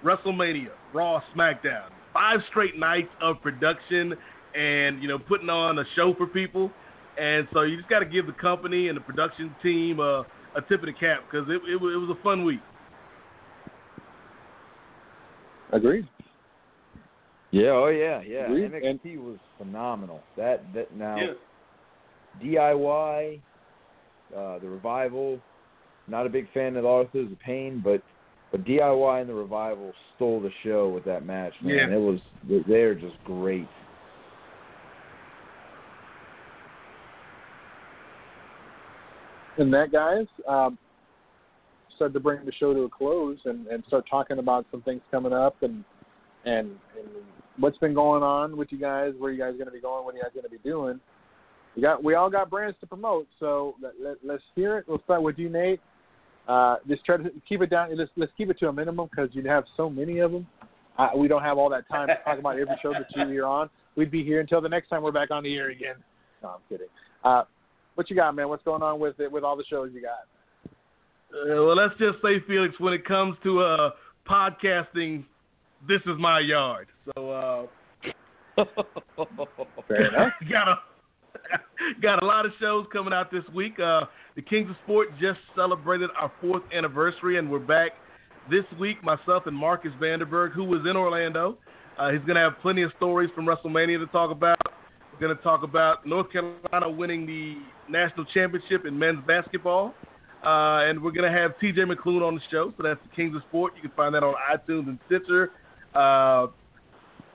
[0.03, 4.13] WrestleMania, Raw, SmackDown, five straight nights of production
[4.55, 6.71] and you know putting on a show for people.
[7.19, 10.25] And so you just got to give the company and the production team a,
[10.55, 12.61] a tip of the cap because it, it, it was a fun week.
[15.71, 16.07] Agreed.
[17.51, 18.45] Yeah, oh yeah, yeah.
[18.45, 18.71] Agreed.
[18.71, 20.21] NXT was phenomenal.
[20.37, 21.33] That that now Yeah.
[22.41, 23.41] DIY,
[24.35, 25.39] uh, the revival.
[26.07, 28.01] Not a big fan of Arthur's Pain, but
[28.51, 31.53] but DIY and the revival stole the show with that match.
[31.61, 31.95] Man, Yeah.
[31.95, 32.19] it was
[32.67, 33.67] they're just great.
[39.57, 40.77] and that guys um,
[42.01, 45.01] start to bring the show to a close and, and start talking about some things
[45.11, 45.83] coming up and
[46.45, 47.07] and and
[47.59, 50.15] what's been going on with you guys, where you guys going to be going, what
[50.15, 50.99] you guys going to be doing.
[51.75, 54.85] We got we all got brands to promote, so let, let, let's hear it.
[54.87, 55.79] We'll start with you, Nate.
[56.47, 57.95] Uh, just try to keep it down.
[57.95, 60.47] Let's let's keep it to a minimum because you have so many of them.
[60.97, 63.69] Uh, we don't have all that time to talk about every show that you're on.
[63.95, 65.95] We'd be here until the next time we're back on the air again.
[66.41, 66.87] No, I'm kidding.
[67.23, 67.43] Uh,
[67.93, 68.49] what you got, man?
[68.49, 70.25] What's going on with it with all the shows you got?
[71.33, 73.91] Uh, well, let's just say, Felix, when it comes to uh,
[74.29, 75.23] podcasting,
[75.87, 76.87] this is my yard.
[77.15, 77.65] So uh,
[80.49, 80.75] got a
[82.01, 83.79] got a lot of shows coming out this week.
[83.79, 84.01] Uh,
[84.35, 87.91] the Kings of Sport just celebrated our fourth anniversary, and we're back
[88.49, 89.03] this week.
[89.03, 91.57] Myself and Marcus Vanderberg, who was in Orlando,
[91.97, 94.57] uh, he's going to have plenty of stories from WrestleMania to talk about.
[95.13, 97.55] We're going to talk about North Carolina winning the
[97.89, 99.93] national championship in men's basketball.
[100.43, 102.73] Uh, and we're going to have TJ McClune on the show.
[102.77, 103.73] So that's the Kings of Sport.
[103.75, 105.51] You can find that on iTunes and Stitcher.
[105.93, 106.47] Uh,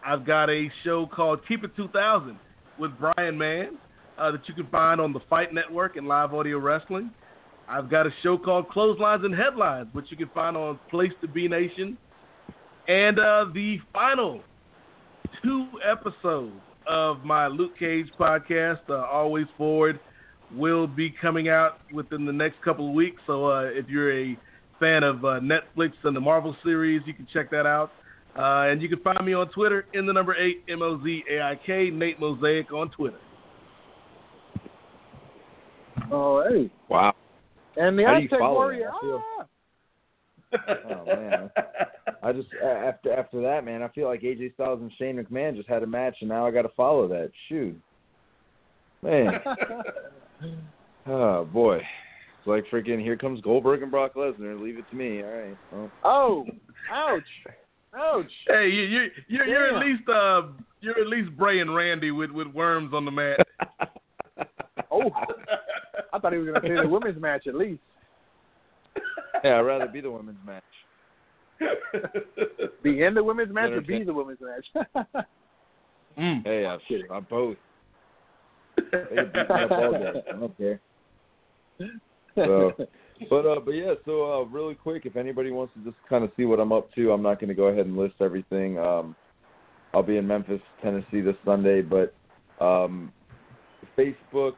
[0.05, 2.39] I've got a show called Keep It 2000
[2.78, 3.78] with Brian Mann
[4.19, 7.11] uh, that you can find on the Fight Network and Live Audio Wrestling.
[7.69, 11.28] I've got a show called Clotheslines and Headlines, which you can find on Place to
[11.28, 11.97] Be Nation.
[12.89, 14.43] And uh, the final
[15.43, 16.55] two episodes
[16.87, 19.99] of my Luke Cage podcast, Always Forward,
[20.55, 23.20] will be coming out within the next couple of weeks.
[23.27, 24.39] So uh, if you're a
[24.78, 27.90] fan of uh, Netflix and the Marvel series, you can check that out.
[28.39, 31.24] Uh, and you can find me on Twitter in the number eight M O Z
[31.31, 33.18] A I K Nate Mosaic on Twitter.
[36.12, 36.70] All right.
[36.89, 37.14] Wow.
[37.77, 38.90] And the How do you Aztec follow Warrior.
[38.90, 38.94] that?
[38.94, 39.47] I feel- ah!
[40.89, 41.51] Oh man.
[42.23, 45.68] I just after after that, man, I feel like AJ Styles and Shane McMahon just
[45.68, 47.31] had a match, and now I got to follow that.
[47.48, 47.78] Shoot,
[49.02, 49.40] man.
[51.06, 54.60] oh boy, it's like freaking here comes Goldberg and Brock Lesnar.
[54.60, 55.23] Leave it to me.
[55.23, 55.56] All right.
[55.73, 56.44] Well, oh,
[56.93, 57.23] ouch,
[57.98, 58.31] ouch.
[58.48, 60.43] Hey, you, you, you're, you're at least uh,
[60.81, 63.39] you're at least Bray and Randy with, with worms on the mat.
[64.89, 65.10] Oh,
[66.12, 67.81] I thought he was going to say the women's match at least.
[69.44, 70.62] yeah, I'd rather be the women's match.
[72.82, 74.86] Be in the women's match or be the women's match?
[76.18, 76.44] Mm.
[76.44, 76.81] Hey, I'm,
[77.12, 77.59] I'm both.
[78.77, 80.23] They beat me up all day.
[80.35, 80.81] I don't care.
[82.35, 82.73] So,
[83.31, 83.94] but uh, but yeah.
[84.05, 86.93] So uh, really quick, if anybody wants to just kind of see what I'm up
[86.94, 88.78] to, I'm not going to go ahead and list everything.
[88.78, 89.16] Um,
[89.94, 92.15] I'll be in Memphis, Tennessee this Sunday, but
[92.61, 93.12] um,
[93.97, 94.55] Facebook,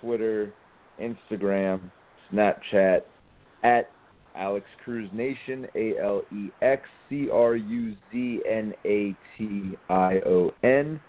[0.00, 0.52] Twitter,
[1.00, 1.80] Instagram,
[2.32, 3.02] Snapchat
[3.62, 3.90] at
[4.36, 10.20] Alex Cruz Nation, A L E X C R U Z N A T I
[10.26, 11.00] O N.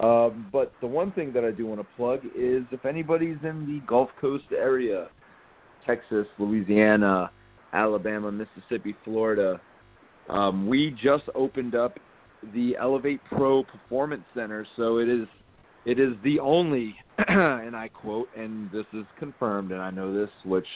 [0.00, 3.66] Um, but the one thing that I do want to plug is if anybody's in
[3.66, 5.08] the Gulf Coast area,
[5.86, 7.30] Texas, Louisiana,
[7.72, 9.60] Alabama, Mississippi, Florida,
[10.30, 11.98] um, we just opened up
[12.54, 14.66] the Elevate Pro Performance Center.
[14.76, 15.26] So it is
[15.84, 16.94] it is the only,
[17.28, 20.66] and I quote, and this is confirmed, and I know this, which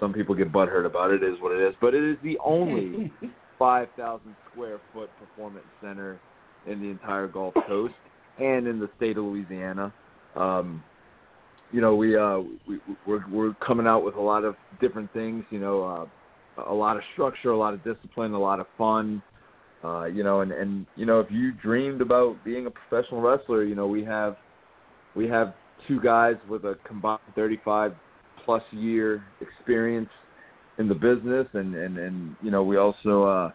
[0.00, 1.10] some people get butthurt about.
[1.10, 3.12] It is what it is, but it is the only
[3.58, 6.18] 5,000 square foot performance center
[6.66, 7.94] in the entire Gulf Coast
[8.38, 9.92] and in the state of Louisiana.
[10.36, 10.82] Um,
[11.72, 12.38] you know, we uh,
[12.68, 15.44] we we're we're coming out with a lot of different things.
[15.50, 19.22] You know, uh, a lot of structure, a lot of discipline, a lot of fun.
[19.82, 23.64] Uh, you know, and and you know, if you dreamed about being a professional wrestler,
[23.64, 24.36] you know, we have
[25.14, 25.54] we have
[25.86, 27.92] two guys with a combined 35
[28.44, 30.08] plus year experience
[30.78, 33.50] in the business, and and and you know, we also uh,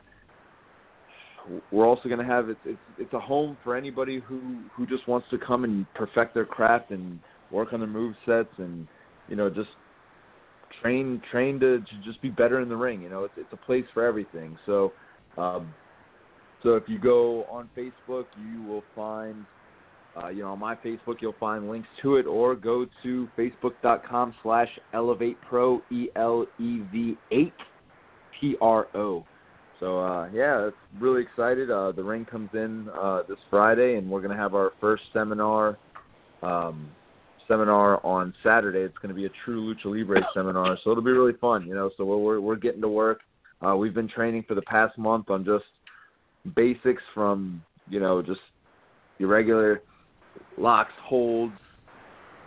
[1.71, 5.07] we're also going to have it's it's it's a home for anybody who who just
[5.07, 7.19] wants to come and perfect their craft and
[7.51, 8.87] work on their move sets and
[9.27, 9.69] you know just
[10.81, 13.01] train train to, to just be better in the ring.
[13.01, 14.57] You know, it's it's a place for everything.
[14.65, 14.93] So.
[15.37, 15.73] Um,
[16.63, 19.45] so if you go on Facebook, you will find,
[20.21, 24.33] uh, you know, on my Facebook, you'll find links to it, or go to facebook.com
[24.43, 27.53] slash elevate pro, E L E V 8
[28.39, 29.23] P R O.
[29.79, 31.71] So, uh, yeah, it's really excited.
[31.71, 35.03] Uh, the ring comes in uh, this Friday, and we're going to have our first
[35.13, 35.77] seminar.
[36.41, 36.91] Um,
[37.49, 38.79] seminar on Saturday.
[38.79, 41.67] It's going to be a true lucha libre seminar, so it'll be really fun.
[41.67, 43.19] You know, so we're we're, we're getting to work.
[43.65, 45.65] Uh, we've been training for the past month on just
[46.55, 48.39] basics from you know just
[49.19, 49.81] regular
[50.57, 51.53] locks, holds,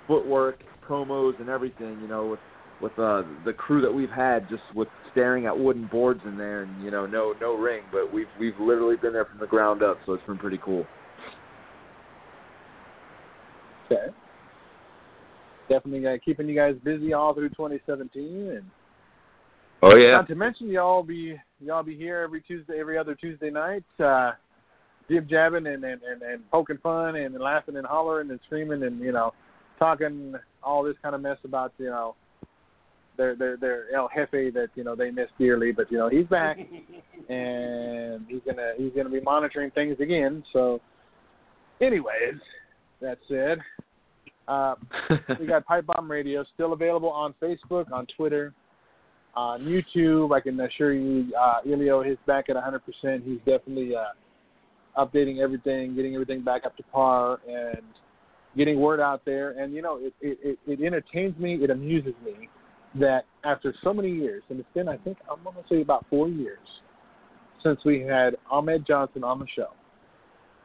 [0.07, 1.99] footwork, promos, and everything.
[2.01, 2.41] You know, with
[2.81, 6.63] with uh, the crew that we've had, just with staring at wooden boards in there,
[6.63, 9.83] and you know, no no ring, but we've we've literally been there from the ground
[9.83, 10.85] up, so it's been pretty cool.
[13.91, 14.13] Okay.
[15.69, 18.65] Definitely uh, keeping you guys busy all through 2017, and
[19.83, 23.51] Oh yeah, not to mention y'all be y'all be here every Tuesday, every other Tuesday
[23.51, 24.31] night, uh,
[25.11, 29.01] jib jabbing and, and and and poking fun and laughing and hollering and screaming and
[29.01, 29.33] you know
[29.81, 32.15] talking all this kind of mess about you know
[33.23, 36.27] their their their El Jefe that you know they miss dearly, but you know he's
[36.27, 36.59] back
[37.29, 40.43] and he's gonna he's gonna be monitoring things again.
[40.53, 40.81] So,
[41.81, 42.41] anyways,
[43.01, 43.59] that said,
[44.49, 44.75] uh,
[45.41, 48.53] we got Pipe Bomb Radio still available on Facebook, on Twitter,
[49.35, 50.35] on YouTube.
[50.35, 53.25] I can assure you, uh, Ilio is back at 100%.
[53.25, 57.83] He's definitely uh, updating everything, getting everything back up to par, and
[58.57, 59.51] getting word out there.
[59.51, 62.49] And you know, it it, it, it entertains me, it amuses me
[62.99, 66.07] that after so many years, and it's been I think I'm going to say about
[66.11, 66.59] four years
[67.63, 69.69] since we had Ahmed Johnson on the show,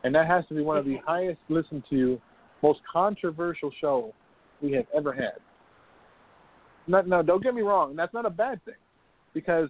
[0.03, 2.19] and that has to be one of the highest listened to,
[2.61, 4.13] most controversial show
[4.61, 5.39] we have ever had.
[6.87, 7.95] No, no, don't get me wrong.
[7.95, 8.75] That's not a bad thing,
[9.33, 9.69] because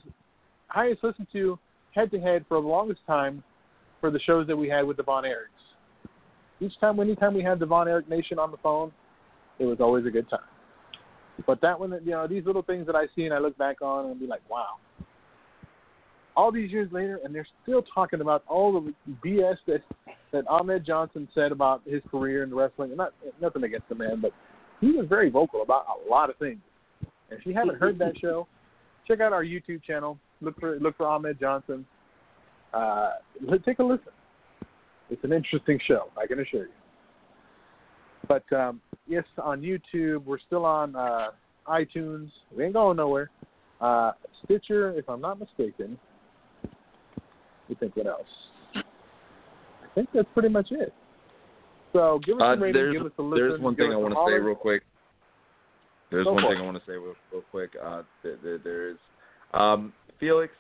[0.67, 1.59] highest listened to
[1.93, 3.43] head to head for the longest time
[3.99, 5.47] for the shows that we had with the Von Erichs.
[6.59, 8.91] Each time, anytime we had the Von Erich Nation on the phone,
[9.59, 10.39] it was always a good time.
[11.45, 13.81] But that one, you know, these little things that I see and I look back
[13.81, 14.77] on and be like, wow.
[16.35, 18.93] All these years later, and they're still talking about all the
[19.25, 19.81] BS that
[20.31, 22.89] that Ahmed Johnson said about his career in wrestling.
[22.89, 24.31] And not nothing against the man, but
[24.81, 26.59] he was very vocal about a lot of things.
[27.29, 28.47] And if you haven't heard that show,
[29.07, 30.19] check out our YouTube channel.
[30.41, 31.85] Look for look for Ahmed Johnson.
[32.73, 33.13] Uh,
[33.65, 34.11] take a listen.
[35.09, 36.76] It's an interesting show, I can assure you.
[38.27, 41.27] But um, yes, on YouTube, we're still on uh,
[41.67, 42.29] iTunes.
[42.55, 43.29] We ain't going nowhere.
[43.79, 44.11] Uh,
[44.43, 45.97] Stitcher, if I'm not mistaken.
[47.67, 48.27] You think what else?
[48.75, 48.81] I
[49.95, 50.93] think that's pretty much it.
[51.93, 53.47] So give us Uh, a rating, give us a listen.
[53.49, 54.83] there's one thing I want to say real quick.
[56.11, 56.61] There's Go one thing it.
[56.61, 57.71] I want to say real, real quick.
[57.83, 58.97] Uh, there, there, there is,
[59.53, 60.53] um, Felix.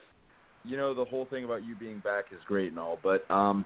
[0.65, 3.65] You know the whole thing about you being back is great and all, but um,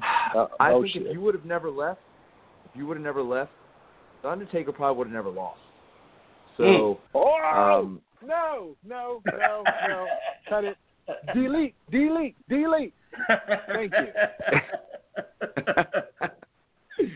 [0.34, 1.02] Uh, I oh, think shit.
[1.02, 2.00] if you would have never left,
[2.74, 3.52] you would have never left,
[4.22, 5.60] the Undertaker probably would have never lost.
[6.56, 10.06] So, Oh um, no, no, no, no!
[10.48, 10.76] Cut it,
[11.34, 12.94] delete, delete, delete.
[13.72, 14.06] Thank you.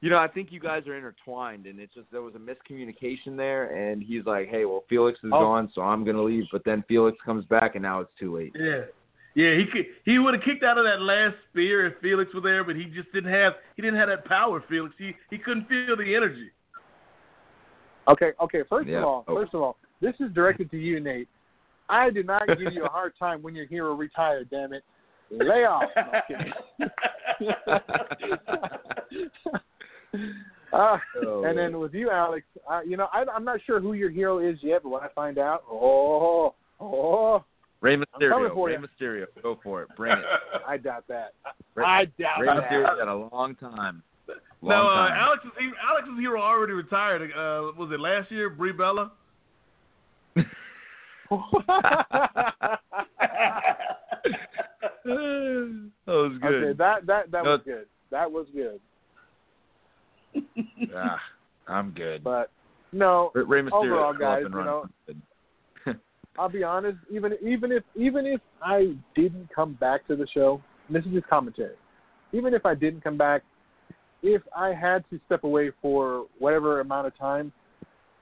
[0.00, 3.36] you know, I think you guys are intertwined, and it's just there was a miscommunication
[3.36, 5.40] there, and he's like, "Hey, well, Felix is Oh.
[5.40, 8.52] gone, so I'm gonna leave," but then Felix comes back, and now it's too late.
[8.54, 8.82] Yeah.
[9.36, 12.40] Yeah, he could, he would have kicked out of that last spear if Felix were
[12.40, 14.94] there, but he just didn't have he didn't have that power, Felix.
[14.96, 16.50] He he couldn't feel the energy.
[18.06, 18.62] Okay, okay.
[18.68, 18.98] First Yeah.
[18.98, 19.34] of all, Oh.
[19.34, 21.28] first of all, this is directed to you, Nate.
[21.88, 24.48] I did not give you a hard time when your hero retired.
[24.50, 24.84] Damn it,
[25.30, 25.90] lay off.
[25.96, 26.52] I'm kidding.
[30.72, 33.92] uh, Oh, and then with you, Alex, uh, you know, I, I'm not sure who
[33.94, 37.44] your hero is yet, but when I find out, oh, oh,
[37.84, 38.78] Rey coming Mysterio, for Rey you.
[38.78, 40.24] Mysterio, go for it, bring it.
[40.66, 41.34] I doubt that.
[41.74, 42.56] Rey, I doubt Rey that.
[42.64, 44.02] Mysterio's got a long time.
[44.62, 45.12] Long no, uh, time.
[45.20, 47.30] Alex's he- Alex's hero already retired.
[47.32, 48.48] Uh, was it last year?
[48.48, 49.12] Brie Bella.
[50.36, 50.40] that
[56.06, 56.64] was good.
[56.64, 57.50] okay, that that that No.
[57.52, 57.86] was good.
[58.10, 58.80] That was good.
[60.96, 61.20] ah,
[61.68, 62.24] I'm good.
[62.24, 62.50] But
[62.92, 65.20] no, Rey- Rey Mysterio overall, guys, you know, Good.
[66.38, 66.98] I'll be honest.
[67.10, 71.26] Even even if even if I didn't come back to the show, this is just
[71.28, 71.76] commentary.
[72.32, 73.42] Even if I didn't come back,
[74.22, 77.52] if I had to step away for whatever amount of time,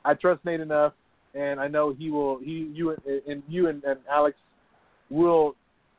[0.05, 0.93] I trust Nate enough,
[1.34, 2.39] and I know he will.
[2.39, 4.36] He you and, and you and, and Alex
[5.10, 5.55] will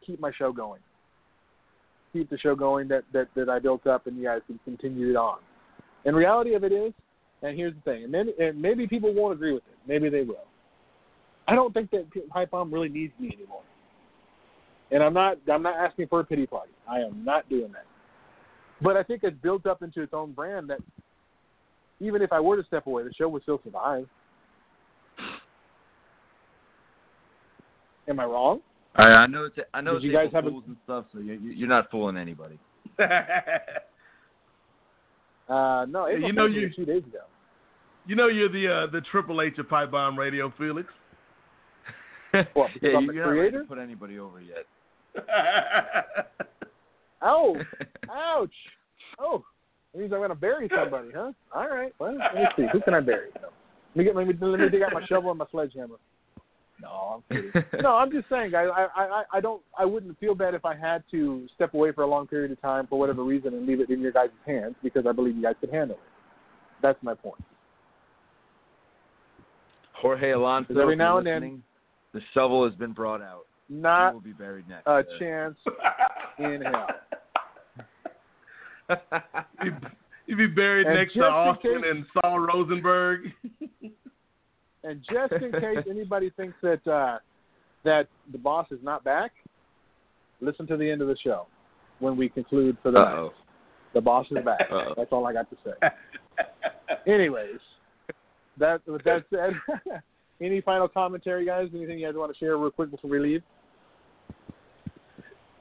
[0.06, 0.82] keep my show going.
[2.12, 5.10] Keep the show going that, that that I built up, and you guys can continue
[5.10, 5.40] it on.
[6.06, 6.94] And reality of it is,
[7.42, 9.78] and here's the thing, and maybe, and maybe people won't agree with it.
[9.88, 10.46] Maybe they will.
[11.48, 13.62] I don't think that Pipe Bomb really needs me anymore.
[14.92, 16.72] And I'm not I'm not asking for a pity party.
[16.90, 17.86] I am not doing that.
[18.82, 20.80] But I think it's built up into its own brand that
[22.00, 24.08] even if I were to step away, the show would still survive.
[28.08, 28.60] Am I wrong?
[28.98, 31.06] All right, I know it's I know it's you guys April have a- and stuff,
[31.14, 32.60] so you, you- you're not fooling anybody.
[35.50, 37.20] Uh, no, Yeah, April you know you two days ago.
[38.08, 40.88] You know you're the uh, the Triple H of Pipe Bomb Radio, Felix.
[42.54, 43.62] What, yeah, I'm you- the you're not ready creator?
[43.64, 44.66] to put anybody over yet.
[47.26, 47.56] Oh,
[48.12, 48.52] ouch!
[49.18, 49.46] Oh,
[49.94, 51.32] it means I'm gonna bury somebody, huh?
[51.56, 51.94] All right.
[51.98, 52.66] Well, let me see.
[52.74, 53.30] Who can I bury?
[53.36, 54.14] Let me get.
[54.14, 55.96] Let me, let me dig out my shovel and my sledgehammer.
[56.82, 57.64] No, I'm kidding.
[57.82, 58.68] no, I'm just saying, guys.
[58.76, 59.62] I, I, I don't.
[59.80, 62.60] I wouldn't feel bad if I had to step away for a long period of
[62.62, 65.44] time for whatever reason and leave it in your guys' hands because I believe you
[65.44, 66.12] guys could handle it.
[66.82, 67.42] That's my point.
[69.94, 71.64] Jorge Alonso, every now and then- listening,
[72.14, 73.46] the shovel has been brought out.
[73.68, 74.86] He Not will be buried next.
[74.88, 75.56] a Uh, chance
[76.40, 76.88] in hell.
[79.64, 79.78] You'd,
[80.28, 83.32] you'd be buried And next to Austin case- and Saul Rosenberg.
[84.86, 87.20] And just in case anybody thinks that uh,
[87.86, 89.32] that the boss is not back,
[90.42, 91.48] listen to the end of the show
[92.00, 93.14] when we conclude for the night.
[93.14, 93.34] Uh-oh.
[93.94, 94.60] The boss is back.
[94.70, 94.94] Uh-oh.
[94.98, 95.88] That's all I got to say.
[97.08, 97.60] Anyways,
[98.58, 99.54] that with that said,
[100.44, 101.70] any final commentary, guys?
[101.74, 103.44] Anything you guys want to share real quick before we leave?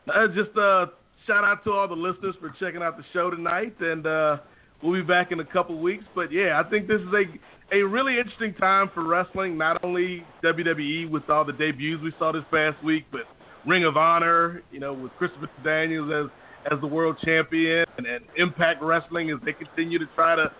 [0.09, 0.87] Uh, just uh,
[1.27, 4.39] shout out to all the listeners for checking out the show tonight, and uh,
[4.83, 6.05] we'll be back in a couple weeks.
[6.15, 9.57] But yeah, I think this is a a really interesting time for wrestling.
[9.57, 13.23] Not only WWE with all the debuts we saw this past week, but
[13.67, 18.25] Ring of Honor, you know, with Christopher Daniels as as the world champion, and, and
[18.37, 20.51] Impact Wrestling as they continue to try to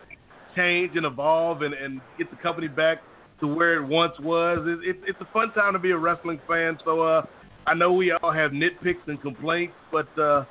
[0.57, 2.99] change and evolve and, and get the company back
[3.43, 4.61] to where it once was.
[4.67, 6.79] It, it, it's a fun time to be a wrestling fan.
[6.85, 7.27] So uh,
[7.67, 10.45] I know we all have nitpicks and complaints, but uh,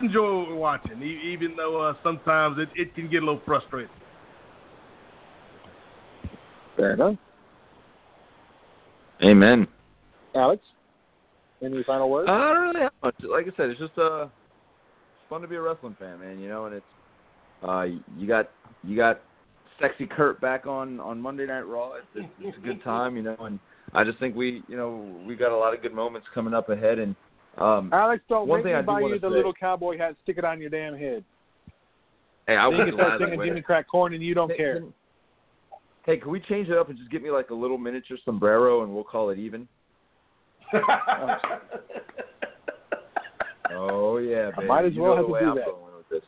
[0.00, 3.42] enjoy what we're watching, e- even though uh, sometimes it, it can get a little
[3.44, 3.90] frustrating.
[6.76, 7.16] Fair enough.
[9.22, 9.66] Amen.
[10.34, 10.62] Alex,
[11.62, 12.28] any final words?
[12.28, 13.14] Uh, I don't really have much.
[13.20, 14.30] Like I said, it's just uh, it's
[15.28, 16.38] fun to be a wrestling fan, man.
[16.38, 16.86] You know, and it's
[17.62, 17.82] uh,
[18.16, 18.48] you got
[18.84, 19.20] you got
[19.80, 21.92] sexy Kurt back on on Monday Night Raw.
[21.94, 23.58] It's, it's, it's a good time, you know, and
[23.94, 26.68] I just think we, you know, we got a lot of good moments coming up
[26.68, 26.98] ahead.
[26.98, 27.14] And
[27.58, 30.14] um, Alex, don't one thing I buy you the say- little cowboy hat.
[30.24, 31.24] Stick it on your damn head.
[32.46, 33.62] hey, I you would can start singing Jimmy.
[33.62, 34.80] Crack Corn, and you don't Hey, care.
[34.80, 34.92] can-
[36.06, 38.82] Hey, can we change it up and just get me like a little miniature sombrero
[38.82, 39.68] and we'll call it even?
[43.70, 46.22] Oh yeah, I might as You well know have to do I'm that.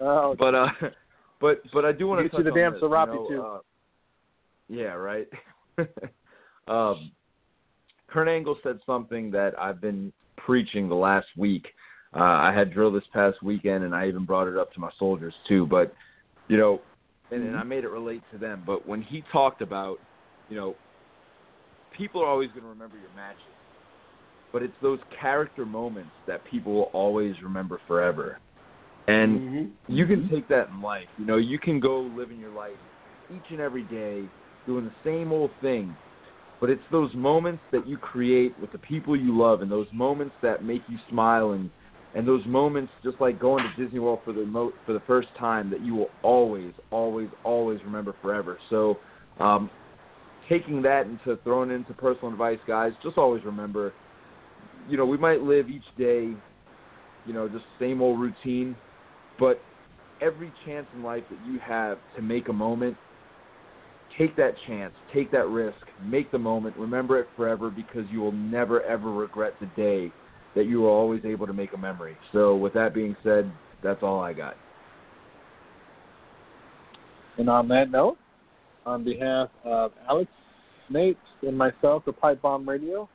[0.00, 0.68] Oh, But uh,
[1.40, 3.42] but but I do want to Get you the damn serape, you know, too.
[3.42, 3.58] Uh,
[4.68, 5.28] yeah, right.
[6.68, 7.10] um,
[8.08, 11.66] Kurt Angle said something that I've been preaching the last week.
[12.14, 14.90] Uh, I had drill this past weekend, and I even brought it up to my
[14.98, 15.66] soldiers too.
[15.66, 15.94] But
[16.48, 16.80] you know,
[17.30, 18.62] and, and I made it relate to them.
[18.66, 19.98] But when he talked about,
[20.48, 20.74] you know,
[21.96, 23.42] people are always going to remember your matches,
[24.52, 28.38] but it's those character moments that people will always remember forever.
[29.08, 29.64] And Mm-hmm.
[29.88, 31.08] you can take that in life.
[31.16, 32.78] You know, you can go living your life
[33.28, 34.30] each and every day
[34.66, 35.96] doing the same old thing,
[36.60, 40.36] but it's those moments that you create with the people you love, and those moments
[40.42, 41.70] that make you smile, and
[42.14, 45.28] and those moments just like going to Disney World for the mo- for the first
[45.38, 48.58] time that you will always, always, always remember forever.
[48.70, 49.00] So,
[49.38, 49.70] um,
[50.48, 53.94] taking that into throwing it into personal advice, guys, just always remember,
[54.86, 56.36] you know, we might live each day,
[57.24, 58.76] you know, just same old routine,
[59.38, 59.60] but
[60.20, 62.96] every chance in life that you have to make a moment,
[64.16, 68.32] take that chance, take that risk, make the moment, remember it forever because you will
[68.32, 70.12] never ever regret the day
[70.54, 72.16] that you were always able to make a memory.
[72.32, 73.50] So with that being said,
[73.82, 74.56] that's all I got.
[77.36, 78.18] And on that note,
[78.84, 80.30] on behalf of Alex,
[80.90, 83.08] Nate, and myself at Pipe Bomb Radio,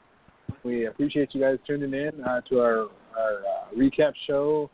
[0.63, 2.87] we appreciate you guys tuning in uh, to our,
[3.17, 4.69] our uh, recap show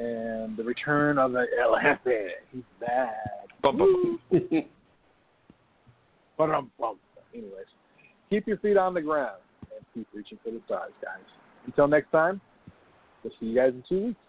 [0.00, 2.32] and the return of the elephant.
[2.52, 3.14] He's back.
[3.62, 3.74] But
[6.50, 6.96] um, well,
[7.34, 7.66] anyways,
[8.30, 11.20] keep your feet on the ground and keep reaching for the stars, guys.
[11.66, 12.40] Until next time,
[13.22, 14.20] we'll see you guys in two weeks.